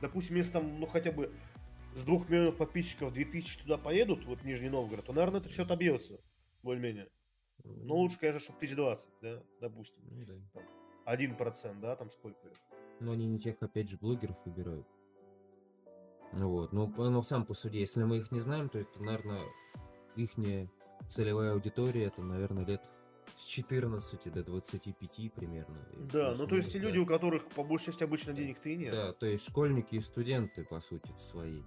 Допустим, 0.00 0.36
если 0.36 0.52
там, 0.52 0.80
ну, 0.80 0.86
хотя 0.86 1.12
бы 1.12 1.32
с 1.94 2.02
2 2.02 2.28
миллионов 2.28 2.56
подписчиков 2.56 3.12
2000 3.12 3.60
туда 3.60 3.78
поедут, 3.78 4.24
вот 4.26 4.42
Нижний 4.42 4.68
Новгород, 4.68 5.06
то, 5.06 5.12
наверное, 5.12 5.40
это 5.40 5.48
все 5.48 5.62
отобьется, 5.62 6.18
более-менее. 6.62 7.08
Ну, 7.64 7.96
лучше, 7.96 8.18
конечно, 8.18 8.40
чтобы 8.40 8.58
1020, 8.58 9.08
да, 9.22 9.42
допустим. 9.60 10.02
Ну, 10.10 10.24
да. 10.54 10.60
Один 11.04 11.36
процент, 11.36 11.80
да, 11.80 11.96
там 11.96 12.10
сколько? 12.10 12.38
Но 13.00 13.12
они 13.12 13.26
не 13.26 13.38
тех, 13.38 13.56
опять 13.60 13.88
же, 13.88 13.96
блогеров 13.96 14.36
выбирают. 14.44 14.86
Вот. 16.32 16.72
Ну, 16.72 16.92
ну, 16.96 17.22
сам 17.22 17.46
по 17.46 17.54
суде, 17.54 17.80
если 17.80 18.02
мы 18.04 18.18
их 18.18 18.30
не 18.32 18.40
знаем, 18.40 18.68
то 18.68 18.78
это, 18.78 19.02
наверное, 19.02 19.42
их 20.16 20.30
целевая 21.08 21.52
аудитория, 21.52 22.04
это, 22.04 22.22
наверное, 22.22 22.64
лет 22.66 22.82
с 23.36 23.44
14 23.44 24.32
до 24.32 24.42
25 24.44 25.32
примерно. 25.32 25.76
Да, 26.12 26.34
ну 26.34 26.46
то 26.46 26.56
есть 26.56 26.72
плюс-минус, 26.72 26.74
люди, 26.74 26.98
у 26.98 27.06
которых 27.06 27.46
по 27.48 27.62
большей 27.62 27.86
части 27.86 28.02
обычно 28.02 28.32
денег-то 28.32 28.68
и 28.68 28.76
нет. 28.76 28.94
Да, 28.94 29.12
то 29.12 29.26
есть 29.26 29.46
школьники 29.46 29.94
и 29.96 30.00
студенты, 30.00 30.64
по 30.64 30.80
сути, 30.80 31.12
свои. 31.30 31.62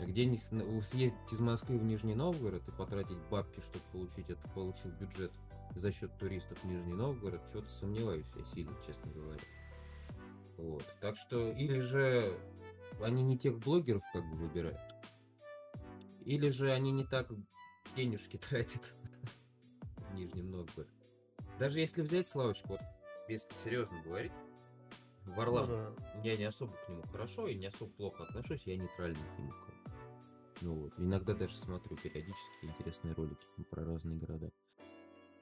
Где 0.00 0.26
них 0.26 0.40
на- 0.50 0.82
съездить 0.82 1.32
из 1.32 1.38
Москвы 1.38 1.78
в 1.78 1.84
Нижний 1.84 2.14
Новгород 2.14 2.66
и 2.68 2.72
потратить 2.72 3.18
бабки, 3.30 3.60
чтобы 3.60 3.84
получить 3.92 4.28
это, 4.28 4.46
получил 4.50 4.90
бюджет 4.90 5.32
за 5.76 5.92
счет 5.92 6.16
туристов 6.18 6.58
в 6.58 6.64
Нижний 6.64 6.94
Новгород, 6.94 7.40
что-то 7.48 7.68
сомневаюсь 7.68 8.26
я 8.36 8.44
сильно, 8.46 8.74
честно 8.86 9.10
говоря. 9.12 9.40
Вот. 10.58 10.84
Так 11.00 11.16
что, 11.16 11.50
или 11.52 11.78
же 11.78 12.36
они 13.00 13.22
не 13.22 13.38
тех 13.38 13.58
блогеров 13.58 14.02
как 14.12 14.24
бы 14.28 14.36
выбирают, 14.36 14.78
или 16.24 16.48
же 16.48 16.70
они 16.72 16.90
не 16.90 17.04
так 17.04 17.28
денежки 17.96 18.36
тратят 18.50 18.94
в 20.10 20.14
Нижнем 20.14 20.50
Новгороде. 20.50 20.90
Даже 21.58 21.78
если 21.80 22.02
взять 22.02 22.26
Славочку, 22.26 22.68
вот 22.70 22.80
если 23.28 23.52
серьезно 23.62 24.00
говорить, 24.02 24.32
Ну 25.24 25.34
Варлам, 25.34 25.68
да. 25.68 25.94
я 26.24 26.36
не 26.36 26.44
особо 26.44 26.72
к 26.76 26.88
нему 26.88 27.02
хорошо 27.12 27.46
и 27.46 27.54
не 27.54 27.66
особо 27.66 27.92
плохо 27.92 28.24
отношусь, 28.24 28.62
я 28.66 28.76
нейтральный 28.76 29.16
к 29.36 29.38
нему. 29.38 29.52
Ну 30.60 30.74
вот, 30.74 30.92
иногда 30.98 31.34
даже 31.34 31.56
смотрю 31.56 31.96
периодически 31.96 32.64
интересные 32.64 33.14
ролики 33.14 33.46
ну, 33.56 33.64
про 33.64 33.84
разные 33.84 34.16
города. 34.16 34.50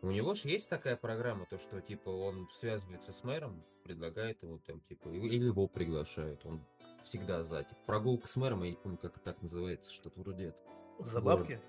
У 0.02 0.10
него 0.10 0.34
же 0.34 0.48
есть 0.48 0.68
такая 0.68 0.96
программа, 0.96 1.46
то 1.46 1.58
что 1.58 1.80
типа 1.80 2.08
он 2.08 2.48
связывается 2.58 3.12
с 3.12 3.22
мэром, 3.22 3.62
предлагает 3.84 4.42
ему 4.42 4.58
там 4.58 4.80
типа, 4.80 5.08
или 5.10 5.44
его 5.44 5.68
приглашают, 5.68 6.44
он 6.44 6.60
всегда 7.04 7.44
за. 7.44 7.62
Типа, 7.62 7.80
прогулка 7.86 8.26
с 8.26 8.34
мэром, 8.34 8.64
я 8.64 8.70
не 8.70 8.76
помню, 8.76 8.98
как 8.98 9.16
это 9.16 9.24
так 9.24 9.42
называется, 9.42 9.92
что-то 9.92 10.20
вроде 10.20 10.46
этого. 10.46 11.06
За 11.06 11.20
бабки? 11.20 11.60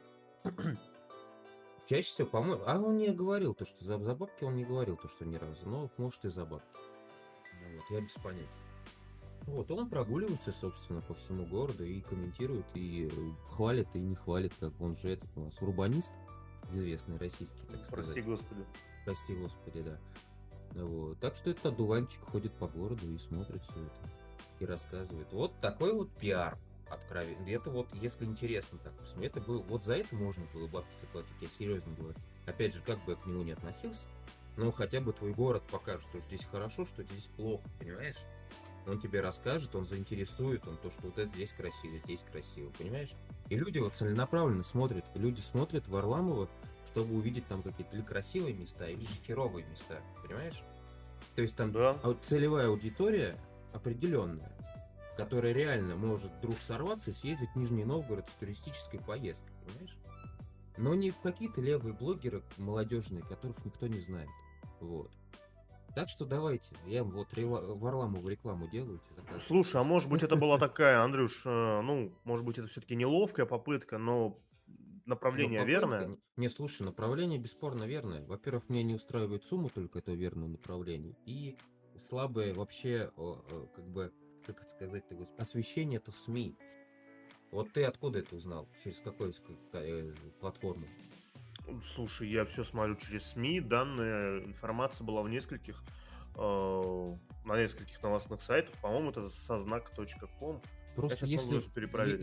Чаще 1.87 2.07
всего, 2.07 2.27
по-моему, 2.27 2.63
а 2.65 2.79
он 2.79 2.97
не 2.97 3.09
говорил 3.09 3.53
то, 3.53 3.65
что 3.65 3.83
за, 3.83 3.99
за 3.99 4.15
бабки 4.15 4.43
он 4.43 4.55
не 4.55 4.63
говорил 4.65 4.97
то, 4.97 5.07
что 5.07 5.25
ни 5.25 5.35
разу, 5.35 5.67
но 5.67 5.91
может 5.97 6.25
и 6.25 6.29
за 6.29 6.45
бабки. 6.45 6.67
Ну 7.61 7.75
Вот, 7.75 7.83
я 7.91 8.01
без 8.01 8.13
понятия. 8.13 8.62
Вот, 9.47 9.69
он 9.71 9.89
прогуливается, 9.89 10.51
собственно, 10.51 11.01
по 11.01 11.13
всему 11.15 11.45
городу 11.45 11.83
и 11.83 11.99
комментирует, 12.01 12.65
и 12.75 13.09
э, 13.11 13.51
хвалит, 13.51 13.87
и 13.93 13.99
не 13.99 14.15
хвалит, 14.15 14.53
как 14.59 14.71
он 14.79 14.95
же 14.95 15.09
этот 15.09 15.29
у 15.35 15.41
нас 15.41 15.61
урбанист, 15.61 16.13
известный 16.71 17.17
российский, 17.17 17.61
так 17.69 17.85
сказать. 17.85 18.05
Прости 18.05 18.21
господи. 18.21 18.65
Прости, 19.05 19.35
господи, 19.35 19.81
да. 19.81 19.97
Вот. 20.81 21.19
Так 21.19 21.35
что 21.35 21.49
этот 21.49 21.65
одуванчик 21.67 22.21
ходит 22.21 22.53
по 22.53 22.67
городу 22.67 23.11
и 23.11 23.17
смотрит 23.17 23.61
все 23.63 23.73
это. 23.73 24.09
И 24.59 24.65
рассказывает. 24.65 25.27
Вот 25.31 25.53
такой 25.59 25.93
вот 25.93 26.09
пиар 26.11 26.57
откровенно. 26.89 27.47
Это 27.49 27.69
вот, 27.69 27.87
если 27.93 28.25
интересно 28.25 28.77
так 28.83 28.93
посмотреть, 28.93 29.31
это 29.31 29.41
был, 29.41 29.61
вот 29.63 29.83
за 29.83 29.95
это 29.95 30.15
можно 30.15 30.45
было 30.53 30.67
бабки 30.67 30.93
заплатить, 31.01 31.33
я 31.41 31.47
серьезно 31.47 31.93
говорю. 31.95 32.17
Опять 32.45 32.73
же, 32.73 32.81
как 32.81 33.03
бы 33.03 33.11
я 33.11 33.17
к 33.17 33.25
нему 33.25 33.43
не 33.43 33.51
относился, 33.51 34.05
но 34.57 34.71
хотя 34.71 35.01
бы 35.01 35.13
твой 35.13 35.33
город 35.33 35.63
покажет, 35.69 36.03
что 36.09 36.19
здесь 36.19 36.45
хорошо, 36.45 36.85
что 36.85 37.03
здесь 37.03 37.25
плохо, 37.35 37.63
понимаешь? 37.79 38.17
Он 38.85 38.99
тебе 38.99 39.21
расскажет, 39.21 39.75
он 39.75 39.85
заинтересует, 39.85 40.67
он 40.67 40.77
то, 40.77 40.89
что 40.91 41.03
вот 41.03 41.17
это 41.17 41.29
здесь 41.33 41.53
красиво, 41.53 41.97
здесь 41.99 42.21
красиво, 42.29 42.69
понимаешь? 42.77 43.13
И 43.49 43.55
люди 43.57 43.79
вот 43.79 43.95
целенаправленно 43.95 44.63
смотрят, 44.63 45.05
люди 45.15 45.39
смотрят 45.39 45.87
в 45.87 45.91
Варламова, 45.91 46.49
чтобы 46.87 47.15
увидеть 47.15 47.47
там 47.47 47.63
какие-то 47.63 47.95
или 47.95 48.03
красивые 48.03 48.53
места, 48.53 48.87
или 48.87 49.05
же 49.05 49.15
херовые 49.25 49.65
места, 49.65 50.01
понимаешь? 50.21 50.61
То 51.35 51.41
есть 51.41 51.55
там 51.55 51.71
Да. 51.71 51.97
целевая 52.21 52.67
аудитория 52.67 53.37
определенная, 53.73 54.51
которая 55.17 55.53
реально 55.53 55.95
может 55.95 56.31
вдруг 56.33 56.57
сорваться 56.59 57.11
и 57.11 57.13
съездить 57.13 57.49
в 57.51 57.55
Нижний 57.57 57.85
Новгород 57.85 58.27
с 58.29 58.33
туристической 58.33 58.99
поездкой, 58.99 59.53
понимаешь? 59.65 59.97
Но 60.77 60.93
не 60.95 61.11
какие-то 61.11 61.61
левые 61.61 61.93
блогеры 61.93 62.43
молодежные, 62.57 63.23
которых 63.23 63.63
никто 63.63 63.87
не 63.87 63.99
знает. 63.99 64.29
Вот. 64.79 65.11
Так 65.95 66.09
что 66.09 66.25
давайте, 66.25 66.75
я 66.87 67.03
вот 67.03 67.31
рела- 67.33 67.75
Варламову 67.75 68.27
рекламу 68.27 68.67
заказывайте. 69.15 69.45
Слушай, 69.45 69.81
а 69.81 69.83
может 69.83 70.09
быть 70.09 70.23
это 70.23 70.35
была 70.35 70.57
такая, 70.59 71.01
Андрюш, 71.03 71.43
э, 71.45 71.81
ну, 71.81 72.11
может 72.23 72.43
быть 72.45 72.57
это 72.57 72.67
все-таки 72.67 72.95
неловкая 72.95 73.45
попытка, 73.45 73.99
но 73.99 74.39
направление 75.05 75.59
Ну, 75.59 75.65
верное? 75.67 76.17
Не, 76.35 76.49
слушай, 76.49 76.81
направление 76.83 77.37
бесспорно 77.37 77.83
верное. 77.83 78.25
Во-первых, 78.25 78.69
меня 78.69 78.81
не 78.83 78.95
устраивает 78.95 79.43
сумма 79.43 79.69
только 79.69 79.99
это 79.99 80.13
верное 80.13 80.47
направление. 80.47 81.15
И 81.25 81.57
слабое 82.09 82.55
вообще, 82.55 83.11
о, 83.15 83.35
как 83.75 83.87
бы, 83.87 84.11
как 84.47 84.61
это 84.61 84.69
сказать, 84.69 85.03
освещение 85.37 85.97
это 85.97 86.11
в 86.11 86.15
СМИ. 86.15 86.55
Вот 87.51 87.71
ты 87.71 87.83
откуда 87.83 88.17
это 88.19 88.35
узнал? 88.35 88.67
Через 88.83 88.97
ск- 89.29 89.55
э, 89.73 90.11
платформу? 90.39 90.87
Слушай, 91.95 92.29
я 92.29 92.45
все 92.45 92.63
смотрю 92.63 92.95
через 92.95 93.23
СМИ, 93.31 93.61
данная 93.61 94.43
информация 94.45 95.03
была 95.03 95.21
в 95.21 95.29
нескольких, 95.29 95.83
э, 96.35 97.15
на 97.45 97.61
нескольких 97.61 98.01
новостных 98.03 98.41
сайтах, 98.41 98.75
по-моему, 98.81 99.11
это 99.11 99.29
со 99.29 99.59
знак.ком. 99.59 100.61
Просто 100.95 101.25
если, 101.25 101.55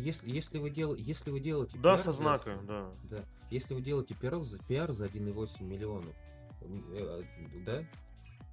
если, 0.01 0.31
если, 0.31 0.59
вы 0.59 0.71
дел, 0.71 0.95
если 0.95 1.31
вы 1.31 1.41
делаете 1.41 1.77
Да, 1.79 1.95
пиар 1.95 2.05
со 2.05 2.13
знака, 2.13 2.59
да. 2.63 2.91
Да. 3.05 3.25
Если 3.51 3.75
вы 3.75 3.83
делаете 3.83 4.15
пиар 4.15 4.41
за, 4.43 4.59
пиар 4.61 4.93
за 4.93 5.07
1,8 5.07 5.65
миллионов, 5.65 6.15
э, 6.61 7.23
да, 7.67 7.85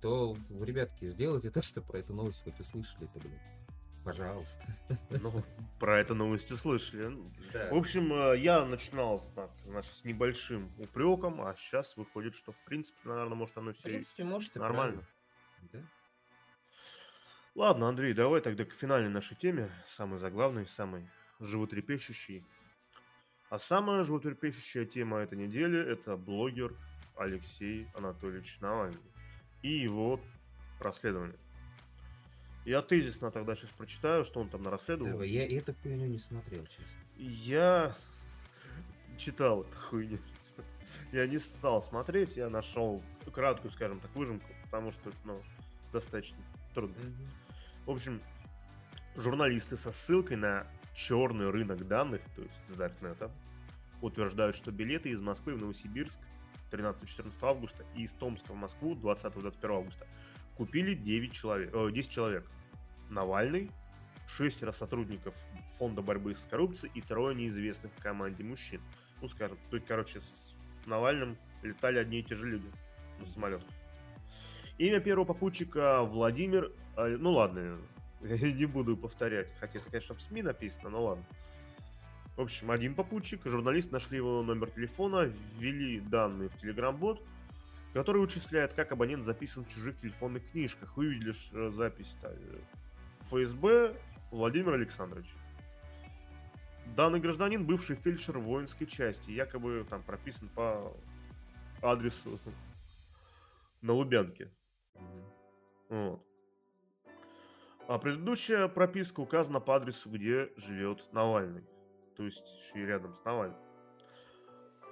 то, 0.02 0.36
ребятки, 0.60 1.06
сделайте 1.06 1.52
так, 1.52 1.64
что 1.64 1.82
про 1.82 2.00
эту 2.00 2.14
новость 2.14 2.44
хоть 2.44 2.60
услышали-то, 2.60 3.20
блин. 3.20 3.40
Пожалуйста. 4.08 4.66
Ну, 5.10 5.44
про 5.82 6.00
эту 6.00 6.16
новость 6.16 6.50
услышали. 6.50 7.14
Да. 7.52 7.70
В 7.72 7.76
общем, 7.76 8.14
э, 8.14 8.38
я 8.38 8.64
начинал 8.64 9.22
так, 9.36 9.52
значит, 9.66 9.92
с 9.92 10.06
небольшим 10.06 10.72
упреком, 10.78 11.42
а 11.42 11.54
сейчас 11.56 11.98
выходит, 11.98 12.34
что 12.34 12.54
в 12.54 12.58
принципе, 12.64 12.98
наверное, 13.04 13.36
может 13.36 13.58
оно 13.58 13.74
В 13.74 13.76
все 13.76 13.90
принципе, 13.90 14.24
может 14.24 14.56
и 14.56 14.60
нормально. 14.60 15.04
Да? 15.74 15.80
Ладно, 17.54 17.90
Андрей, 17.90 18.14
давай 18.14 18.40
тогда 18.40 18.64
к 18.64 18.74
финальной 18.74 19.10
нашей 19.10 19.36
теме, 19.36 19.70
самой 19.90 20.20
заглавной, 20.20 20.68
самой 20.68 21.10
животрепещущей. 21.42 22.46
А 23.50 23.60
самая 23.60 24.04
животрепещущая 24.04 24.86
тема 24.86 25.18
этой 25.18 25.38
недели– 25.38 25.80
это 25.92 26.16
блогер 26.16 26.74
Алексей 27.18 27.88
Анатольевич 27.94 28.58
Навальный 28.62 29.02
и 29.64 29.70
его 29.70 30.22
расследование. 30.80 31.38
Я 32.68 32.82
тезисно 32.82 33.32
тогда 33.32 33.56
сейчас 33.56 33.70
прочитаю, 33.70 34.26
что 34.26 34.42
он 34.42 34.50
там 34.50 34.62
нарасследовал. 34.62 35.12
Давай, 35.12 35.30
я 35.30 35.48
эту 35.48 35.74
хуйню 35.82 36.06
не 36.08 36.18
смотрел, 36.18 36.66
честно. 36.66 37.00
Я 37.16 37.96
читал 39.18 39.62
эту 39.62 39.78
хуйню. 39.78 40.20
Я 41.14 41.28
не 41.28 41.38
стал 41.38 41.82
смотреть, 41.82 42.36
я 42.36 42.50
нашел 42.50 43.02
краткую, 43.34 43.72
скажем 43.72 44.02
так, 44.02 44.14
выжимку, 44.14 44.46
потому 44.66 44.92
что, 44.92 45.14
ну, 45.24 45.42
достаточно 45.94 46.40
трудно. 46.74 46.98
В 47.86 47.92
общем, 47.92 48.20
журналисты 49.16 49.78
со 49.78 49.94
ссылкой 49.94 50.36
на 50.36 50.68
черный 50.94 51.50
рынок 51.50 51.88
данных, 51.88 52.20
то 52.36 52.42
есть 52.42 52.54
с 52.70 52.76
Даркнета, 52.76 53.32
утверждают, 54.02 54.58
что 54.58 54.72
билеты 54.72 55.12
из 55.12 55.22
Москвы 55.22 55.54
в 55.54 55.62
Новосибирск 55.62 56.20
13-14 56.74 57.32
августа 57.44 57.86
и 57.96 58.04
из 58.04 58.12
Томска 58.12 58.52
в 58.52 58.58
Москву 58.58 58.94
20-21 58.96 59.56
августа 59.74 60.06
купили 60.58 60.96
9 60.96 61.32
человек, 61.34 61.70
э, 61.74 61.92
10 61.92 62.10
человек. 62.10 62.46
Навальный, 63.10 63.72
шестеро 64.28 64.72
сотрудников 64.72 65.34
Фонда 65.78 66.02
борьбы 66.02 66.36
с 66.36 66.42
коррупцией 66.50 66.92
и 66.96 67.02
трое 67.02 67.36
неизвестных 67.36 67.92
в 67.94 68.02
команде 68.02 68.44
мужчин. 68.44 68.82
ну 69.22 69.30
скажем, 69.30 69.58
есть, 69.72 69.86
короче, 69.86 70.20
с 70.20 70.56
Навальным 70.86 71.38
летали 71.64 72.00
одни 72.00 72.20
и 72.20 72.24
те 72.24 72.36
же 72.36 72.50
люди 72.50 72.68
на 73.20 73.26
самолетах. 73.28 73.68
Имя 74.78 75.00
первого 75.00 75.26
попутчика 75.26 76.04
Владимир, 76.04 76.72
э, 76.98 77.18
ну 77.20 77.32
ладно, 77.32 77.78
не 78.22 78.66
буду 78.66 78.98
повторять, 78.98 79.48
хотя 79.60 79.80
это, 79.80 79.90
конечно, 79.90 80.16
в 80.16 80.22
СМИ 80.22 80.42
написано, 80.42 80.90
но 80.90 81.04
ладно. 81.04 81.26
В 82.36 82.42
общем, 82.42 82.70
один 82.70 82.94
попутчик, 82.94 83.42
журналисты 83.46 83.92
нашли 83.92 84.18
его 84.18 84.44
номер 84.44 84.70
телефона, 84.70 85.32
ввели 85.58 86.00
данные 86.00 86.50
в 86.50 86.64
Telegram-бот, 86.64 87.22
который 87.98 88.22
вычисляет, 88.22 88.74
как 88.74 88.92
абонент 88.92 89.24
записан 89.24 89.66
в 89.66 89.70
чужих 89.70 90.00
телефонных 90.00 90.48
книжках. 90.52 90.96
Вы 90.96 91.08
видели 91.08 91.34
э, 91.54 91.72
запись 91.72 92.16
ФСБ 93.22 93.96
Владимир 94.30 94.76
Александрович. 94.76 95.26
Данный 96.96 97.20
гражданин 97.20 97.66
бывший 97.66 97.96
фельдшер 97.96 98.38
воинской 98.38 98.86
части, 98.86 99.32
якобы 99.32 99.84
там 99.90 100.04
прописан 100.04 100.48
по 100.50 100.96
адресу 101.82 102.40
на 103.82 103.94
Лубянке. 103.94 104.52
Вот. 105.90 106.24
А 107.88 107.98
предыдущая 107.98 108.68
прописка 108.68 109.22
указана 109.22 109.60
по 109.60 109.76
адресу, 109.76 110.08
где 110.12 110.52
живет 110.56 111.12
Навальный. 111.14 111.64
То 112.16 112.26
есть 112.26 112.46
еще 112.46 112.84
и 112.84 112.86
рядом 112.86 113.16
с 113.16 113.24
Навальным. 113.24 113.67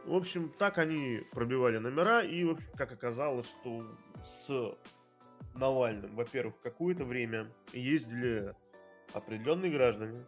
В 0.05 0.13
общем, 0.13 0.49
так 0.49 0.77
они 0.77 1.23
пробивали 1.31 1.79
номера, 1.79 2.21
и, 2.21 2.43
в 2.43 2.51
общем, 2.51 2.69
как 2.75 2.91
оказалось, 2.91 3.47
что 3.47 3.83
с 4.23 4.77
Навальным, 5.55 6.15
во-первых, 6.15 6.59
какое-то 6.61 7.05
время 7.05 7.51
ездили 7.73 8.53
определенные 9.13 9.71
граждане, 9.71 10.23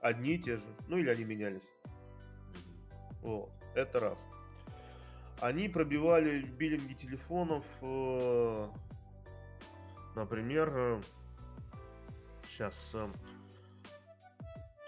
одни 0.00 0.36
и 0.36 0.38
те 0.38 0.56
же, 0.56 0.64
ну 0.86 0.96
или 0.96 1.10
они 1.10 1.24
менялись. 1.24 1.68
Вот, 3.20 3.50
это 3.74 4.00
раз. 4.00 4.18
Они 5.40 5.68
пробивали 5.68 6.40
биллинги 6.40 6.94
телефонов, 6.94 7.66
э, 7.82 8.68
например, 10.16 11.02
сейчас 12.48 12.74
э, 12.94 13.08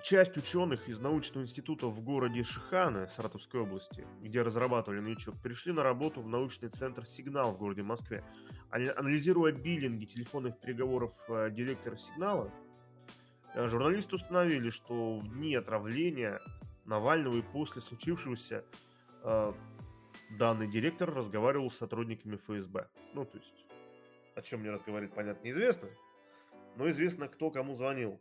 часть 0.03 0.37
ученых 0.37 0.89
из 0.89 0.99
научного 1.01 1.45
института 1.45 1.87
в 1.87 2.01
городе 2.01 2.43
Шиханы, 2.43 3.09
Саратовской 3.17 3.61
области, 3.61 4.07
где 4.23 4.43
разрабатывали 4.43 5.01
новичок, 5.01 5.37
пришли 5.43 5.73
на 5.73 5.83
работу 5.83 6.21
в 6.21 6.29
научный 6.29 6.69
центр 6.69 7.07
«Сигнал» 7.07 7.53
в 7.53 7.59
городе 7.59 7.83
Москве. 7.83 8.25
Анализируя 8.71 9.53
биллинги 9.53 10.05
телефонных 10.05 10.59
переговоров 10.61 11.13
э, 11.29 11.51
директора 11.51 11.97
«Сигнала», 11.97 12.53
э, 13.55 13.67
журналисты 13.67 14.17
установили, 14.17 14.71
что 14.71 15.19
в 15.19 15.29
дни 15.29 15.55
отравления 15.55 16.41
Навального 16.85 17.37
и 17.37 17.43
после 17.43 17.81
случившегося 17.83 18.65
э, 19.23 19.53
данный 20.39 20.69
директор 20.69 21.13
разговаривал 21.13 21.71
с 21.71 21.77
сотрудниками 21.77 22.37
ФСБ. 22.37 22.89
Ну, 23.15 23.25
то 23.25 23.39
есть, 23.39 23.67
о 24.35 24.43
чем 24.43 24.61
мне 24.61 24.71
разговаривать, 24.71 25.15
понятно, 25.15 25.45
неизвестно, 25.45 25.89
но 26.77 26.89
известно, 26.91 27.29
кто 27.29 27.51
кому 27.51 27.75
звонил. 27.75 28.21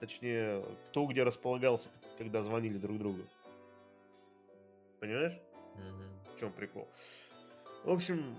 Точнее, 0.00 0.64
кто 0.90 1.06
где 1.06 1.24
располагался, 1.24 1.88
когда 2.18 2.42
звонили 2.42 2.78
друг 2.78 2.98
другу. 2.98 3.22
Понимаешь? 5.00 5.38
Угу. 5.74 6.34
В 6.34 6.40
чем 6.40 6.52
прикол? 6.52 6.88
В 7.84 7.90
общем, 7.90 8.36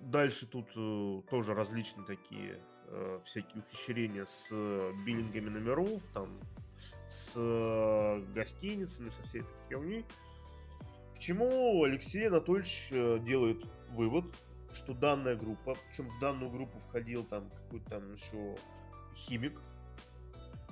дальше 0.00 0.46
тут 0.46 0.66
э, 0.76 1.22
тоже 1.30 1.54
различные 1.54 2.06
такие 2.06 2.60
э, 2.86 3.20
всякие 3.24 3.62
ухищрения 3.62 4.26
с 4.26 4.48
э, 4.50 4.92
биллингами 5.04 5.48
номеров, 5.48 6.02
там, 6.14 6.40
с 7.08 7.32
э, 7.36 8.24
гостиницами, 8.34 9.10
со 9.10 9.22
всей 9.24 9.42
этой 9.42 9.68
херней. 9.68 10.04
К 11.14 11.18
чему 11.18 11.84
Алексей 11.84 12.26
Анатольевич 12.26 12.88
э, 12.90 13.18
делает 13.20 13.64
вывод, 13.90 14.24
что 14.72 14.94
данная 14.94 15.36
группа, 15.36 15.76
причем 15.88 16.08
в 16.08 16.18
данную 16.20 16.50
группу 16.50 16.78
входил 16.88 17.24
там 17.24 17.48
какой-то 17.50 17.90
там 17.90 18.12
еще 18.12 18.56
химик, 19.14 19.60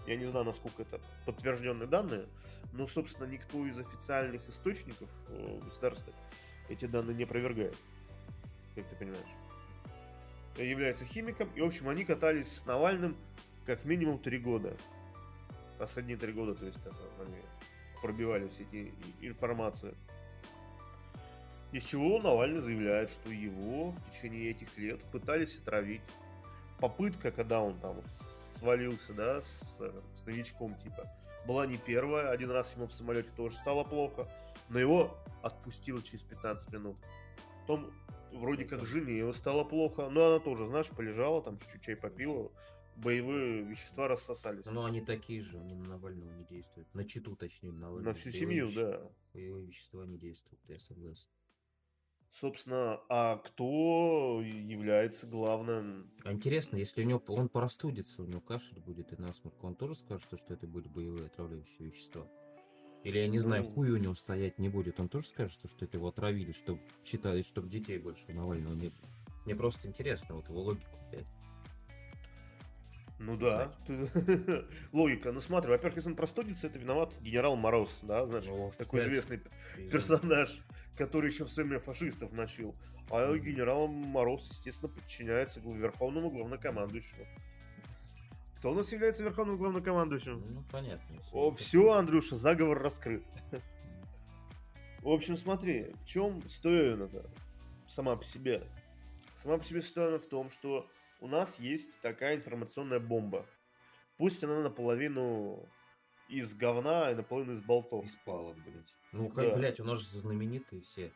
я 0.07 0.17
не 0.17 0.27
знаю, 0.27 0.47
насколько 0.47 0.83
это 0.83 1.01
подтвержденные 1.27 1.87
данные, 1.87 2.27
но, 2.73 2.87
собственно, 2.87 3.27
никто 3.27 3.67
из 3.67 3.79
официальных 3.79 4.49
источников 4.49 5.09
э, 5.29 5.61
государства 5.65 6.13
эти 6.69 6.87
данные 6.87 7.17
не 7.17 7.25
опровергает. 7.25 7.77
Как 8.75 8.87
ты 8.87 8.97
понимаешь. 8.97 9.23
Является 10.57 11.05
химиком. 11.05 11.49
И, 11.55 11.61
в 11.61 11.65
общем, 11.65 11.89
они 11.89 12.05
катались 12.05 12.57
с 12.57 12.65
Навальным 12.67 13.17
как 13.67 13.85
минимум 13.85 14.19
три 14.19 14.39
года. 14.39 14.77
Последние 15.79 16.17
три 16.17 16.33
года, 16.33 16.55
то 16.55 16.67
есть, 16.67 16.79
это, 16.85 16.95
они 17.25 17.39
пробивали 18.01 18.49
все 18.49 18.63
эти 18.65 18.93
информации. 19.21 19.95
Из 21.73 21.85
чего 21.85 22.19
Навальный 22.19 22.61
заявляет, 22.61 23.11
что 23.11 23.31
его 23.31 23.93
в 23.93 24.11
течение 24.11 24.51
этих 24.51 24.77
лет 24.77 25.01
пытались 25.13 25.57
отравить. 25.59 26.03
Попытка, 26.79 27.31
когда 27.31 27.61
он 27.61 27.79
там 27.79 28.03
свалился, 28.61 29.13
да, 29.15 29.41
с, 29.41 30.23
с 30.23 30.27
новичком, 30.27 30.77
типа, 30.77 31.11
была 31.47 31.67
не 31.67 31.77
первая. 31.77 32.31
Один 32.31 32.51
раз 32.51 32.73
ему 32.77 32.87
в 32.87 32.93
самолете 32.93 33.31
тоже 33.37 33.57
стало 33.57 33.83
плохо, 33.85 34.29
но 34.69 34.79
его 34.79 35.17
отпустило 35.43 36.01
через 36.03 36.23
15 36.23 36.73
минут. 36.73 36.97
Потом 37.63 37.93
вроде 38.33 38.65
как 38.65 38.85
жене 38.87 39.19
его 39.19 39.33
стало 39.33 39.65
плохо, 39.65 40.09
но 40.11 40.27
она 40.27 40.39
тоже, 40.39 40.67
знаешь, 40.67 40.89
полежала, 40.89 41.43
там 41.43 41.59
чуть-чуть 41.59 41.83
чай 41.83 41.97
попила, 41.97 42.53
боевые 42.97 43.63
вещества 43.63 44.09
рассосались. 44.09 44.65
Но 44.67 44.85
они 44.85 45.01
такие 45.01 45.41
же, 45.41 45.59
они 45.59 45.75
на 45.75 45.89
Навального 45.89 46.31
не 46.31 46.45
действуют. 46.45 46.93
На 46.95 47.05
читу, 47.05 47.35
точнее, 47.37 47.73
Навального. 47.73 48.13
На 48.13 48.15
всю 48.15 48.31
семью, 48.31 48.71
да. 48.75 49.01
Боевые 49.33 49.67
вещества 49.67 50.05
не 50.07 50.19
действуют, 50.19 50.61
я 50.69 50.79
согласен. 50.79 51.29
Собственно, 52.33 53.01
а 53.09 53.39
кто 53.39 54.41
является 54.43 55.27
главным? 55.27 56.11
А 56.25 56.33
интересно, 56.33 56.77
если 56.77 57.03
у 57.03 57.07
него 57.07 57.23
он 57.29 57.49
простудится, 57.49 58.23
у 58.23 58.27
него 58.27 58.41
кашель 58.41 58.79
будет 58.81 59.13
и 59.13 59.21
насморк, 59.21 59.63
он 59.65 59.75
тоже 59.75 59.97
скажет, 59.97 60.23
что, 60.25 60.37
что 60.37 60.55
это 60.55 60.67
были 60.67 60.89
боевые 60.89 61.27
отравляющие 61.27 61.89
вещества? 61.89 62.27
Или, 63.03 63.19
я 63.19 63.29
не 63.29 63.39
знаю, 63.39 63.65
ну... 63.65 63.71
хуй 63.71 63.91
у 63.91 63.97
него 63.97 64.15
стоять 64.15 64.59
не 64.59 64.69
будет, 64.69 65.01
он 65.01 65.09
тоже 65.09 65.27
скажет, 65.27 65.53
что, 65.53 65.69
что 65.69 65.85
это 65.85 65.97
его 65.97 66.09
отравили, 66.09 66.53
чтобы 66.53 66.81
считали, 67.05 67.43
чтобы 67.43 67.69
детей 67.69 67.99
больше 67.99 68.25
у 68.29 68.33
Навального 68.33 68.75
не 68.75 68.89
было. 68.89 69.09
Мне 69.45 69.57
просто 69.57 69.89
интересно 69.89 70.37
вот 70.37 70.49
его 70.49 70.61
логику, 70.61 70.97
блядь. 71.11 71.27
Ну 73.21 73.37
да, 73.37 73.71
логика. 74.93 75.31
Ну 75.31 75.43
смотри, 75.43 75.71
во-первых, 75.71 75.97
если 75.97 76.09
он 76.09 76.17
простудится, 76.17 76.69
это 76.69 76.79
виноват 76.79 77.13
генерал 77.21 77.55
Мороз, 77.55 77.91
да, 78.01 78.25
знаешь, 78.25 78.47
ну, 78.47 78.73
такой 78.79 79.03
известный 79.03 79.43
персонаж, 79.93 80.59
который 80.97 81.31
еще 81.31 81.45
в 81.45 81.55
время 81.55 81.81
фашистов 81.81 82.33
начал. 82.33 82.75
А 83.11 83.31
генерал 83.37 83.89
Мороз, 83.89 84.49
естественно, 84.51 84.91
подчиняется 84.91 85.61
верховному 85.61 86.31
главнокомандующему. 86.31 87.27
Кто 88.57 88.71
у 88.73 88.75
нас 88.75 88.91
является 88.91 89.23
верховным 89.23 89.59
главнокомандующим? 89.59 90.43
Ну, 90.55 90.65
понятно. 90.73 91.17
О, 91.33 91.51
все, 91.51 91.93
Андрюша, 91.93 92.37
заговор 92.37 92.79
раскрыт. 92.83 93.23
В 95.01 95.09
общем, 95.09 95.37
смотри, 95.37 95.93
в 96.03 96.07
чем 96.07 96.43
стоит 96.49 97.11
сама 97.87 98.17
по 98.17 98.25
себе? 98.25 98.63
Сама 99.43 99.59
по 99.59 99.65
себе 99.65 99.83
стоит 99.83 100.23
в 100.23 100.29
том, 100.29 100.49
что 100.51 100.87
у 101.21 101.27
нас 101.27 101.59
есть 101.59 101.91
такая 102.01 102.37
информационная 102.37 103.01
бомба. 103.01 103.47
Пусть 104.17 104.43
она 104.45 104.61
наполовину 104.61 105.67
из 106.29 106.55
говна 106.55 107.11
и 107.11 107.15
наполовину 107.15 107.55
из 107.55 107.63
болтов. 107.63 108.05
Из 108.05 108.17
палок, 108.25 108.57
блядь. 108.65 108.95
Ну, 109.13 109.29
как, 109.29 109.51
да. 109.51 109.57
блядь, 109.57 109.81
у 109.81 109.85
нас 109.85 110.01
же 110.01 110.19
знаменитые 110.19 110.83
все. 110.83 111.13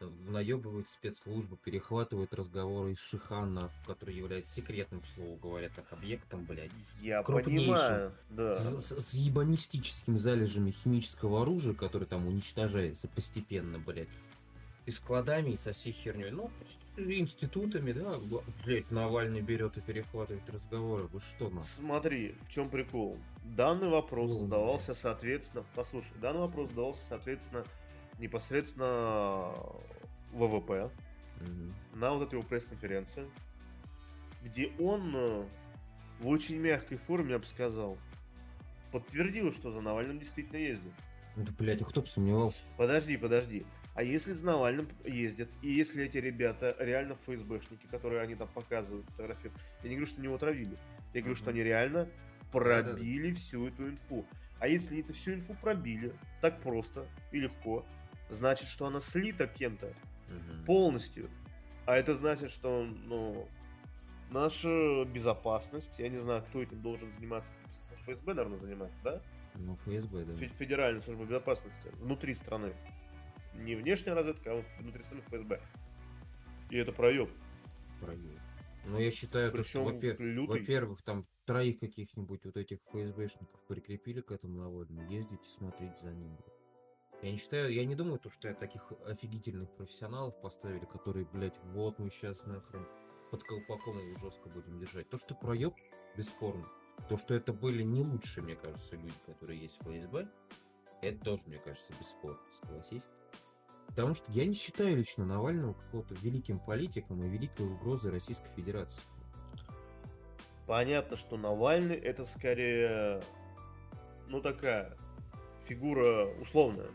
Наебывают 0.00 0.88
спецслужбы, 0.88 1.56
перехватывают 1.56 2.32
разговоры 2.32 2.92
из 2.92 3.00
Шихана, 3.00 3.72
который 3.84 4.14
является 4.14 4.54
секретным, 4.54 5.00
к 5.00 5.06
слову 5.06 5.36
говоря, 5.36 5.70
как 5.70 5.92
объектом, 5.92 6.44
блядь. 6.44 6.70
Я 7.00 7.22
понимаю, 7.22 8.12
да. 8.30 8.56
С, 8.56 8.92
с, 8.92 9.14
ебанистическими 9.14 10.16
залежами 10.16 10.70
химического 10.70 11.42
оружия, 11.42 11.74
которое 11.74 12.06
там 12.06 12.28
уничтожается 12.28 13.08
постепенно, 13.08 13.80
блядь. 13.80 14.08
И 14.86 14.92
складами, 14.92 15.50
и 15.50 15.56
со 15.56 15.72
всей 15.72 15.92
херней. 15.92 16.30
Ну, 16.30 16.48
институтами, 16.98 17.92
да, 17.92 18.18
блять, 18.64 18.90
Навальный 18.90 19.40
берет 19.40 19.76
и 19.76 19.80
перехватывает 19.80 20.48
разговоры. 20.50 21.04
Вы 21.04 21.20
что, 21.20 21.48
на? 21.50 21.62
Смотри, 21.62 22.34
в 22.42 22.48
чем 22.48 22.68
прикол. 22.68 23.18
Данный 23.44 23.88
вопрос 23.88 24.30
ну, 24.30 24.40
задавался, 24.40 24.86
блядь. 24.88 24.98
соответственно, 24.98 25.64
послушай, 25.74 26.12
данный 26.20 26.40
вопрос 26.40 26.68
задавался, 26.70 27.00
соответственно, 27.08 27.64
непосредственно 28.18 29.52
ВВП 30.32 30.90
угу. 31.40 31.72
на 31.94 32.12
вот 32.12 32.26
этой 32.26 32.34
его 32.34 32.42
пресс-конференции, 32.42 33.26
где 34.42 34.72
он 34.78 35.12
э, 35.14 35.44
в 36.20 36.28
очень 36.28 36.56
мягкой 36.56 36.98
форме, 36.98 37.32
я 37.32 37.38
бы 37.38 37.46
сказал, 37.46 37.96
подтвердил, 38.92 39.52
что 39.52 39.70
за 39.70 39.80
Навальным 39.80 40.18
действительно 40.18 40.58
ездит. 40.58 40.92
Да, 41.36 41.52
блядь, 41.58 41.82
а 41.82 41.84
кто 41.84 42.00
бы 42.00 42.06
сомневался? 42.06 42.64
Подожди, 42.76 43.16
подожди. 43.16 43.64
А 43.98 44.02
если 44.04 44.32
с 44.32 44.42
Навальным 44.44 44.88
ездят, 45.04 45.48
и 45.60 45.72
если 45.72 46.04
эти 46.04 46.18
ребята 46.18 46.76
реально 46.78 47.16
ФСБшники, 47.16 47.88
которые 47.90 48.20
они 48.22 48.36
там 48.36 48.46
показывают, 48.46 49.04
фотографируют, 49.06 49.60
я 49.82 49.88
не 49.88 49.96
говорю, 49.96 50.08
что 50.08 50.20
него 50.20 50.36
отравили, 50.36 50.78
я 51.14 51.20
говорю, 51.20 51.34
что 51.34 51.50
они 51.50 51.64
реально 51.64 52.08
пробили 52.52 53.32
всю 53.32 53.66
эту 53.66 53.88
инфу. 53.88 54.24
А 54.60 54.68
если 54.68 54.92
они 54.92 55.02
это 55.02 55.12
всю 55.14 55.32
инфу 55.32 55.56
пробили, 55.60 56.12
так 56.40 56.60
просто 56.60 57.08
и 57.32 57.40
легко, 57.40 57.84
значит, 58.30 58.68
что 58.68 58.86
она 58.86 59.00
слита 59.00 59.48
кем-то 59.48 59.92
Мгм. 60.28 60.64
полностью. 60.64 61.28
А 61.84 61.96
это 61.96 62.14
значит, 62.14 62.50
что, 62.52 62.84
ну, 62.84 63.48
наша 64.30 65.06
безопасность, 65.06 65.98
я 65.98 66.08
не 66.08 66.18
знаю, 66.18 66.44
кто 66.44 66.62
этим 66.62 66.80
должен 66.82 67.12
заниматься, 67.14 67.50
ФСБ, 68.04 68.32
наверное, 68.34 68.60
занимается, 68.60 68.98
да? 69.02 69.20
Ну, 69.56 69.74
ФСБ, 69.74 70.24
да. 70.24 70.34
Фе- 70.36 70.52
Федеральная 70.56 71.00
служба 71.00 71.24
безопасности 71.24 71.88
внутри 71.94 72.34
страны. 72.34 72.72
Не 73.58 73.74
внешняя 73.74 74.14
разведка, 74.14 74.52
а 74.52 74.80
внутри 74.80 75.02
страны 75.02 75.22
ФСБ. 75.28 75.60
И 76.70 76.76
это 76.76 76.92
проеб. 76.92 77.28
Проверь. 78.00 78.38
Ну, 78.86 78.98
я 78.98 79.10
считаю, 79.10 79.50
что, 79.50 79.58
Причем 79.58 79.84
во-пер- 79.84 80.20
лютый. 80.20 80.60
во-первых, 80.60 81.02
там 81.02 81.26
троих 81.44 81.78
каких-нибудь 81.80 82.44
вот 82.44 82.56
этих 82.56 82.78
ФСБшников 82.92 83.60
прикрепили 83.66 84.20
к 84.20 84.30
этому 84.30 84.58
Навальному, 84.62 85.02
ездите 85.10 85.48
смотреть 85.48 85.98
за 85.98 86.12
ним. 86.12 86.38
Я 87.22 87.32
не 87.32 87.38
считаю, 87.38 87.72
я 87.72 87.84
не 87.84 87.96
думаю, 87.96 88.18
то, 88.20 88.30
что 88.30 88.48
я 88.48 88.54
таких 88.54 88.92
офигительных 89.04 89.74
профессионалов 89.74 90.40
поставили, 90.40 90.84
которые, 90.84 91.26
блядь, 91.26 91.58
вот 91.74 91.98
мы 91.98 92.10
сейчас 92.10 92.44
нахрен 92.46 92.86
под 93.30 93.42
колпаком 93.42 93.98
его 93.98 94.16
жестко 94.18 94.48
будем 94.48 94.78
держать. 94.78 95.08
То, 95.10 95.18
что 95.18 95.34
проеб, 95.34 95.74
бесспорно. 96.16 96.66
То, 97.08 97.16
что 97.16 97.34
это 97.34 97.52
были 97.52 97.82
не 97.82 98.00
лучшие, 98.02 98.44
мне 98.44 98.54
кажется, 98.54 98.96
люди, 98.96 99.14
которые 99.26 99.60
есть 99.60 99.76
в 99.80 99.82
ФСБ, 99.82 100.28
это 101.02 101.24
тоже, 101.24 101.42
мне 101.46 101.58
кажется, 101.58 101.92
бесспорно, 101.98 102.38
согласись. 102.60 103.02
Потому 103.98 104.14
что 104.14 104.30
я 104.30 104.46
не 104.46 104.54
считаю 104.54 104.96
лично 104.96 105.24
Навального 105.26 105.72
какого-то 105.72 106.14
великим 106.22 106.60
политиком 106.60 107.20
и 107.24 107.28
великой 107.28 107.66
угрозой 107.66 108.12
Российской 108.12 108.48
Федерации. 108.54 109.02
Понятно, 110.68 111.16
что 111.16 111.36
Навальный 111.36 111.96
это 111.96 112.24
скорее, 112.24 113.20
ну 114.28 114.40
такая 114.40 114.96
фигура 115.66 116.26
условная. 116.40 116.90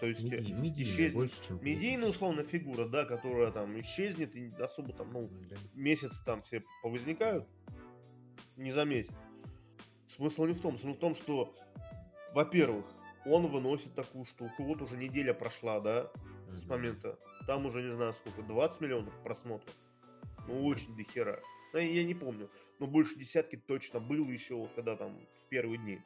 То 0.00 0.06
есть 0.06 0.22
Меди- 0.22 0.52
медийная 0.52 0.82
исчезнет- 0.82 1.14
больше, 1.14 1.42
чем 1.48 1.64
медийная 1.64 2.10
условная 2.10 2.44
фигура, 2.44 2.86
да, 2.86 3.06
которая 3.06 3.50
там 3.50 3.80
исчезнет 3.80 4.36
и 4.36 4.52
особо 4.60 4.92
там, 4.92 5.12
ну, 5.14 5.30
Да. 5.48 5.56
месяц 5.72 6.14
там 6.26 6.42
все 6.42 6.62
повозникают, 6.82 7.48
не 8.58 8.70
заметит. 8.70 9.14
Смысл 10.14 10.44
не 10.44 10.52
в 10.52 10.60
том, 10.60 10.76
смысл 10.76 10.94
в 10.94 11.00
том, 11.00 11.14
что, 11.14 11.54
во-первых, 12.34 12.84
он 13.24 13.46
выносит 13.46 13.94
такую 13.94 14.26
штуку, 14.26 14.64
вот 14.64 14.82
уже 14.82 14.98
неделя 14.98 15.32
прошла, 15.32 15.80
да, 15.80 16.10
с 16.52 16.60
Мгм. 16.64 16.68
момента, 16.68 17.18
там 17.46 17.66
уже, 17.66 17.82
не 17.82 17.92
знаю 17.92 18.12
сколько, 18.12 18.42
20 18.42 18.80
миллионов 18.80 19.14
просмотров. 19.22 19.74
Ну, 20.46 20.66
очень 20.66 20.94
дохера. 20.96 21.40
Ну, 21.72 21.78
я 21.78 22.04
не 22.04 22.14
помню, 22.14 22.48
но 22.78 22.86
больше 22.86 23.16
десятки 23.16 23.56
точно 23.56 23.98
было 24.00 24.28
еще, 24.28 24.54
вот 24.54 24.70
когда 24.74 24.96
там 24.96 25.16
в 25.44 25.48
первые 25.48 25.78
дни, 25.78 26.00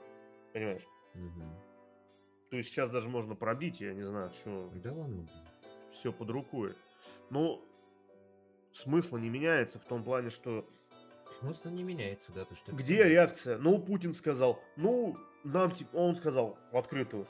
понимаешь? 0.53 0.86
Мгм. 1.14 1.55
То 2.51 2.57
есть 2.57 2.70
сейчас 2.70 2.91
даже 2.91 3.09
можно 3.09 3.34
пробить, 3.34 3.80
я 3.80 3.93
не 3.93 4.05
знаю, 4.05 4.30
что 4.30 4.70
Да 4.76 4.93
ладно. 4.93 5.28
все 5.93 6.12
под 6.12 6.30
рукой. 6.30 6.74
Но 7.30 7.62
смысла 8.72 9.18
не 9.18 9.28
меняется 9.28 9.78
в 9.78 9.84
том 9.84 10.03
плане, 10.05 10.30
что 10.30 10.66
Смысл 11.41 11.68
не 11.68 11.82
меняется, 11.84 12.32
да, 12.32 12.45
то 12.45 12.57
что... 12.57 12.72
где 12.72 13.03
реакция? 13.05 13.59
Ну, 13.59 13.78
Путин 13.80 14.12
сказал, 14.12 14.61
ну, 14.76 15.16
нам, 15.45 15.70
типа, 15.70 15.95
он 15.97 16.16
сказал 16.16 16.59
в 16.72 16.76
открытую, 16.76 17.26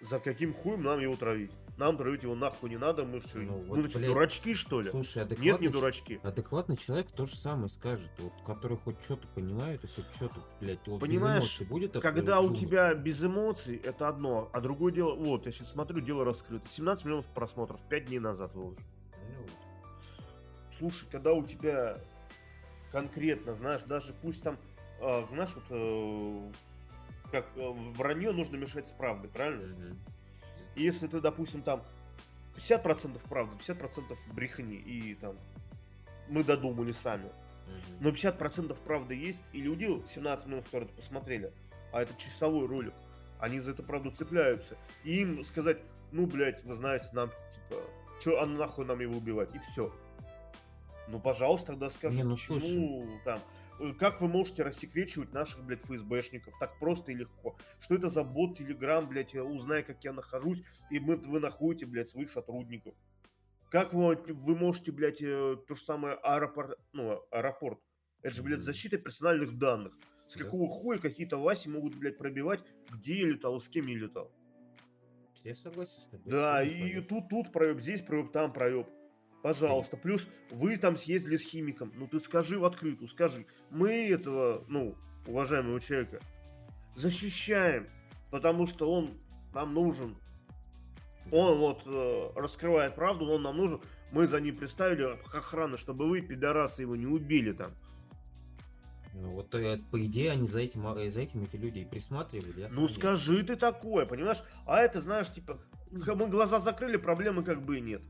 за 0.00 0.18
каким 0.18 0.52
хуем 0.52 0.82
нам 0.82 1.00
его 1.00 1.14
травить? 1.16 1.52
Нам 1.78 1.96
травить 1.96 2.24
его 2.24 2.34
нахуй 2.34 2.70
не 2.70 2.76
надо, 2.76 3.04
мы 3.04 3.20
что, 3.20 3.38
Ну, 3.38 3.58
мы, 3.58 3.64
вот, 3.66 3.78
значит, 3.78 3.98
блядь, 3.98 4.10
дурачки, 4.10 4.52
что 4.54 4.80
ли? 4.80 4.90
Слушай, 4.90 5.24
Нет, 5.38 5.60
не 5.60 5.68
дурачки. 5.68 6.20
адекватный 6.24 6.76
человек 6.76 7.06
то 7.12 7.24
же 7.24 7.36
самое 7.36 7.68
скажет, 7.68 8.10
вот, 8.18 8.32
который 8.44 8.76
хоть 8.76 9.00
что-то 9.00 9.28
понимает 9.28 9.84
и 9.84 9.86
хоть 9.86 10.12
что-то, 10.12 10.44
блядь, 10.60 10.84
вот 10.88 11.00
без 11.00 11.08
Понимаешь, 11.08 11.42
эмоций 11.44 11.66
будет 11.66 11.92
Когда 11.92 12.40
у 12.40 12.52
тебя 12.52 12.92
без 12.94 13.24
эмоций, 13.24 13.76
это 13.76 14.08
одно, 14.08 14.50
а 14.52 14.60
другое 14.60 14.92
дело, 14.92 15.14
вот, 15.14 15.46
я 15.46 15.52
сейчас 15.52 15.70
смотрю, 15.70 16.00
дело 16.00 16.24
раскрыто. 16.24 16.68
17 16.68 17.04
миллионов 17.04 17.26
просмотров 17.26 17.80
5 17.88 18.06
дней 18.06 18.18
назад 18.18 18.52
выложил. 18.54 18.82
Ну. 19.12 19.46
Слушай, 20.76 21.06
когда 21.12 21.32
у 21.32 21.46
тебя 21.46 22.00
конкретно, 22.90 23.54
знаешь, 23.54 23.82
даже 23.82 24.14
пусть 24.20 24.42
там, 24.42 24.58
а, 25.00 25.24
знаешь, 25.30 25.50
вот 25.54 25.64
э, 25.70 26.52
как 27.30 27.46
э, 27.54 27.70
вранье 27.96 28.32
нужно 28.32 28.56
мешать 28.56 28.88
с 28.88 28.90
правдой, 28.90 29.30
правильно? 29.30 29.76
Мгм. 29.76 29.98
И 30.78 30.82
если 30.84 31.08
ты, 31.08 31.20
допустим, 31.20 31.62
там 31.62 31.82
50% 32.56 33.20
правды, 33.28 33.56
50% 33.56 34.16
брехни, 34.32 34.76
и 34.76 35.16
там 35.16 35.34
мы 36.28 36.44
додумали 36.44 36.92
сами, 36.92 37.30
но 38.00 38.10
50% 38.10 38.76
правды 38.84 39.14
есть, 39.14 39.42
и 39.52 39.60
люди, 39.60 39.86
17 40.14 40.46
миллионов, 40.46 40.66
которые 40.66 40.86
это 40.88 40.96
посмотрели, 40.96 41.52
а 41.92 42.02
это 42.02 42.14
часовой 42.16 42.66
ролик, 42.66 42.94
они 43.40 43.58
за 43.58 43.72
эту 43.72 43.82
правду 43.82 44.12
цепляются. 44.12 44.76
И 45.02 45.20
им 45.20 45.44
сказать, 45.44 45.78
ну, 46.12 46.26
блядь, 46.26 46.62
вы 46.64 46.74
знаете, 46.74 47.08
нам, 47.12 47.30
типа, 47.54 47.82
что, 48.20 48.40
а 48.40 48.46
нахуй 48.46 48.84
нам 48.84 49.00
его 49.00 49.16
убивать, 49.16 49.54
и 49.54 49.58
все. 49.70 49.92
Ну, 51.08 51.18
пожалуйста, 51.18 51.68
тогда 51.68 51.90
скажи, 51.90 52.18
Не, 52.18 52.22
ну, 52.22 52.36
почему 52.36 52.60
слушай. 52.60 53.20
там, 53.24 53.40
как 53.98 54.20
вы 54.20 54.28
можете 54.28 54.62
рассекречивать 54.62 55.32
наших, 55.32 55.64
блядь, 55.64 55.82
ФСБшников 55.82 56.54
так 56.58 56.78
просто 56.78 57.12
и 57.12 57.14
легко? 57.14 57.56
Что 57.80 57.94
это 57.94 58.08
за 58.08 58.24
бот 58.24 58.56
Телеграм, 58.58 59.08
блядь, 59.08 59.34
э, 59.34 59.42
узнай, 59.42 59.82
как 59.82 60.02
я 60.04 60.12
нахожусь, 60.12 60.62
и 60.90 60.98
мы, 60.98 61.16
вы 61.16 61.40
находите, 61.40 61.86
блядь, 61.86 62.08
своих 62.08 62.30
сотрудников. 62.30 62.94
Как 63.70 63.92
вы, 63.92 64.16
вы 64.16 64.56
можете, 64.56 64.92
блядь, 64.92 65.20
э, 65.20 65.56
то 65.66 65.74
же 65.74 65.80
самое 65.80 66.14
аэропорт, 66.14 66.78
ну, 66.92 67.22
аэропорт, 67.30 67.78
это 68.22 68.34
же, 68.34 68.42
блядь, 68.42 68.62
защита 68.62 68.98
персональных 68.98 69.58
данных. 69.58 69.94
С 70.26 70.34
Да. 70.36 70.44
какого 70.44 70.68
хуя 70.68 70.98
какие-то 70.98 71.36
Васи 71.38 71.68
могут, 71.70 71.94
блядь, 71.94 72.18
пробивать, 72.18 72.64
где 72.90 73.20
я 73.20 73.26
летал 73.28 73.56
и 73.56 73.60
с 73.60 73.68
кем 73.68 73.86
я 73.86 73.96
летал? 73.96 74.30
Я 75.44 75.54
согласен 75.54 76.02
с 76.02 76.06
тобой. 76.06 76.30
Да, 76.30 76.62
и 76.62 77.00
тут, 77.00 77.28
тут 77.28 77.52
проеб, 77.52 77.80
здесь 77.80 78.02
проеб, 78.02 78.32
там 78.32 78.52
проеб. 78.52 78.88
Пожалуйста. 79.42 79.96
Плюс 79.96 80.26
вы 80.50 80.76
там 80.76 80.96
съездили 80.96 81.36
с 81.36 81.42
химиком. 81.42 81.92
Ну 81.96 82.06
ты 82.06 82.20
скажи 82.20 82.58
в 82.58 82.64
открытую, 82.64 83.08
скажи. 83.08 83.46
Мы 83.70 84.08
этого, 84.08 84.64
ну, 84.68 84.94
уважаемого 85.26 85.80
человека, 85.80 86.20
защищаем, 86.96 87.86
потому 88.30 88.66
что 88.66 88.90
он 88.92 89.12
нам 89.54 89.74
нужен. 89.74 90.16
Он 91.30 91.58
вот 91.58 91.82
э, 91.84 92.30
раскрывает 92.36 92.94
правду, 92.94 93.26
он 93.26 93.42
нам 93.42 93.56
нужен. 93.56 93.80
Мы 94.12 94.26
за 94.26 94.40
ним 94.40 94.56
приставили 94.56 95.18
охраны, 95.34 95.76
чтобы 95.76 96.08
вы, 96.08 96.22
пидорасы, 96.22 96.82
его 96.82 96.96
не 96.96 97.06
убили 97.06 97.52
там. 97.52 97.72
Ну 99.14 99.30
вот, 99.30 99.54
э, 99.54 99.76
по 99.90 100.04
идее, 100.04 100.32
они 100.32 100.46
за 100.46 100.60
этим, 100.60 100.86
а, 100.86 100.94
за 100.94 101.20
этим 101.20 101.42
эти 101.42 101.56
люди 101.56 101.80
и 101.80 101.84
присматривали. 101.84 102.60
я 102.60 102.68
Ну 102.70 102.88
скажи 102.88 103.42
ты 103.44 103.56
такое, 103.56 104.06
понимаешь? 104.06 104.42
А 104.66 104.80
это, 104.80 105.00
знаешь, 105.00 105.30
типа, 105.32 105.58
мы 105.90 106.28
глаза 106.28 106.60
закрыли, 106.60 106.96
проблемы 106.96 107.42
как 107.42 107.62
бы 107.62 107.78
и 107.78 107.80
нет. 107.80 108.02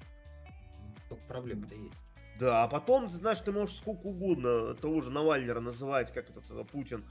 Только 1.08 1.24
проблема-то 1.26 1.74
есть. 1.74 2.00
Да, 2.38 2.62
а 2.64 2.68
потом, 2.68 3.08
ты 3.10 3.16
знаешь, 3.16 3.40
ты 3.40 3.50
можешь 3.50 3.76
сколько 3.76 4.06
угодно 4.06 4.74
того 4.74 5.00
же 5.00 5.10
Навальнера 5.10 5.60
называть, 5.60 6.12
как 6.12 6.30
этот 6.30 6.48
э, 6.50 6.64
Путин, 6.64 7.04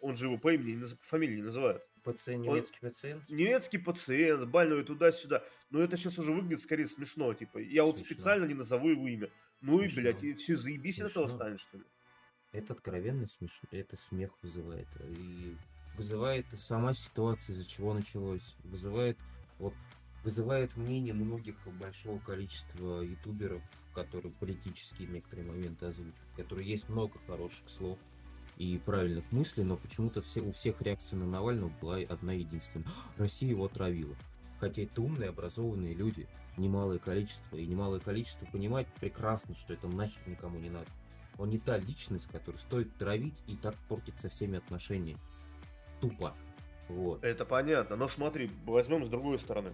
он 0.00 0.16
же 0.16 0.26
его 0.26 0.38
по 0.38 0.52
имени, 0.52 0.84
фамилии 1.02 1.36
не 1.36 1.42
называет. 1.42 1.82
Пациент, 2.02 2.44
немецкий 2.44 2.78
пациент. 2.80 3.28
Немецкий 3.28 3.78
пациент, 3.78 4.48
больной 4.48 4.84
туда-сюда. 4.84 5.44
Но 5.70 5.80
это 5.82 5.96
сейчас 5.96 6.18
уже 6.18 6.32
выглядит 6.32 6.62
скорее 6.62 6.86
смешно, 6.86 7.32
типа, 7.34 7.58
я 7.58 7.84
вот 7.84 7.98
Смешно. 7.98 8.14
специально 8.14 8.44
не 8.44 8.54
назову 8.54 8.90
его 8.90 9.06
имя. 9.08 9.28
Ну 9.60 9.80
и, 9.82 9.88
Смешно. 9.88 10.02
блядь, 10.02 10.22
и 10.24 10.32
все, 10.34 10.56
заебись 10.56 11.00
от 11.00 11.10
этого 11.10 11.26
Смешно. 11.26 11.38
станет, 11.38 11.60
что 11.60 11.78
ли? 11.78 11.84
Это 12.52 12.72
откровенно 12.72 13.26
смешно. 13.26 13.68
Это 13.72 13.96
смех 13.96 14.30
вызывает. 14.42 14.86
И 15.18 15.56
вызывает 15.96 16.46
сама 16.58 16.92
ситуация, 16.92 17.52
из-за 17.54 17.68
чего 17.68 17.92
началось. 17.92 18.54
Вызывает 18.64 19.18
вот 19.58 19.74
вызывает 20.26 20.76
мнение 20.76 21.14
многих 21.14 21.54
большого 21.78 22.18
количества 22.18 23.00
ютуберов, 23.00 23.62
которые 23.94 24.32
политические 24.32 25.06
некоторые 25.06 25.46
моменты 25.46 25.86
озвучивают, 25.86 26.16
которые 26.36 26.68
есть 26.68 26.88
много 26.88 27.16
хороших 27.28 27.70
слов 27.70 27.96
и 28.56 28.76
правильных 28.84 29.30
мыслей, 29.30 29.62
но 29.62 29.76
почему-то 29.76 30.22
все, 30.22 30.40
у 30.40 30.50
всех 30.50 30.82
реакция 30.82 31.16
на 31.16 31.26
Навального 31.26 31.70
была 31.80 31.98
одна 31.98 32.32
единственная. 32.32 32.88
Россия 33.18 33.50
его 33.50 33.66
отравила. 33.66 34.16
Хотя 34.58 34.82
это 34.82 35.00
умные, 35.00 35.28
образованные 35.28 35.94
люди, 35.94 36.26
немалое 36.56 36.98
количество, 36.98 37.56
и 37.56 37.64
немалое 37.64 38.00
количество 38.00 38.46
понимает 38.46 38.88
прекрасно, 38.98 39.54
что 39.54 39.74
это 39.74 39.86
нахер 39.86 40.26
никому 40.26 40.58
не 40.58 40.70
надо. 40.70 40.88
Он 41.38 41.50
не 41.50 41.60
та 41.60 41.78
личность, 41.78 42.26
которую 42.32 42.58
стоит 42.58 42.92
травить 42.96 43.38
и 43.46 43.54
так 43.54 43.76
портить 43.88 44.18
со 44.18 44.28
всеми 44.28 44.58
отношениями. 44.58 45.20
Тупо. 46.00 46.34
Вот. 46.88 47.22
Это 47.22 47.44
понятно, 47.44 47.94
но 47.94 48.08
смотри, 48.08 48.50
возьмем 48.64 49.06
с 49.06 49.08
другой 49.08 49.38
стороны. 49.38 49.70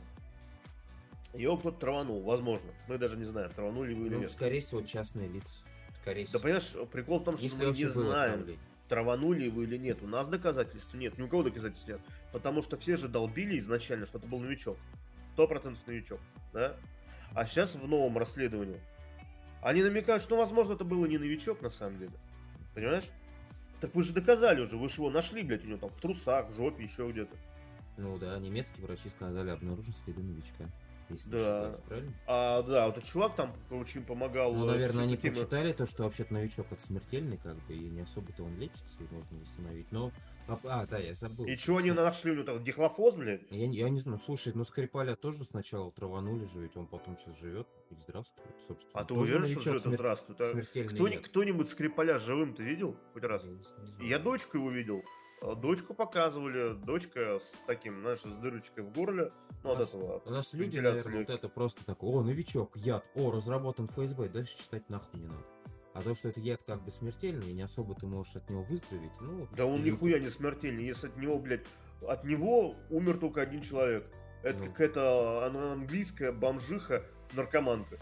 Его 1.35 1.57
кто-то 1.57 1.79
траванул, 1.79 2.23
возможно. 2.23 2.71
Мы 2.89 2.99
даже 2.99 3.17
не 3.17 3.25
знаем, 3.25 3.51
траванули 3.53 3.93
его 3.93 4.05
или 4.07 4.15
Ну, 4.15 4.21
нет. 4.23 4.33
скорее 4.33 4.61
всего, 4.61 4.83
частные 4.83 5.29
лица. 5.29 5.63
Скорее 6.03 6.25
Да 6.25 6.29
всего. 6.29 6.41
понимаешь, 6.43 6.75
прикол 6.91 7.19
в 7.21 7.25
том, 7.25 7.37
что 7.37 7.45
Если 7.45 7.65
мы 7.65 7.73
не 7.73 7.89
знаем, 7.89 8.33
отравление. 8.35 8.59
траванули 8.89 9.45
его 9.45 9.63
или 9.63 9.77
нет. 9.79 10.03
У 10.03 10.07
нас 10.07 10.29
доказательств 10.29 10.93
нет, 10.95 11.17
ни 11.17 11.23
у 11.23 11.29
кого 11.29 11.45
доказательств 11.45 11.89
нет. 11.89 12.01
Потому 12.33 12.63
что 12.63 12.77
все 12.77 12.97
же 12.97 13.09
долбили 13.09 13.59
изначально, 13.61 14.05
что 14.07 14.19
это 14.19 14.27
был 14.27 14.41
новичок. 14.41 14.77
Сто 15.33 15.47
процентов 15.49 15.87
новичок, 15.87 16.21
да? 16.53 16.77
А 17.35 17.47
сейчас 17.47 17.75
в 17.75 17.89
новом 17.89 18.19
расследовании 18.19 18.79
они 19.63 19.83
намекают, 19.83 20.23
что, 20.23 20.37
возможно, 20.37 20.75
это 20.75 20.85
было 20.85 21.07
не 21.07 21.17
новичок 21.17 21.63
на 21.63 21.71
самом 21.71 21.99
деле. 21.99 22.13
Понимаешь? 22.75 23.05
Так 23.81 23.95
вы 23.95 24.03
же 24.03 24.13
доказали 24.13 24.61
уже, 24.61 24.77
вы 24.77 24.89
же 24.89 24.97
его 24.97 25.09
нашли, 25.11 25.43
блядь, 25.43 25.65
у 25.65 25.69
него 25.69 25.79
там 25.79 25.89
в 25.91 25.99
трусах, 26.01 26.49
в 26.51 26.57
жопе, 26.57 26.83
еще 26.83 27.09
где-то. 27.11 27.35
Ну 27.97 28.19
да, 28.19 28.39
немецкие 28.39 28.85
врачи 28.85 29.09
сказали, 29.09 29.51
обнаружить 29.51 29.97
следы 30.05 30.21
новичка. 30.23 30.65
Если 31.13 31.31
Да. 31.31 31.79
правильно? 31.87 32.13
А, 32.27 32.63
да, 32.63 32.87
вот 32.87 32.97
этот 32.99 33.09
чувак 33.09 33.37
там 33.37 33.55
очень 33.71 34.05
помогал. 34.05 34.55
Ну, 34.55 34.65
э, 34.67 34.73
наверное, 34.73 35.05
они 35.05 35.17
таким, 35.17 35.33
прочитали 35.35 35.73
то, 35.73 35.87
что 35.87 36.05
вообще-то 36.05 36.35
новичок 36.35 36.67
это 36.71 36.83
смертельный, 36.83 37.39
как 37.39 37.57
бы, 37.67 37.75
и 37.75 37.89
не 37.89 38.01
особо-то 38.03 38.43
он 38.45 38.57
лечится, 38.59 38.99
и 39.01 39.15
можно 39.15 39.39
восстановить. 39.39 39.91
Но. 39.93 40.11
А, 40.49 40.59
а, 40.65 40.87
да, 40.87 40.99
я 40.99 41.15
забыл. 41.15 41.47
И 41.47 41.57
чего 41.57 41.79
они 41.79 41.93
нашли 41.93 42.33
у 42.33 42.35
него 42.35 42.45
там? 42.45 42.63
Дихлофоз, 42.65 43.15
блядь? 43.15 43.43
Я, 43.51 43.69
не- 43.69 43.77
я 43.77 43.89
не 43.89 44.01
знаю, 44.01 44.19
слушай, 44.19 44.53
ну 44.55 44.65
Скрипаля 44.65 45.15
тоже 45.15 45.45
сначала 45.45 45.93
траванули 45.93 46.45
же, 46.47 46.61
ведь 46.61 46.77
он 46.77 46.87
потом 46.89 47.17
сейчас 47.17 47.39
живет 47.39 47.69
и 47.91 47.95
здравствует, 47.95 48.51
собственно. 48.67 48.93
А 49.01 49.05
ты 49.05 49.15
Тоже 49.15 49.37
уверен, 49.39 49.61
что 49.61 49.71
это 49.71 49.79
смер- 49.89 49.95
здравствует? 49.95 50.41
А 50.41 50.53
кто-. 50.89 51.21
Кто-нибудь 51.23 51.69
Скрипаля 51.71 52.19
живым 52.19 52.55
ты 52.55 52.65
видел 52.65 52.97
хоть 53.13 53.23
раз? 53.23 53.45
Я 53.45 53.51
не 53.51 53.57
не 53.59 53.63
знаю. 53.63 54.09
Я 54.09 54.19
дочку 54.19 54.57
его 54.59 54.71
видел. 54.71 55.03
А, 55.43 55.55
Дочку 55.57 55.93
показывали, 55.95 56.75
дочка 56.85 57.39
с 57.41 57.53
таким, 57.67 58.01
знаешь, 58.01 58.21
с 58.21 58.41
дырочкой 58.41 58.85
в 58.85 58.93
горле, 58.93 59.31
ну, 59.65 59.71
У 59.71 59.73
от 59.73 59.79
нас- 59.81 59.89
этого. 59.89 60.23
У 60.25 60.31
нас 60.31 60.53
люди, 60.53 60.79
наверное, 60.79 61.19
вот 61.21 61.31
это 61.31 61.49
просто 61.49 61.85
такой, 61.85 62.11
о, 62.11 62.23
новичок, 62.23 62.77
яд, 62.77 63.05
о, 63.15 63.31
разработан 63.33 63.89
ФСБ, 63.89 64.29
дальше 64.29 64.57
читать 64.59 64.89
нахуй 64.89 65.21
не 65.21 65.27
надо. 65.27 65.45
А 65.95 66.03
то, 66.03 66.15
что 66.15 66.29
это 66.29 66.41
яд 66.41 66.63
как 66.63 66.83
бы 66.85 66.91
смертельный, 66.91 67.51
и 67.51 67.55
не 67.55 67.63
особо 67.63 67.95
ты 67.95 68.07
можешь 68.07 68.37
от 68.37 68.49
него 68.49 68.63
выздороветь, 68.63 69.21
ну... 69.21 69.47
Да 69.57 69.67
он 69.67 69.83
нихуя 69.83 70.19
не 70.21 70.31
смертельный, 70.31 70.87
если 70.87 71.09
от 71.09 71.17
него, 71.17 71.39
блядь, 71.39 71.67
от 72.01 72.25
него 72.25 72.77
умер 72.89 73.19
только 73.19 73.43
один 73.43 73.61
человек. 73.61 74.07
Это 74.43 74.59
Ну. 74.59 74.67
какая-то 74.67 75.45
она 75.45 75.73
английская 75.75 76.33
бомжиха, 76.33 77.05
наркоманка. 77.35 77.99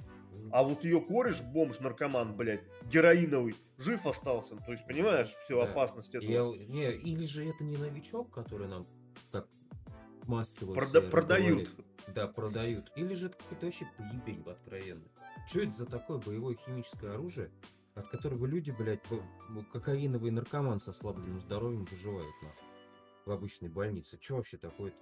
А 0.53 0.63
вот 0.65 0.85
ее 0.85 1.01
кореш, 1.01 1.41
бомж-наркоман, 1.43 2.35
блядь, 2.37 2.63
героиновый, 2.85 3.55
жив 3.79 4.05
остался. 4.07 4.57
То 4.57 4.73
есть, 4.73 4.87
понимаешь, 4.87 5.35
всю 5.45 5.57
Да. 5.57 5.65
опасность 5.71 6.15
этого. 6.15 6.55
Я- 6.55 6.67
не, 6.67 6.93
или 6.93 7.25
же 7.27 7.49
это 7.49 7.63
не 7.65 7.77
новичок, 7.77 8.31
который 8.33 8.67
нам 8.69 8.87
так 9.31 9.47
массово 10.27 10.75
Прода- 10.75 11.03
продают. 11.03 11.69
говорят. 11.71 12.15
Да, 12.15 12.27
продают. 12.29 12.91
Или 12.97 13.15
же 13.15 13.27
это 13.27 13.37
какой-то 13.39 13.67
вообще 13.67 13.87
поебень 13.97 14.43
откровенно. 14.47 15.05
Что 15.47 15.61
это 15.61 15.73
за 15.73 15.87
такое 15.87 16.19
боевое 16.19 16.57
химическое 16.57 17.11
оружие, 17.13 17.51
от 17.95 18.09
которого 18.09 18.47
люди, 18.47 18.71
блядь, 18.71 19.01
кокаиновый 19.73 20.31
наркоман 20.31 20.81
со 20.81 20.91
ослабленным 20.91 21.41
здоровьем 21.41 21.85
выживают, 21.85 22.35
нахуй, 22.43 22.69
в 23.27 23.31
обычной 23.31 23.69
больнице? 23.69 24.19
Что 24.21 24.37
вообще 24.37 24.57
такое-то? 24.57 24.99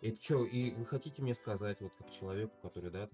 Это 0.00 0.22
что, 0.22 0.44
и 0.44 0.70
вы 0.72 0.84
хотите 0.84 1.22
мне 1.22 1.34
сказать, 1.34 1.80
вот 1.80 1.92
как 1.98 2.10
человеку, 2.10 2.52
который, 2.62 2.90
да, 2.90 3.08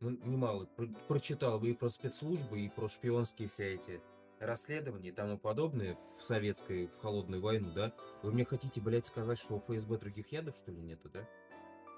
немало 0.00 0.66
про- 0.66 0.86
прочитал 1.08 1.62
и 1.62 1.72
про 1.72 1.90
спецслужбы, 1.90 2.60
и 2.60 2.68
про 2.68 2.88
шпионские 2.88 3.48
все 3.48 3.74
эти 3.74 4.00
расследования 4.40 5.08
и 5.08 5.12
тому 5.12 5.36
подобное 5.36 5.98
в 6.18 6.22
советской, 6.22 6.86
в 6.86 6.98
холодную 7.00 7.42
войну, 7.42 7.72
да? 7.72 7.92
Вы 8.22 8.32
мне 8.32 8.44
хотите, 8.44 8.80
блядь, 8.80 9.06
сказать, 9.06 9.38
что 9.38 9.56
у 9.56 9.60
ФСБ 9.60 9.98
других 9.98 10.30
ядов, 10.30 10.54
что 10.56 10.70
ли, 10.70 10.80
нету, 10.80 11.08
да? 11.10 11.28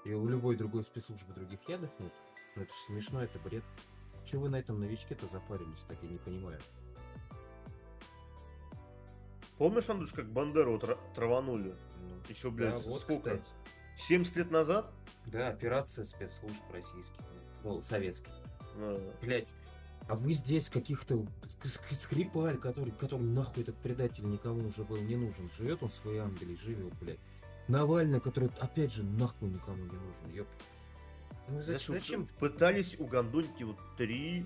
И 0.05 0.13
у 0.13 0.27
любой 0.27 0.55
другой 0.55 0.83
спецслужбы 0.83 1.33
других 1.33 1.59
ядов 1.69 1.91
нет? 1.99 2.13
Ну 2.55 2.63
это 2.63 2.73
же 2.73 2.79
смешно, 2.79 3.23
это 3.23 3.37
бред. 3.39 3.63
Чего 4.25 4.43
вы 4.43 4.49
на 4.49 4.57
этом 4.57 4.79
новичке-то 4.79 5.27
запарились, 5.27 5.81
так 5.87 5.97
я 6.01 6.09
не 6.09 6.17
понимаю. 6.17 6.59
Помнишь, 9.57 9.87
Андрюш, 9.89 10.11
как 10.13 10.27
Бандеру 10.31 10.79
тра- 10.79 10.97
траванули? 11.13 11.75
Ну, 11.99 12.15
Еще, 12.27 12.49
блядь, 12.49 12.83
да, 12.83 12.89
вот, 12.89 13.01
сколько? 13.01 13.37
кстати. 13.37 13.47
70 13.97 14.35
лет 14.37 14.49
назад? 14.51 14.91
Да, 15.27 15.49
операция 15.49 16.03
спецслужб 16.05 16.63
российских. 16.71 17.21
Ну, 17.63 17.81
советских. 17.81 18.31
А, 18.77 19.13
Блять, 19.21 19.47
а 20.07 20.15
вы 20.15 20.33
здесь 20.33 20.69
каких-то 20.69 21.15
ск- 21.15 21.27
ск- 21.63 21.93
скрипаль, 21.93 22.57
который, 22.57 22.91
который 22.91 23.21
нахуй 23.21 23.63
этот 23.63 23.75
предатель 23.77 24.27
никому 24.29 24.67
уже 24.67 24.83
был 24.83 24.97
не 24.97 25.15
нужен. 25.15 25.49
Живет 25.57 25.83
он 25.83 25.89
в 25.89 25.93
своей 25.93 26.19
Англии, 26.19 26.55
живет, 26.55 26.93
блядь. 26.99 27.19
Навальный, 27.67 28.19
который 28.19 28.49
опять 28.59 28.91
же 28.91 29.03
нахуй 29.03 29.49
никому 29.49 29.77
не 29.77 29.83
нужен, 29.83 30.33
ёп. 30.33 30.47
Ну 31.47 31.61
зачем? 31.61 31.95
зачем? 31.95 32.27
Пытались 32.39 32.99
угандонить 32.99 33.59
его 33.59 33.75
три, 33.97 34.45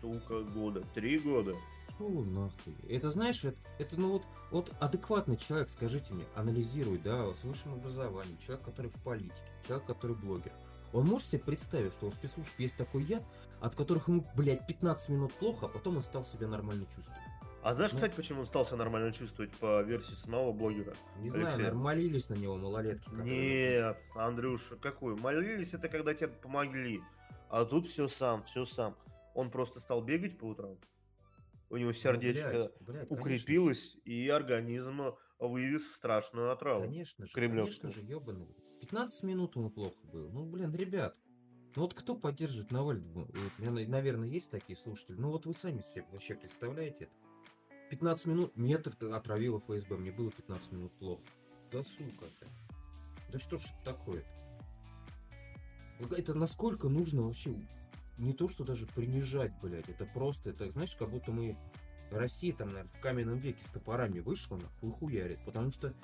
сука, 0.00 0.40
года. 0.42 0.82
Три 0.94 1.18
года. 1.18 1.54
Фу, 1.98 2.24
нахуй. 2.24 2.74
Это 2.88 3.10
знаешь, 3.10 3.44
это, 3.44 3.56
это 3.78 4.00
ну 4.00 4.12
вот, 4.12 4.22
вот 4.50 4.72
адекватный 4.80 5.36
человек, 5.36 5.68
скажите 5.68 6.12
мне, 6.12 6.24
анализирует, 6.34 7.02
да, 7.02 7.32
с 7.34 7.44
высшим 7.44 7.74
образованием, 7.74 8.36
человек, 8.38 8.64
который 8.64 8.90
в 8.90 9.00
политике, 9.02 9.34
человек, 9.66 9.86
который 9.86 10.16
блогер. 10.16 10.52
Он 10.94 11.06
может 11.06 11.26
себе 11.28 11.42
представить, 11.42 11.92
что 11.92 12.06
у 12.06 12.10
спецслужб 12.12 12.58
есть 12.58 12.76
такой 12.76 13.02
яд, 13.02 13.22
от 13.60 13.74
которых 13.74 14.08
ему, 14.08 14.24
блядь, 14.36 14.66
15 14.66 15.08
минут 15.10 15.34
плохо, 15.34 15.66
а 15.66 15.68
потом 15.68 15.96
он 15.96 16.02
стал 16.02 16.24
себя 16.24 16.46
нормально 16.46 16.86
чувствовать. 16.86 17.20
А 17.62 17.74
знаешь, 17.74 17.92
Ну. 17.92 17.96
кстати, 17.96 18.14
почему 18.14 18.40
он 18.40 18.46
стал 18.46 18.64
себя 18.66 18.76
нормально 18.76 19.10
чувствовать 19.12 19.50
по 19.52 19.82
версии 19.82 20.14
самого 20.14 20.52
блогера? 20.52 20.94
Не 21.18 21.28
знаю, 21.30 21.46
Алексей. 21.46 21.58
наверное, 21.62 21.82
молились 21.82 22.28
на 22.28 22.34
него 22.34 22.56
малолетки. 22.56 23.08
Нет, 23.12 23.98
Андрюша, 24.14 24.76
какой? 24.76 25.16
Молились 25.16 25.74
это 25.74 25.88
когда 25.88 26.14
тебе 26.14 26.28
помогли. 26.28 27.00
А 27.50 27.64
тут 27.64 27.86
все 27.86 28.06
сам, 28.08 28.42
все 28.44 28.64
сам. 28.66 28.96
Он 29.34 29.50
просто 29.50 29.80
стал 29.80 30.02
бегать 30.02 30.38
по 30.38 30.44
утрам. 30.44 30.78
У 31.70 31.76
него 31.76 31.88
Ну, 31.88 31.94
сердечко 31.94 32.48
блядь, 32.50 32.70
блядь, 32.82 33.08
конечно 33.08 33.16
же. 33.16 33.20
укрепилось, 33.20 33.96
и 34.04 34.28
организм 34.28 35.14
вывез 35.40 35.90
страшную 35.92 36.52
отраву. 36.52 36.82
Конечно 36.82 37.26
же, 37.26 37.32
кремлевскую. 37.32 37.90
конечно 37.90 38.02
же, 38.02 38.06
ебаный. 38.06 38.54
15 38.84 39.22
минут 39.22 39.56
ему 39.56 39.70
плохо 39.70 39.96
было. 40.12 40.28
Ну, 40.28 40.44
блин, 40.44 40.74
ребят, 40.74 41.16
ну 41.74 41.82
вот 41.82 41.94
кто 41.94 42.14
поддерживает 42.14 42.70
Навального? 42.70 43.26
Наверное, 43.56 44.28
есть 44.28 44.50
такие 44.50 44.76
слушатели. 44.76 45.16
Ну 45.16 45.30
вот 45.30 45.46
вы 45.46 45.54
сами 45.54 45.80
себе 45.80 46.04
вообще 46.12 46.34
представляете 46.34 47.04
это? 47.04 47.12
15 47.88 48.26
минут, 48.26 48.56
метр 48.58 48.92
отравила 49.10 49.58
ФСБ, 49.60 49.96
мне 49.96 50.12
было 50.12 50.30
15 50.30 50.72
минут 50.72 50.92
плохо. 50.98 51.22
Да 51.72 51.82
сука 51.82 52.26
ты. 52.38 52.46
Да 53.32 53.38
что 53.38 53.56
ж 53.56 53.64
это 53.64 53.94
такое-то? 53.94 54.28
Это 56.14 56.34
насколько 56.34 56.90
нужно 56.90 57.22
вообще 57.22 57.56
не 58.18 58.34
то, 58.34 58.50
что 58.50 58.64
даже 58.64 58.86
принижать, 58.86 59.52
блядь, 59.62 59.88
это 59.88 60.04
просто, 60.04 60.50
это, 60.50 60.70
знаешь, 60.72 60.94
как 60.94 61.08
будто 61.08 61.32
мы 61.32 61.56
Россия 62.10 62.52
там, 62.52 62.68
наверное, 62.68 62.92
в 62.92 63.00
каменном 63.00 63.38
веке 63.38 63.64
с 63.64 63.70
топорами 63.70 64.20
вышла, 64.20 64.56
нахуй, 64.56 64.90
хуярит, 64.92 65.42
потому 65.46 65.70
что 65.70 65.94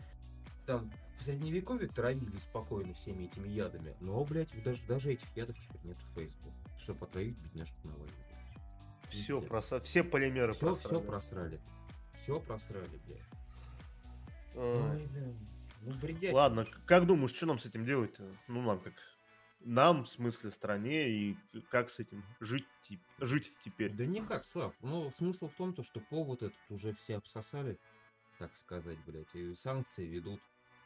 там 0.64 0.90
в 1.20 1.22
средневековье 1.22 1.86
травили 1.86 2.38
спокойно 2.38 2.94
всеми 2.94 3.24
этими 3.24 3.48
ядами, 3.48 3.94
но, 4.00 4.24
блядь, 4.24 4.50
даже, 4.62 4.82
даже 4.86 5.12
этих 5.12 5.28
ядов 5.36 5.54
теперь 5.56 5.80
нет 5.84 5.96
в 5.98 6.14
Facebook, 6.14 6.54
чтобы 6.78 7.04
отравить 7.04 7.38
бедняжку 7.38 7.76
Навального. 7.84 8.24
Все, 9.10 9.42
проса... 9.42 9.80
все 9.80 10.02
полимеры 10.02 10.52
Все, 10.52 10.60
просрали. 10.60 10.86
все 10.86 11.00
просрали. 11.00 11.60
Все 12.14 12.40
просрали, 12.40 13.00
блядь. 13.06 13.20
Ай. 14.56 14.96
Ой, 14.96 15.06
блядь. 15.08 15.34
Ну, 15.82 15.94
бредятина. 16.00 16.34
Ладно, 16.34 16.66
как 16.86 17.06
думаешь, 17.06 17.34
что 17.34 17.46
нам 17.46 17.58
с 17.58 17.66
этим 17.66 17.84
делать? 17.84 18.14
Ну, 18.48 18.62
нам 18.62 18.80
как... 18.80 18.94
Нам, 19.62 20.04
в 20.04 20.08
смысле, 20.08 20.50
стране, 20.50 21.10
и 21.10 21.36
как 21.68 21.90
с 21.90 21.98
этим 21.98 22.24
жить, 22.40 22.64
жить 23.18 23.52
теперь? 23.62 23.92
Да 23.92 24.06
никак, 24.06 24.46
Слав. 24.46 24.72
Ну, 24.80 25.10
смысл 25.18 25.48
в 25.48 25.54
том, 25.54 25.74
то, 25.74 25.82
что 25.82 26.00
повод 26.00 26.42
этот 26.42 26.56
уже 26.70 26.94
все 26.94 27.18
обсосали, 27.18 27.78
так 28.38 28.56
сказать, 28.56 28.96
блядь, 29.04 29.34
и 29.34 29.54
санкции 29.54 30.06
ведут 30.06 30.40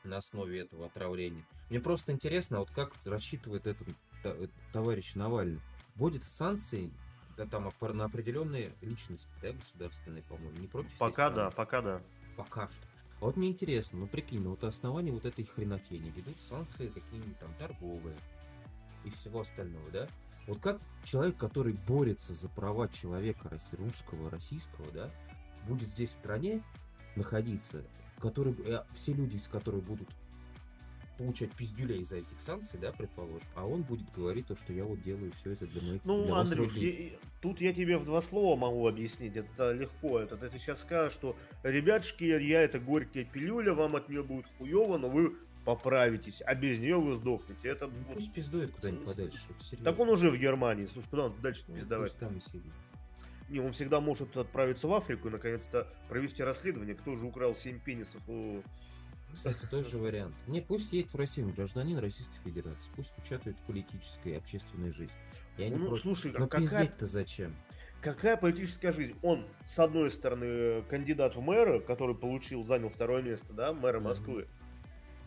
на 0.04 0.18
основе 0.18 0.60
этого 0.60 0.86
отравления. 0.86 1.44
Мне 1.70 1.80
просто 1.80 2.12
интересно, 2.12 2.60
вот 2.60 2.70
как 2.70 2.92
рассчитывает 3.04 3.66
этот 3.66 3.88
э, 4.24 4.46
товарищ 4.72 5.14
Навальный. 5.14 5.60
Вводит 5.96 6.24
санкции 6.24 6.90
да, 7.36 7.46
там 7.46 7.72
на 7.80 8.04
определенные 8.04 8.72
личности, 8.80 9.28
да, 9.42 9.52
государственные, 9.52 10.22
по-моему, 10.22 10.58
не 10.58 10.66
против 10.66 10.96
Пока 10.98 11.30
да, 11.30 11.50
пока 11.50 11.82
да. 11.82 12.02
Пока 12.36 12.68
что. 12.68 12.86
А 13.20 13.26
вот 13.26 13.36
мне 13.36 13.48
интересно, 13.48 14.00
ну 14.00 14.06
прикинь, 14.06 14.40
ну 14.40 14.50
вот 14.50 14.62
на 14.62 14.68
основании 14.68 15.10
вот 15.10 15.24
этой 15.24 15.44
хренотени 15.44 16.10
ведут 16.10 16.36
санкции 16.48 16.88
какие-нибудь 16.88 17.38
там 17.38 17.50
торговые 17.58 18.16
и 19.04 19.10
всего 19.10 19.40
остального, 19.40 19.88
да? 19.90 20.08
Вот 20.46 20.60
как 20.60 20.78
человек, 21.04 21.36
который 21.36 21.74
борется 21.86 22.34
за 22.34 22.48
права 22.48 22.88
человека 22.88 23.58
русского, 23.72 24.30
российского, 24.30 24.90
да, 24.92 25.10
будет 25.66 25.88
здесь 25.88 26.10
в 26.10 26.14
стране 26.14 26.62
находиться, 27.16 27.82
который, 28.24 28.54
э, 28.66 28.82
все 28.94 29.12
люди, 29.12 29.38
которые 29.52 29.82
будут 29.82 30.08
получать 31.18 31.52
пиздюлей 31.52 32.00
из-за 32.00 32.16
этих 32.16 32.40
санкций, 32.40 32.78
да, 32.80 32.90
предположим, 32.90 33.46
а 33.54 33.66
он 33.66 33.82
будет 33.82 34.10
говорить 34.16 34.46
то, 34.46 34.56
что 34.56 34.72
я 34.72 34.84
вот 34.84 35.00
делаю 35.02 35.30
все 35.32 35.52
это 35.52 35.66
для 35.66 35.82
моих 35.82 36.04
Ну, 36.04 36.24
для 36.24 36.34
Андрюш, 36.36 36.74
людей». 36.74 37.10
я- 37.12 37.18
тут 37.42 37.60
я 37.60 37.72
тебе 37.74 37.98
в 37.98 38.04
два 38.04 38.20
слова 38.22 38.56
могу 38.56 38.88
объяснить, 38.88 39.36
это 39.36 39.72
легко. 39.72 40.18
Это 40.18 40.36
ты 40.38 40.48
сейчас 40.58 40.80
скажешь, 40.80 41.12
что, 41.12 41.36
ребятушки, 41.62 42.24
я 42.24 42.62
это 42.62 42.80
горькая 42.80 43.24
пилюля, 43.24 43.74
вам 43.74 43.94
от 43.96 44.08
нее 44.08 44.22
будет 44.24 44.46
хуево, 44.58 44.96
но 44.98 45.08
вы 45.10 45.36
поправитесь, 45.66 46.42
а 46.44 46.54
без 46.54 46.78
нее 46.80 46.96
вы 46.98 47.14
сдохнете. 47.14 47.68
Это 47.68 47.86
Ну, 47.86 47.92
пусть 48.14 48.32
пиздует 48.32 48.70
куда-нибудь 48.72 49.04
подальше, 49.04 49.38
серьезно. 49.60 49.84
Так 49.84 50.00
он 50.00 50.08
уже 50.08 50.30
в 50.30 50.36
Германии, 50.38 50.88
слушай, 50.92 51.08
куда 51.10 51.26
он 51.26 51.34
дальше 51.42 51.62
Ну, 51.68 51.74
пиздовать? 51.76 52.10
пусть 52.10 52.18
там 52.20 52.36
и 52.36 52.40
сидит. 52.40 52.72
Не, 53.48 53.60
он 53.60 53.72
всегда 53.72 54.00
может 54.00 54.36
отправиться 54.36 54.88
в 54.88 54.94
Африку 54.94 55.28
и 55.28 55.30
наконец-то 55.30 55.86
провести 56.08 56.42
расследование, 56.42 56.94
кто 56.94 57.14
же 57.14 57.26
украл 57.26 57.54
7 57.54 57.78
пенисов 57.80 58.22
у... 58.28 58.62
Кстати, 59.32 59.66
тоже 59.70 59.98
вариант. 59.98 60.34
Не, 60.46 60.60
пусть 60.60 60.92
едет 60.92 61.12
в 61.12 61.16
Россию, 61.16 61.52
гражданин 61.54 61.98
Российской 61.98 62.38
Федерации. 62.44 62.90
Пусть 62.96 63.12
участвует 63.18 63.56
в 63.58 63.62
политической 63.66 64.32
и 64.32 64.36
общественной 64.36 64.92
жизни. 64.92 65.14
Я 65.58 65.68
не 65.68 65.76
Ну, 65.76 65.86
против. 65.88 66.02
слушай, 66.02 66.32
а 66.34 66.38
Но 66.40 66.46
какая, 66.48 66.62
пиздеть-то 66.62 67.06
зачем? 67.06 67.54
какая 68.00 68.36
политическая 68.36 68.92
жизнь? 68.92 69.14
Он, 69.22 69.46
с 69.66 69.78
одной 69.78 70.10
стороны, 70.10 70.82
кандидат 70.88 71.36
в 71.36 71.40
мэра, 71.40 71.80
который 71.80 72.14
получил, 72.14 72.64
занял 72.64 72.88
второе 72.88 73.22
место, 73.22 73.52
да, 73.52 73.72
мэра 73.72 74.00
Москвы. 74.00 74.48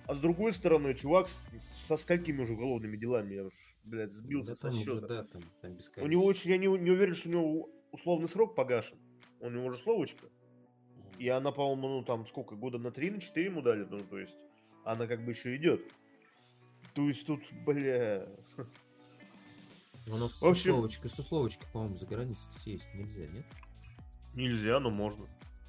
А 0.05 0.15
с 0.15 0.19
другой 0.19 0.53
стороны, 0.53 0.93
чувак 0.93 1.27
с- 1.27 1.49
со 1.87 1.97
сколькими 1.97 2.41
уже 2.41 2.53
уголовными 2.53 2.95
делами, 2.95 3.33
я 3.35 3.43
уж, 3.43 3.53
блядь, 3.83 4.11
сбился 4.13 4.51
Да 4.51 4.55
со 4.55 4.61
там 4.63 4.71
уже, 4.71 4.83
счета. 4.85 5.07
да, 5.07 5.23
там, 5.25 5.43
там 5.61 5.77
У 6.03 6.07
него 6.07 6.23
очень, 6.25 6.51
я 6.51 6.57
не, 6.57 6.67
не 6.67 6.91
уверен, 6.91 7.13
что 7.13 7.27
у 7.27 7.31
него 7.33 7.69
условный 7.91 8.27
срок 8.29 8.55
погашен. 8.55 8.97
У 9.39 9.49
него 9.49 9.65
уже 9.65 9.77
словочка. 9.77 10.27
И 11.19 11.27
она, 11.29 11.51
по-моему, 11.51 11.87
ну 11.99 12.03
там 12.03 12.25
сколько, 12.27 12.55
года 12.55 12.77
на 12.77 12.91
3, 12.91 13.11
на 13.11 13.21
4 13.21 13.45
ему 13.47 13.61
дали, 13.61 13.85
ну, 13.89 13.99
то 14.03 14.19
есть, 14.19 14.35
она 14.85 15.07
как 15.07 15.23
бы 15.25 15.31
еще 15.31 15.55
идет. 15.55 15.81
То 16.93 17.07
есть 17.07 17.25
тут, 17.25 17.41
бля... 17.65 18.27
Оно 20.11 20.29
с 20.29 20.41
В 20.41 20.45
общем- 20.47 20.71
условочкой, 20.71 21.09
с 21.09 21.19
условочкой, 21.19 21.67
по-моему, 21.73 21.95
за 21.95 22.05
границей 22.05 22.51
съесть 22.53 22.93
нельзя, 22.93 23.27
нет? 23.27 23.45
Нельзя, 24.33 24.79
но 24.79 24.89
можно. 24.89 25.25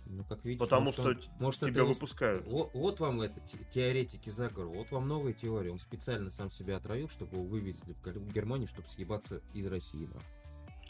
Ну, 0.07 0.25
как 0.25 0.45
видишь, 0.45 0.61
Потому 0.61 0.87
может, 0.87 0.95
что 0.95 1.09
он- 1.09 1.21
может, 1.41 1.61
тебя 1.61 1.71
это 1.71 1.85
выпускают. 1.85 2.47
Вот, 2.47 2.73
вот 2.73 3.01
вам 3.01 3.21
это 3.21 3.41
те- 3.41 3.59
теоретики 3.75 4.31
заговора, 4.31 4.69
вот 4.69 4.91
вам 4.91 5.09
новая 5.09 5.33
теория. 5.35 5.71
Он 5.73 5.79
специально 5.79 6.31
сам 6.31 6.51
себя 6.51 6.77
отравил, 6.77 7.09
чтобы 7.09 7.37
его 7.37 7.45
вывезли 7.47 7.93
в 7.93 8.03
Гер- 8.07 8.33
Германию, 8.33 8.69
чтобы 8.69 8.87
съебаться 8.89 9.43
из 9.55 9.67
России, 9.67 10.07
нахуй. 10.07 10.23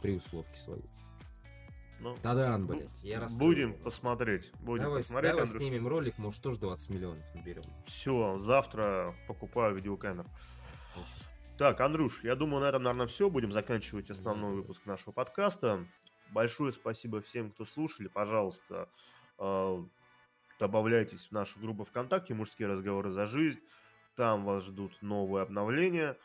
При 0.02 0.14
условке 0.16 0.56
своей. 0.56 0.84
Ну, 2.00 2.16
Да-да, 2.22 2.56
бу- 2.58 2.66
блядь, 2.76 3.02
я 3.02 3.20
рассказывал. 3.20 3.46
будем 3.46 3.74
посмотреть. 3.74 4.52
Будем 4.60 4.84
Давай, 4.84 5.02
посмотреть, 5.02 5.30
давай 5.32 5.44
Андрюш. 5.46 5.62
снимем 5.62 5.88
ролик, 5.88 6.18
может, 6.18 6.42
тоже 6.42 6.58
20 6.60 6.90
миллионов 6.90 7.34
наберем. 7.34 7.64
Все, 7.86 8.38
завтра 8.38 9.14
покупаю 9.26 9.74
видеокамеру. 9.74 10.28
Так, 11.58 11.80
Андрюш, 11.80 12.22
я 12.22 12.36
думаю, 12.36 12.60
на 12.62 12.66
этом, 12.68 12.84
наверное, 12.84 13.08
все. 13.08 13.28
Будем 13.28 13.50
заканчивать 13.52 14.10
основной 14.10 14.54
выпуск 14.54 14.86
нашего 14.86 15.10
подкаста. 15.12 15.84
Большое 16.30 16.70
спасибо 16.70 17.20
всем, 17.20 17.50
кто 17.50 17.64
слушали. 17.64 18.06
Пожалуйста, 18.06 18.88
э, 19.38 19.84
добавляйтесь 20.60 21.26
в 21.26 21.32
нашу 21.32 21.58
группу 21.58 21.84
ВКонтакте 21.84 22.34
«Мужские 22.34 22.68
разговоры 22.68 23.10
за 23.10 23.26
жизнь». 23.26 23.58
Там 24.14 24.44
вас 24.44 24.64
ждут 24.64 24.96
новые 25.02 25.42
обновления. 25.42 26.16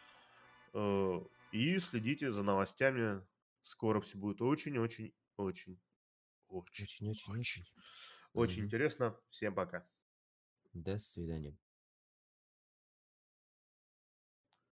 Э, 0.73 1.19
И 1.51 1.77
следите 1.79 2.31
за 2.31 2.43
новостями. 2.43 3.21
Скоро 3.63 4.01
все 4.01 4.17
будет 4.17 4.41
очень-очень-очень, 4.41 5.13
очень, 5.37 5.79
Очень-очень-очень. 6.47 7.65
очень 8.33 8.63
Мгм. 8.63 8.65
интересно. 8.65 9.19
Всем 9.29 9.55
пока. 9.55 9.87
До 10.73 10.99
свидания. 10.99 11.57